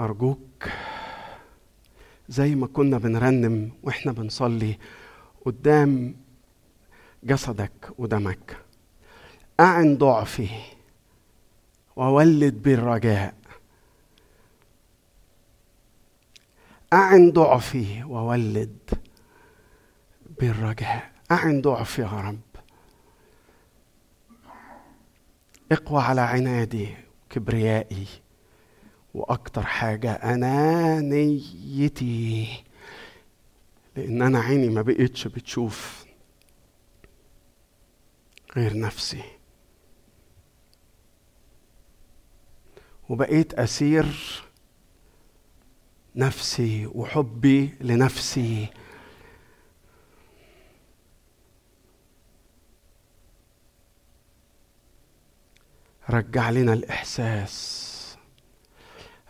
أرجوك 0.00 0.68
زي 2.28 2.54
ما 2.54 2.66
كنا 2.66 2.98
بنرنم 2.98 3.70
وإحنا 3.82 4.12
بنصلي 4.12 4.78
قدام 5.44 6.14
جسدك 7.24 7.90
ودمك 7.98 8.56
أعن 9.60 9.98
ضعفي 9.98 10.48
وولد 11.96 12.62
بالرجاء. 12.62 13.34
أعن 16.92 17.30
ضعفي 17.32 18.04
وولد 18.04 18.78
بالرجاء. 20.40 21.12
أعن 21.30 21.60
ضعفي 21.60 22.02
يا 22.02 22.06
رب. 22.06 22.40
اقوى 25.72 26.02
على 26.02 26.20
عنادي 26.20 26.96
وكبريائي 27.26 28.06
وأكتر 29.14 29.62
حاجة 29.62 30.12
انانيتي 30.12 31.68
لأن 33.96 34.22
أنا 34.22 34.40
عيني 34.40 34.68
ما 34.68 34.82
بقتش 34.82 35.26
بتشوف 35.26 36.04
غير 38.56 38.78
نفسي. 38.78 39.37
وبقيت 43.08 43.54
أسير 43.54 44.06
نفسي 46.16 46.86
وحبي 46.86 47.74
لنفسي. 47.80 48.66
رجع 56.10 56.50
لنا 56.50 56.72
الإحساس. 56.72 57.88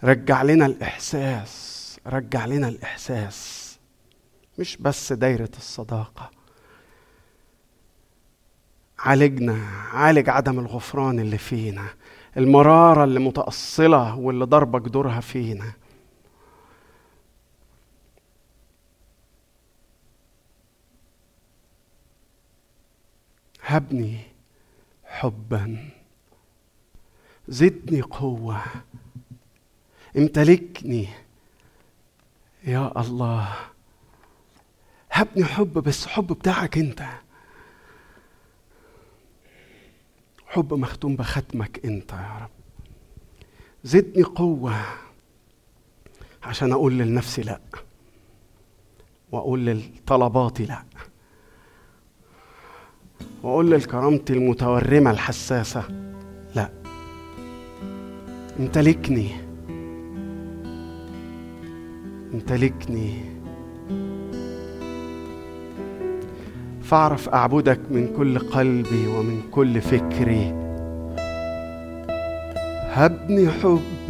رجع 0.05 0.43
لنا 0.43 0.67
الإحساس. 0.67 1.79
رجع 2.07 2.47
لنا 2.47 2.69
الإحساس. 2.69 3.79
مش 4.59 4.77
بس 4.77 5.13
دايرة 5.13 5.51
الصداقة. 5.57 6.31
عالجنا. 8.99 9.67
عالج 9.93 10.29
عدم 10.29 10.59
الغفران 10.59 11.21
اللي 11.21 11.39
فينا. 11.39 11.89
المرارة 12.39 13.05
اللي 13.05 13.21
متأصلة 13.21 14.19
واللي 14.19 14.45
ضربه 14.45 14.79
جدورها 14.79 15.21
فينا. 15.21 15.73
هبني 23.63 24.19
حبا. 25.05 25.91
زدني 27.49 28.01
قوة. 28.01 28.63
امتلكني. 30.17 31.09
يا 32.65 33.01
الله. 33.01 33.49
هبني 35.13 35.45
حب 35.45 35.73
بس 35.73 36.07
حب 36.07 36.27
بتاعك 36.27 36.79
انت. 36.79 37.03
حب 40.49 40.75
مختوم 40.75 41.17
بختمك 41.17 41.81
انت 41.85 42.13
يا 42.13 42.39
رب. 42.43 42.51
زدني 43.85 44.23
قوة 44.23 44.75
عشان 46.43 46.73
أقول 46.73 46.99
لنفسي 46.99 47.43
لا 47.43 47.61
وأقول 49.33 49.67
لطلباتي 49.67 50.65
لا 50.65 50.83
وأقول 53.43 53.71
لكرامتي 53.71 54.33
المتورمة 54.33 55.11
الحساسة 55.11 55.85
لا. 56.55 56.71
امتلكني 58.61 59.31
امتلكني 62.35 63.28
فاعرف 66.89 67.29
أعبدك 67.29 67.81
من 67.91 68.09
كل 68.17 68.39
قلبي 68.39 69.07
ومن 69.07 69.41
كل 69.51 69.81
فكري. 69.81 70.55
هبني 72.93 73.49
حبك 73.49 74.09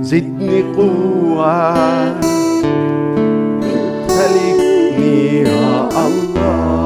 زدني 0.00 0.62
قوة. 0.62 1.72
امتلكني 4.08 5.40
يا 5.40 5.88
الله. 6.06 6.77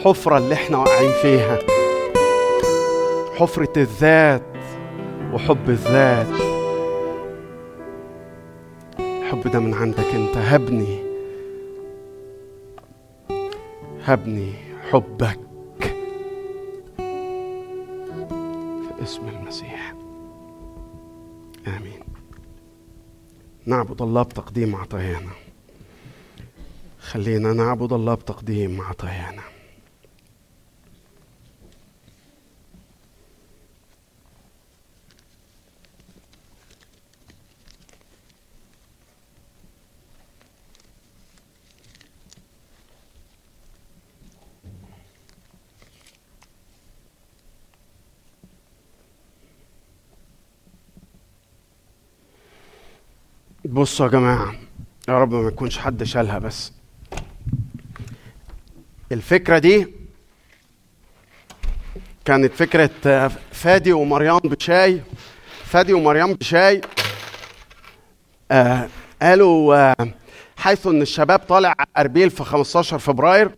الحفرة 0.00 0.38
اللي 0.38 0.54
إحنا 0.54 0.78
واقعين 0.78 1.12
فيها. 1.12 1.58
حفرة 3.36 3.72
الذات 3.76 4.42
وحب 5.32 5.70
الذات. 5.70 6.40
الحب 9.00 9.50
ده 9.52 9.58
من 9.58 9.74
عندك 9.74 10.14
انت. 10.14 10.36
هبني. 10.36 10.98
هبني 14.04 14.52
حبك 14.90 15.40
اسم 19.02 19.28
المسيح. 19.28 19.94
آمين. 21.66 22.00
نعبد 23.66 24.02
الله 24.02 24.22
بتقديم 24.22 24.76
عطايانا. 24.76 25.32
خلينا 27.00 27.52
نعبد 27.52 27.92
الله 27.92 28.14
بتقديم 28.14 28.80
عطايانا. 28.80 29.19
بصوا 53.70 54.06
يا 54.06 54.10
جماعة 54.10 54.54
يا 55.08 55.18
رب 55.18 55.34
ما 55.34 55.48
يكونش 55.48 55.78
حد 55.78 56.02
شالها 56.04 56.38
بس. 56.38 56.72
الفكرة 59.12 59.58
دي 59.58 59.86
كانت 62.24 62.52
فكرة 62.52 62.90
آه، 63.06 63.30
فادي 63.52 63.92
ومريم 63.92 64.38
بشاي. 64.38 65.02
فادي 65.64 65.92
ومريم 65.92 66.34
بشاي 66.34 66.80
آه 68.50 68.88
قالوا 69.22 69.74
آه 69.76 70.08
حيث 70.56 70.86
إن 70.86 71.02
الشباب 71.02 71.38
طالع 71.38 71.74
أربيل 71.98 72.30
في 72.30 72.44
15 72.44 72.98
فبراير 72.98 73.50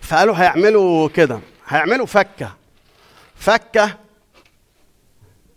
فقالوا 0.00 0.36
هيعملوا 0.36 1.08
كده 1.08 1.40
هيعملوا 1.68 2.06
فكة 2.06 2.54
فكة 3.36 3.96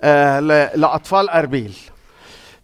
آه 0.02 0.40
ل- 0.40 0.82
لأطفال 0.82 1.30
أربيل. 1.30 1.78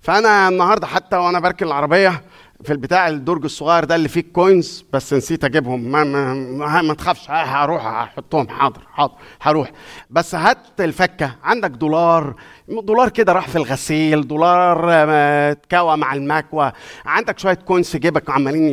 فأنا 0.06 0.48
النهارده 0.50 0.88
حتى 0.88 1.16
وأنا 1.16 1.40
بركن 1.40 1.66
العربية 1.66 2.22
في 2.64 2.74
البتاع 2.74 3.08
الدرج 3.08 3.44
الصغير 3.44 3.84
ده 3.86 3.96
اللي 3.96 4.08
فيه 4.10 4.24
coins 4.34 4.86
بس 4.94 5.14
نسيت 5.14 5.44
أجيبهم. 5.44 5.80
ما 5.92 6.04
ما, 6.04 6.34
ما, 6.34 6.82
ما 6.82 6.94
تخافش. 6.94 7.30
هروح 7.30 7.86
هحطهم. 7.86 8.48
حاضر 8.50 8.82
حاضر 8.94 9.14
هروح. 9.42 9.72
بس 10.10 10.36
هات 10.36 10.58
الفكة. 10.80 11.36
عندك 11.44 11.70
دولار. 11.70 12.36
دولار 12.68 13.10
كده 13.10 13.34
راح 13.34 13.48
في 13.48 13.56
الغسيل. 13.56 14.28
دولار 14.28 14.86
آه، 14.92 15.52
اتكوى 15.52 15.98
مع 15.98 16.14
المكوى. 16.14 16.72
عندك 17.06 17.40
شوية 17.40 17.54
coins 17.54 17.90
في 17.90 18.00
جيبك 18.00 18.30
عمالين 18.30 18.70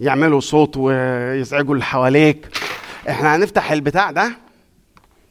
يعملوا 0.00 0.40
صوت 0.40 0.76
ويزعجوا 0.76 1.74
اللي 1.74 1.84
حواليك. 1.84 2.48
إحنا 3.08 3.36
هنفتح 3.36 3.72
البتاع 3.72 4.10
ده. 4.10 4.32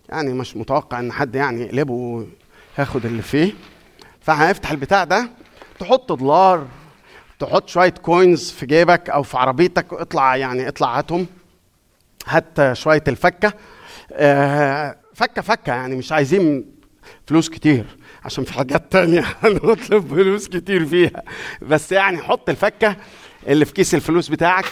يعني 0.09 0.33
مش 0.33 0.57
متوقع 0.57 0.99
إن 0.99 1.11
حد 1.11 1.35
يعني 1.35 1.61
يقلبه 1.61 2.25
وياخد 2.77 3.05
اللي 3.05 3.21
فيه. 3.21 3.53
فهنفتح 4.21 4.71
البتاع 4.71 5.03
ده 5.03 5.29
تحط 5.79 6.11
دولار 6.11 6.67
تحط 7.39 7.69
شوية 7.69 7.89
كوينز 7.89 8.51
في 8.51 8.65
جيبك 8.65 9.09
أو 9.09 9.23
في 9.23 9.37
عربيتك 9.37 9.93
اطلع 9.93 10.35
يعني 10.35 10.67
اطلع 10.67 10.97
هاتهم. 10.97 11.27
هات 12.27 12.73
شوية 12.73 13.03
الفكة. 13.07 13.53
آه، 14.13 14.95
فكة 15.13 15.41
فكة 15.41 15.73
يعني 15.73 15.95
مش 15.95 16.11
عايزين 16.11 16.65
فلوس 17.27 17.49
كتير 17.49 17.85
عشان 18.25 18.43
في 18.43 18.53
حاجات 18.53 18.91
تانية 18.91 19.25
هنطلب 19.43 20.07
فلوس 20.07 20.47
كتير 20.47 20.85
فيها. 20.85 21.23
بس 21.61 21.91
يعني 21.91 22.17
حط 22.17 22.49
الفكة 22.49 22.95
اللي 23.47 23.65
في 23.65 23.73
كيس 23.73 23.95
الفلوس 23.95 24.27
بتاعك. 24.29 24.65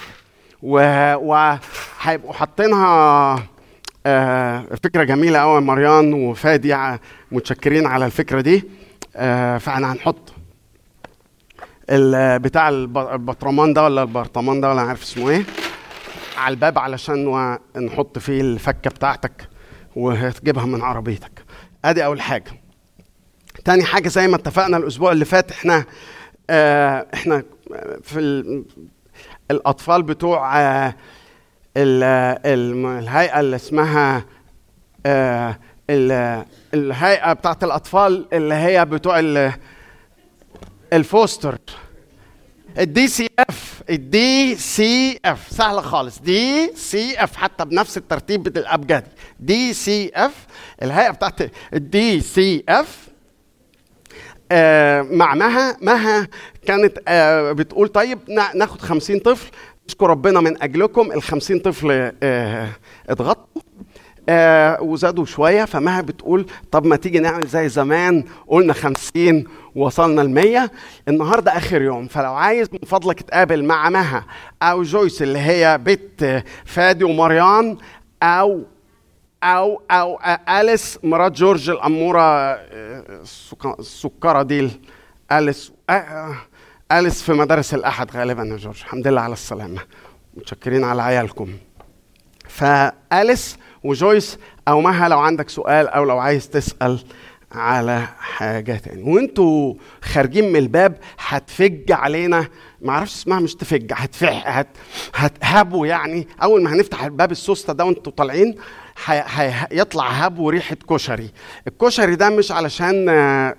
وهيبقوا 0.61 2.33
حاطينها 2.33 3.43
آه، 4.05 4.65
فكرة 4.83 5.03
جميلة 5.03 5.39
قوي 5.39 5.61
مريان 5.61 6.13
وفادي 6.13 6.73
ع- 6.73 6.99
متشكرين 7.31 7.85
على 7.85 8.05
الفكرة 8.05 8.41
دي. 8.41 8.57
آه، 8.57 8.61
فاحنا 9.59 9.91
هنحط 9.93 10.33
بتاع 12.39 12.69
الب- 12.69 12.97
البطرمان 12.97 13.73
ده 13.73 13.83
ولا 13.83 14.01
البرطمان 14.01 14.61
ده 14.61 14.69
ولا 14.69 14.81
عارف 14.81 15.01
اسمه 15.03 15.29
إيه 15.29 15.43
على 16.37 16.53
الباب 16.53 16.77
علشان 16.79 17.57
نحط 17.77 18.19
فيه 18.19 18.41
الفكة 18.41 18.89
بتاعتك 18.89 19.49
وهتجيبها 19.95 20.65
من 20.65 20.81
عربيتك. 20.81 21.43
ادي 21.85 22.05
اول 22.05 22.21
حاجة. 22.21 22.51
تاني 23.65 23.83
حاجة 23.83 24.07
زي 24.07 24.27
ما 24.27 24.35
اتفقنا 24.35 24.77
الأسبوع 24.77 25.11
اللي 25.11 25.25
فات 25.25 25.51
إحنا 25.51 25.85
آه 26.49 27.07
إحنا 27.13 27.43
في 28.03 28.19
ال- 28.19 28.65
الاطفال 29.51 30.03
بتوع 30.03 30.59
آه 30.59 30.95
ال- 31.77 32.03
الهيئة 32.45 33.39
اللي 33.39 33.55
اسمها 33.55 34.25
آه 35.05 35.49
ال- 35.49 35.57
الهيئة 35.89 37.33
بتاعت 37.33 37.63
الأطفال 37.63 38.25
اللي 38.33 38.53
هي 38.55 38.85
بتوع 38.85 39.19
ال- 39.19 39.53
ال 40.93 41.00
foster. 41.00 41.50
ال 41.50 41.57
DCF 42.77 43.81
ال 43.89 44.55
DCF 44.55 45.47
سهلة 45.51 45.81
خالص. 45.81 46.19
DCF 46.19 47.35
حتى 47.35 47.65
بنفس 47.65 47.97
الترتيب 47.97 48.47
الأبجدي. 48.47 49.05
DCF 49.39 50.45
الهيئة 50.83 51.11
بتاعت 51.11 51.39
ال 51.73 52.19
DCF 52.21 53.07
آه، 54.51 55.01
مع 55.01 55.35
مها 55.35 55.77
مها 55.81 56.27
كانت 56.67 56.97
آه، 57.07 57.51
بتقول 57.51 57.87
طيب 57.87 58.19
نا- 58.29 58.55
ناخد 58.55 58.81
خمسين 58.81 59.19
طفل. 59.19 59.51
نشكر 59.87 60.09
ربنا 60.09 60.39
من 60.41 60.63
أجلكم 60.63 61.11
ال 61.11 61.21
50 61.23 61.59
طفل 61.59 62.11
آه، 62.23 62.69
اتغطوا. 63.09 63.61
آه 64.29 64.81
وزادوا 64.81 65.25
شوية 65.25 65.65
فمها 65.65 66.01
بتقول 66.01 66.45
طب 66.71 66.85
ما 66.85 66.95
تيجي 66.95 67.19
نعمل 67.19 67.47
زي 67.47 67.69
زمان 67.69 68.23
قلنا 68.47 68.73
50 68.73 69.43
وصلنا 69.75 70.21
ل 70.21 70.29
100 70.29 70.71
النهارده 71.07 71.57
آخر 71.57 71.81
يوم 71.81 72.07
فلو 72.07 72.33
عايز 72.33 72.67
من 72.73 72.79
فضلك 72.79 73.21
تقابل 73.21 73.63
مع 73.65 73.89
مها 73.89 74.25
أو 74.61 74.83
جويس 74.83 75.21
اللي 75.21 75.39
هي 75.39 75.77
بنت 75.77 76.43
فادي 76.65 77.03
ومريان 77.03 77.77
أو 78.23 78.63
أو 79.43 79.81
أو 79.91 80.19
أليس 80.49 80.99
مرات 81.03 81.31
جورج 81.31 81.69
الأمورة 81.69 82.21
آه، 82.21 83.21
السك- 83.21 83.79
السكره 83.79 84.41
دي 84.43 84.69
أليس 85.31 85.71
آه، 85.89 85.93
آه، 85.93 86.35
أليس 86.99 87.21
في 87.23 87.33
مدارس 87.33 87.73
الأحد 87.73 88.11
غالبا 88.11 88.43
يا 88.43 88.57
جورج. 88.57 88.77
الحمد 88.79 89.07
لله 89.07 89.21
على 89.21 89.33
السلامة. 89.33 89.79
متشكرين 90.37 90.83
على 90.83 91.01
عيالكم. 91.01 91.47
فأليس 92.47 93.57
وجويس 93.83 94.37
أو 94.67 94.81
مها 94.81 95.09
لو 95.09 95.19
عندك 95.19 95.49
سؤال 95.49 95.87
أو 95.87 96.03
لو 96.03 96.17
عايز 96.19 96.49
تسأل 96.49 96.99
على 97.51 98.07
حاجة 98.19 98.73
تاني 98.77 99.03
وأنتوا 99.13 99.73
خارجين 100.01 100.49
من 100.49 100.55
الباب 100.55 100.97
هتفج 101.27 101.91
علينا. 101.91 102.47
ما 102.81 102.91
أعرفش 102.91 103.13
اسمها 103.13 103.39
مش 103.39 103.55
تفج 103.55 103.91
هتفح 103.95 104.57
هت 104.57 104.67
هتهبوا 105.15 105.87
يعني. 105.87 106.27
أول 106.43 106.63
ما 106.63 106.73
هنفتح 106.73 107.03
الباب 107.03 107.31
السوسته 107.31 107.73
ده 107.73 107.85
وأنتوا 107.85 108.11
طالعين 108.11 108.55
هي- 109.05 109.23
هي- 109.27 109.67
يطلع 109.71 110.07
هب 110.09 110.39
وريحة 110.39 110.75
كشري. 110.89 111.29
الكشري 111.67 112.15
ده 112.15 112.29
مش 112.29 112.51
علشان 112.51 113.05
آه، 113.09 113.55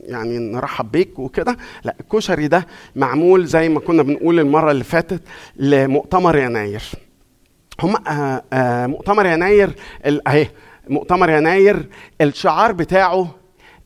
يعني 0.00 0.38
نرحب 0.38 0.90
بيك 0.92 1.18
وكده. 1.18 1.56
لا 1.84 1.96
الكشري 2.00 2.48
ده 2.48 2.66
معمول 2.96 3.46
زي 3.46 3.68
ما 3.68 3.80
كنا 3.80 4.02
بنقول 4.02 4.40
المرة 4.40 4.70
اللي 4.70 4.84
فاتت 4.84 5.22
لمؤتمر 5.56 6.36
يناير. 6.38 6.82
هم 7.80 7.96
آه 8.08 8.42
آه 8.52 8.86
مؤتمر 8.86 9.26
يناير 9.26 9.70
أهي 10.26 10.48
مؤتمر 10.88 11.30
يناير 11.30 11.88
الشعار 12.20 12.72
بتاعه 12.72 13.28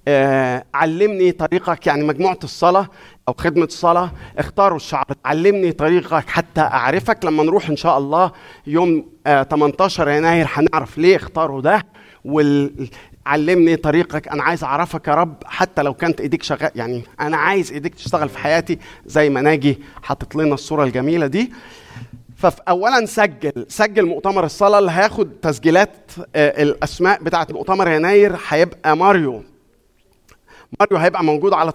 آه 0.09 0.65
علمني 0.75 1.33
طريقك 1.33 1.87
يعني 1.87 2.05
مجموعة 2.05 2.39
الصلاة 2.45 2.89
أو 3.29 3.35
خدمة 3.39 3.65
الصلاة 3.65 4.11
اختاروا 4.39 4.77
الشعار 4.77 5.05
علمني 5.25 5.73
طريقك 5.73 6.29
حتى 6.29 6.61
أعرفك 6.61 7.25
لما 7.25 7.43
نروح 7.43 7.69
إن 7.69 7.77
شاء 7.77 7.99
الله 7.99 8.33
يوم 8.67 9.07
آه 9.27 9.43
18 9.43 10.09
يناير 10.09 10.47
هنعرف 10.53 10.99
ليه 10.99 11.17
اختاروا 11.17 11.61
ده 11.61 11.87
علمني 13.27 13.77
طريقك 13.77 14.29
أنا 14.29 14.43
عايز 14.43 14.65
أعرفك 14.65 15.09
يا 15.09 15.15
رب 15.15 15.35
حتى 15.47 15.83
لو 15.83 15.95
كانت 15.95 16.21
إيديك 16.21 16.43
شغال 16.43 16.71
يعني 16.75 17.03
أنا 17.21 17.37
عايز 17.37 17.73
إيديك 17.73 17.95
تشتغل 17.95 18.29
في 18.29 18.39
حياتي 18.39 18.79
زي 19.07 19.31
ما 19.31 19.41
ناجي 19.41 19.79
حاطط 20.03 20.37
لنا 20.37 20.55
الصورة 20.55 20.85
الجميلة 20.85 21.27
دي. 21.27 21.53
فاولا 22.41 23.07
سجل 23.07 23.67
سجل 23.69 24.07
مؤتمر 24.07 24.45
الصلاة 24.45 24.79
اللي 24.79 24.91
هياخد 24.91 25.31
تسجيلات 25.43 26.13
آه، 26.37 26.63
الأسماء 26.63 27.23
بتاعة 27.23 27.47
مؤتمر 27.51 27.89
يناير 27.91 28.37
هيبقى 28.49 28.97
ماريو. 28.97 29.43
ماريو 30.81 30.99
هيبقى 30.99 31.25
موجود 31.25 31.53
على 31.53 31.73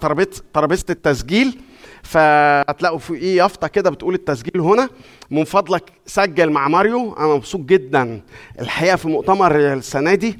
ترابيزة 0.52 0.84
التسجيل. 0.90 1.58
فهتلاقوا 2.02 2.98
في 2.98 3.14
إيه 3.14 3.36
يافطة 3.36 3.68
كده 3.68 3.90
بتقول 3.90 4.14
التسجيل 4.14 4.60
هنا. 4.60 4.88
من 5.30 5.44
فضلك 5.44 5.92
سجل 6.06 6.50
مع 6.50 6.68
ماريو. 6.68 7.12
أنا 7.12 7.26
مبسوط 7.26 7.60
جدا 7.60 8.20
الحقيقة 8.60 8.96
في 8.96 9.08
مؤتمر 9.08 9.56
السنة 9.72 10.14
دي 10.14 10.38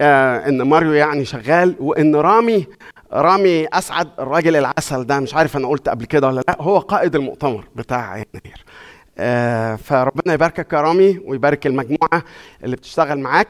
آه 0.00 0.48
إن 0.48 0.62
ماريو 0.62 0.92
يعني 0.92 1.24
شغال 1.24 1.76
وإن 1.80 2.16
رامي 2.16 2.66
رامي 3.12 3.66
أسعد 3.66 4.08
الراجل 4.18 4.56
العسل 4.56 5.04
ده. 5.06 5.20
مش 5.20 5.34
عارف 5.34 5.56
أنا 5.56 5.68
قلت 5.68 5.88
قبل 5.88 6.04
كده 6.04 6.26
ولا 6.26 6.40
لأ. 6.48 6.56
هو 6.60 6.78
قائد 6.78 7.14
المؤتمر 7.16 7.64
بتاع 7.76 8.16
يناير. 8.16 8.64
فربنا 9.76 10.32
يباركك 10.34 10.72
يا 10.72 10.80
رامي 10.80 11.20
ويبارك 11.24 11.66
المجموعة 11.66 12.24
اللي 12.64 12.76
بتشتغل 12.76 13.18
معاك. 13.18 13.48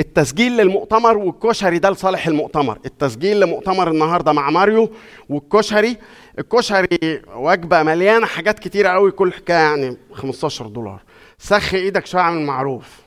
التسجيل 0.00 0.56
للمؤتمر 0.56 1.18
والكشري 1.18 1.78
ده 1.78 1.90
لصالح 1.90 2.26
المؤتمر. 2.26 2.78
التسجيل 2.86 3.40
لمؤتمر 3.40 3.90
النهارده 3.90 4.32
مع 4.32 4.50
ماريو 4.50 4.90
والكشري. 5.28 5.96
الكشري 6.38 7.22
وجبة 7.34 7.82
مليانة 7.82 8.26
حاجات 8.26 8.58
كتيرة 8.58 8.88
قوي 8.88 9.10
كل 9.10 9.32
حكايه 9.32 9.56
يعني 9.56 9.96
15 10.12 10.66
دولار. 10.66 11.02
سخي 11.38 11.76
إيدك 11.76 12.06
شوية 12.06 12.22
اعمل 12.22 12.40
معروف 12.42 13.00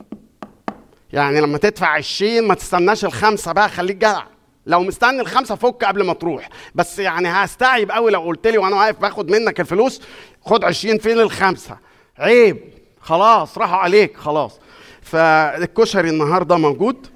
يعني 1.13 1.41
لما 1.41 1.57
تدفع 1.57 1.87
20 1.87 2.47
ما 2.47 2.53
تستناش 2.55 3.05
الخمسة 3.05 3.51
بقى 3.51 3.69
خليك 3.69 3.95
جدع. 3.95 4.23
لو 4.65 4.83
مستني 4.83 5.21
الخمسة 5.21 5.55
فك 5.55 5.83
قبل 5.83 6.03
ما 6.05 6.13
تروح. 6.13 6.49
بس 6.75 6.99
يعني 6.99 7.27
هستعيب 7.27 7.91
قوي 7.91 8.11
لو 8.11 8.21
قلت 8.21 8.47
لي 8.47 8.57
وأنا 8.57 8.75
واقف 8.75 8.99
باخد 8.99 9.31
منك 9.31 9.59
الفلوس. 9.59 10.01
خد 10.45 10.63
20 10.63 10.97
فين 10.97 11.19
الخمسة. 11.19 11.77
عيب. 12.19 12.57
خلاص 13.01 13.57
راحوا 13.57 13.77
عليك 13.77 14.17
خلاص. 14.17 14.59
فالكشري 15.01 16.09
النهارده 16.09 16.57
موجود. 16.57 17.07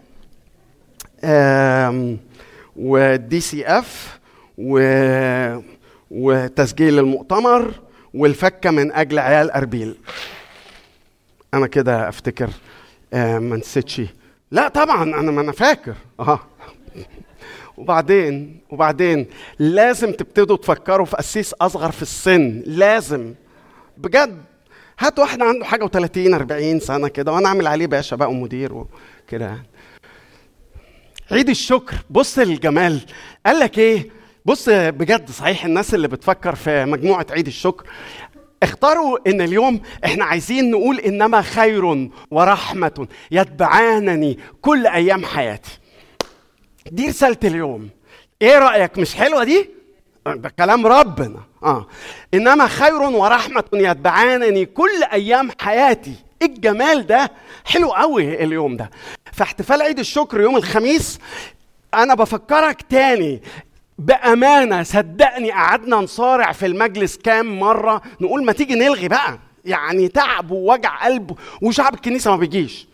وال 2.75 3.39
DCF 3.39 4.19
و 4.57 4.79
وتسجيل 6.11 6.99
المؤتمر 6.99 7.71
والفكة 8.13 8.71
من 8.71 8.91
أجل 8.91 9.19
عيال 9.19 9.51
أربيل. 9.51 9.97
أنا 11.53 11.67
كده 11.67 12.09
أفتكر 12.09 12.49
آه، 13.13 13.39
ما 13.39 13.55
نسيتش. 13.55 14.01
لا 14.51 14.67
طبعا 14.67 15.03
أنا 15.03 15.31
ما 15.31 15.41
أنا 15.41 15.51
فاكر. 15.51 15.93
آه 16.19 16.39
وبعدين 17.77 18.61
وبعدين 18.69 19.27
لازم 19.59 20.11
تبتدوا 20.11 20.57
تفكروا 20.57 21.05
في 21.05 21.15
قسيس 21.17 21.53
أصغر 21.53 21.91
في 21.91 22.01
السن 22.01 22.63
لازم. 22.65 23.33
بجد. 23.97 24.41
هات 24.99 25.19
واحد 25.19 25.41
عنده 25.41 25.65
حاجة 25.65 25.85
و30 25.85 26.33
40 26.33 26.79
سنة 26.79 27.07
كده 27.07 27.31
وأنا 27.31 27.47
أعمل 27.47 27.67
عليه 27.67 27.87
باشا 27.87 28.15
بقى 28.15 28.29
ومدير 28.29 28.73
وكده. 28.73 29.45
يعني 29.45 29.67
عيد 31.31 31.49
الشكر. 31.49 31.95
بص 32.09 32.39
للجمال 32.39 33.01
قال 33.45 33.59
لك 33.59 33.77
إيه؟ 33.79 34.09
بص 34.45 34.69
بجد 34.69 35.29
صحيح 35.29 35.65
الناس 35.65 35.93
اللي 35.93 36.07
بتفكر 36.07 36.55
في 36.55 36.85
مجموعة 36.85 37.25
عيد 37.31 37.47
الشكر 37.47 37.85
اختاروا 38.63 39.17
إن 39.27 39.41
اليوم 39.41 39.81
إحنا 40.05 40.25
عايزين 40.25 40.71
نقول 40.71 40.99
إنما 40.99 41.41
خير 41.41 42.09
ورحمة 42.31 43.07
يتبعانني 43.31 44.39
كل 44.61 44.87
أيام 44.87 45.25
حياتي. 45.25 45.79
دي 46.91 47.07
رسالة 47.07 47.37
اليوم. 47.43 47.89
إيه 48.41 48.59
رأيك؟ 48.59 48.97
مش 48.97 49.15
حلوة 49.15 49.43
دي؟ 49.43 49.69
ده 50.25 50.49
كلام 50.49 50.87
ربنا. 50.87 51.39
آه. 51.63 51.87
إنما 52.33 52.67
خير 52.67 53.01
ورحمة 53.01 53.63
يتبعانني 53.73 54.65
كل 54.65 55.03
أيام 55.13 55.49
حياتي. 55.61 56.13
إيه 56.41 56.47
الجمال 56.47 57.07
ده؟ 57.07 57.31
حلو 57.65 57.91
قوي 57.91 58.43
اليوم 58.43 58.77
ده. 58.77 58.89
فاحتفال 59.33 59.81
عيد 59.81 59.99
الشكر 59.99 60.41
يوم 60.41 60.57
الخميس. 60.57 61.19
أنا 61.93 62.15
بفكرك 62.15 62.81
تاني. 62.81 63.41
بأمانة 63.99 64.83
صدقني 64.83 65.51
قعدنا 65.51 65.95
نصارع 65.95 66.51
في 66.51 66.65
المجلس 66.65 67.17
كام 67.17 67.59
مرة. 67.59 68.01
نقول 68.21 68.45
ما 68.45 68.51
تيجي 68.51 68.75
نلغي 68.75 69.07
بقى. 69.07 69.39
يعني 69.65 70.07
تعب 70.07 70.51
ووجع 70.51 71.03
قلب 71.05 71.37
وشعب 71.61 71.93
الكنيسة 71.93 72.31
ما 72.31 72.37
بيجيش. 72.37 72.87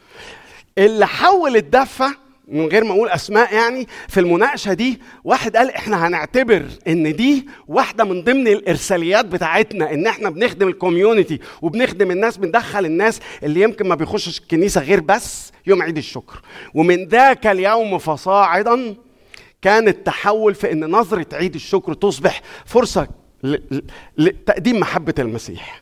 اللي 0.78 1.08
حول 1.08 1.56
الدفة 1.56 2.23
من 2.48 2.66
غير 2.68 2.84
ما 2.84 2.92
أقول 2.92 3.10
أسماء 3.10 3.54
يعني 3.54 3.88
في 4.08 4.20
المناقشة 4.20 4.74
دي 4.74 5.02
واحد 5.24 5.58
قال 5.58 5.72
إحنا 5.72 6.08
هنعتبر 6.08 6.66
إن 6.88 7.16
دي 7.16 7.48
واحدة 7.68 8.04
من 8.04 8.24
ضمن 8.24 8.48
الإرساليات 8.48 9.26
بتاعتنا 9.26 9.94
إن 9.94 10.08
إحنا 10.08 10.30
بنخدم 10.30 10.68
الكوميونتي 10.68 11.40
وبنخدم 11.62 12.12
الناس 12.12 12.38
بندخل 12.38 12.86
الناس 12.86 13.20
اللي 13.44 13.62
يمكن 13.62 13.88
ما 13.88 13.96
بيخشش 13.96 14.40
الكنيسة 14.40 14.82
غير 14.82 15.00
بس 15.00 15.52
يوم 15.68 15.82
عيد 15.82 15.98
الشكر. 15.98 16.42
ومن 16.74 17.08
ذاك 17.08 17.48
اليوم 17.48 17.98
فصاعدا 17.98 18.96
كان 19.62 19.88
التحول 19.88 20.56
في 20.56 20.72
إن 20.72 20.86
نظرة 20.92 21.26
عيد 21.34 21.56
الشكر 21.56 21.94
تصبح 21.94 22.42
فرصة 22.66 23.08
لتقديم 24.18 24.80
محبة 24.80 25.14
المسيح. 25.20 25.82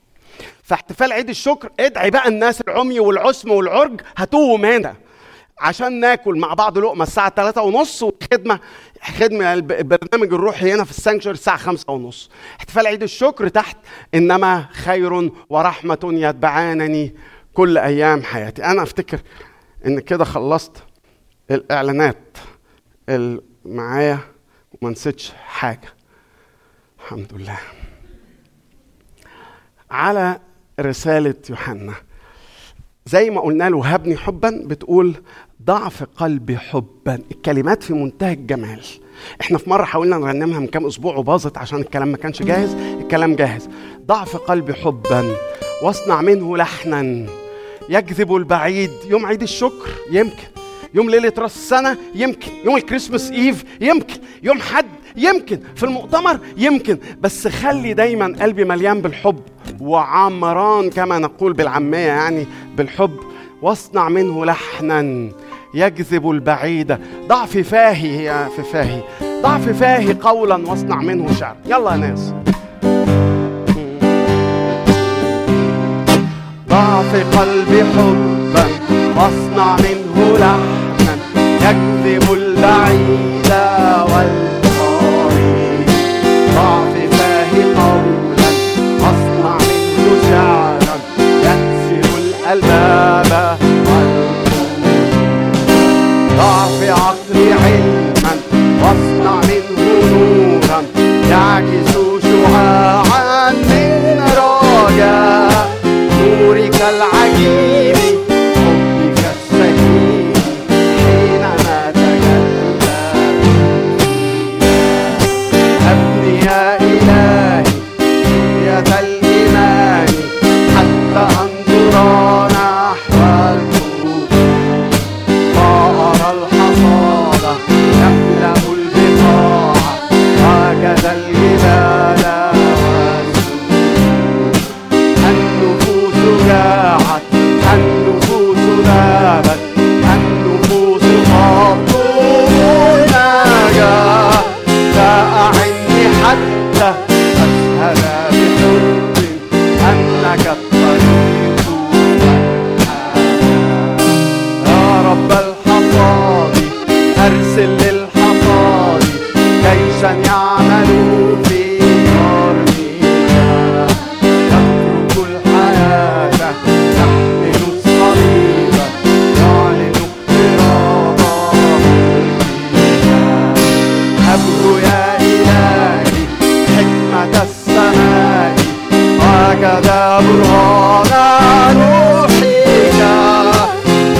فاحتفال 0.64 1.12
عيد 1.14 1.30
الشكر 1.30 1.70
ادعي 1.80 2.10
بقى 2.10 2.28
الناس 2.28 2.62
العمي 2.62 3.00
والعسم 3.00 3.52
والعرج 3.52 4.02
هاتوهم 4.18 4.66
هنا. 4.66 4.96
عشان 5.62 6.00
ناكل 6.00 6.40
مع 6.40 6.54
بعض 6.54 6.78
لقمة 6.78 7.04
الساعة 7.04 7.30
3 7.36 7.62
ونص 7.62 8.04
والخدمه 8.04 8.60
خدمة 9.04 9.54
الب- 9.54 9.72
البرنامج 9.72 10.34
الروحي 10.34 10.74
هنا 10.74 10.84
في 10.84 10.92
السانكشر 10.92 11.32
الساعة 11.32 11.58
5 11.58 11.94
ونص. 11.94 12.30
احتفال 12.60 12.88
عيد 12.88 13.04
الشكر 13.04 13.48
تحت 13.48 13.78
إنما 14.14 14.66
خير 14.72 15.32
ورحمة 15.50 16.00
يتبعانني 16.04 17.16
كل 17.54 17.78
أيام 17.78 18.24
حياتي. 18.24 18.64
أنا 18.66 18.84
أفتكر 18.84 19.20
إن 19.86 20.00
كده 20.00 20.26
خلصت 20.26 20.84
الإعلانات 21.52 22.38
اللي 23.10 23.42
معايا 23.66 24.20
وما 24.82 24.92
نسيتش 24.92 25.32
حاجة. 25.46 25.94
الحمد 27.00 27.34
لله. 27.34 27.58
على 29.92 30.40
رسالة 30.80 31.36
يوحنا 31.50 31.94
زي 33.06 33.30
ما 33.30 33.42
قلنا 33.42 33.70
له 33.70 33.86
هبني 33.86 34.18
حبا 34.18 34.64
بتقول 34.66 35.16
ضعف 35.66 36.04
قلبي 36.04 36.58
حبا. 36.58 37.20
الكلمات 37.32 37.84
في 37.84 37.94
منتهى 37.94 38.34
الجمال. 38.34 38.82
إحنا 39.42 39.58
في 39.58 39.70
مرة 39.70 39.84
حاولنا 39.84 40.18
نرنمها 40.18 40.60
من 40.60 40.68
كام 40.68 40.86
أسبوع 40.86 41.16
وباظت 41.16 41.58
عشان 41.58 41.80
الكلام 41.80 42.08
ما 42.08 42.18
كانش 42.18 42.44
جاهز. 42.44 42.74
الكلام 42.74 43.36
جاهز. 43.36 43.70
ضعف 44.06 44.36
قلبي 44.36 44.74
حبا. 44.74 45.36
واصنع 45.84 46.22
منه 46.22 46.58
لحنا. 46.58 47.26
يجذب 47.90 48.36
البعيد. 48.36 48.92
يوم 49.08 49.26
عيد 49.26 49.42
الشكر. 49.42 49.90
يمكن. 50.12 50.48
يوم 50.94 51.10
ليلة 51.10 51.34
راس 51.38 51.56
السنة. 51.56 51.98
يمكن. 52.16 52.52
يوم 52.66 52.76
الكريسماس 52.76 53.32
إيف. 53.32 53.64
يمكن. 53.82 54.20
يوم 54.44 54.60
حد. 54.60 54.86
يمكن. 55.16 55.60
في 55.76 55.84
المؤتمر. 55.84 56.40
يمكن. 56.58 56.98
بس 57.22 57.48
خلي 57.48 57.94
دايما 57.94 58.36
قلبي 58.42 58.64
مليان 58.64 59.02
بالحب. 59.02 59.42
وعمران 59.80 60.90
كما 60.90 61.20
نقول 61.20 61.54
بالعامية 61.54 61.98
يعني 61.98 62.46
بالحب. 62.78 63.20
واصنع 63.62 64.10
منه 64.10 64.46
لحنا. 64.46 65.30
يجذب 65.74 66.32
البعيد. 66.32 66.98
ضع 67.28 67.46
في 67.46 67.64
فاهي 67.64 68.30
هي 68.30 68.48
في 68.56 68.64
فاهي. 68.64 69.02
ضع 69.44 69.58
في 69.58 69.74
فاهي 69.74 70.14
قولا 70.14 70.70
واصنع 70.70 70.96
منه 70.96 71.34
شعر. 71.34 71.56
يلا 71.66 71.92
يا 71.92 71.98
ناس. 71.98 72.34
ضع 76.70 77.02
في 77.02 77.24
قلبي 77.24 77.84
حبا 77.84 78.66
واصنع 79.18 79.76
منه 79.76 80.38
لحنا. 80.38 81.16
يجذب 81.36 82.34
البعيد 82.34 83.52
والقريب 84.02 84.51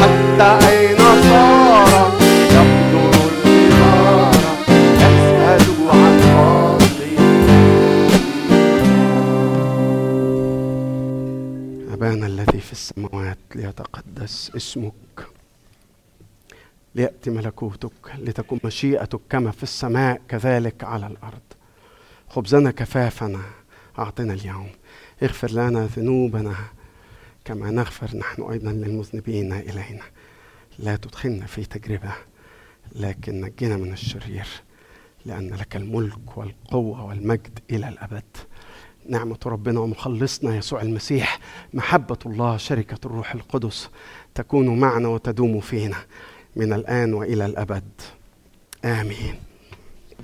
حتى 0.02 0.50
أين 0.68 0.98
صار 0.98 2.12
عن 2.56 2.80
أبانا 11.94 12.28
الذي 12.28 12.60
في 12.60 12.72
السماوات 12.72 13.38
ليتقدس 13.56 14.52
اسمك 14.56 14.94
ليأتي 16.96 17.30
ملكوتك 17.30 17.92
لتكن 18.18 18.60
مشيئتك 18.64 19.20
كما 19.30 19.52
في 19.52 19.64
السماء 19.64 20.22
كذلك 20.30 20.84
على 20.84 21.08
الأرض. 21.08 21.42
خبزنا 22.30 22.72
كفافنا 22.72 23.42
أعطنا 24.00 24.34
اليوم. 24.34 24.70
اغفر 25.24 25.52
لنا 25.52 25.86
ذنوبنا 25.86 26.56
كما 27.46 27.72
نغفر 27.72 28.18
نحن 28.18 28.42
أيضا 28.42 28.72
للمذنبين 28.72 29.54
إلينا. 29.54 30.04
لا 30.80 30.96
تدخلنا 30.96 31.46
في 31.46 31.66
تجربة 31.66 32.12
لكن 32.96 33.42
نجنا 33.42 33.78
من 33.78 33.94
الشرير 33.94 34.48
لأن 35.26 35.50
لك 35.54 35.76
الملك 35.76 36.38
والقوة 36.38 37.06
والمجد 37.06 37.60
إلى 37.72 37.90
الأبد. 37.90 38.24
نعمة 39.10 39.40
ربنا 39.46 39.80
ومخلصنا 39.80 40.56
يسوع 40.56 40.82
المسيح 40.82 41.40
محبة 41.74 42.18
الله 42.26 42.58
شركة 42.58 42.98
الروح 43.06 43.34
القدس 43.34 43.90
تكون 44.36 44.80
معنا 44.80 45.08
وتدوم 45.08 45.60
فينا 45.60 45.98
من 46.56 46.74
الآن 46.74 47.14
وإلى 47.14 47.46
الأبد. 47.46 47.92
آمين. 48.86 49.51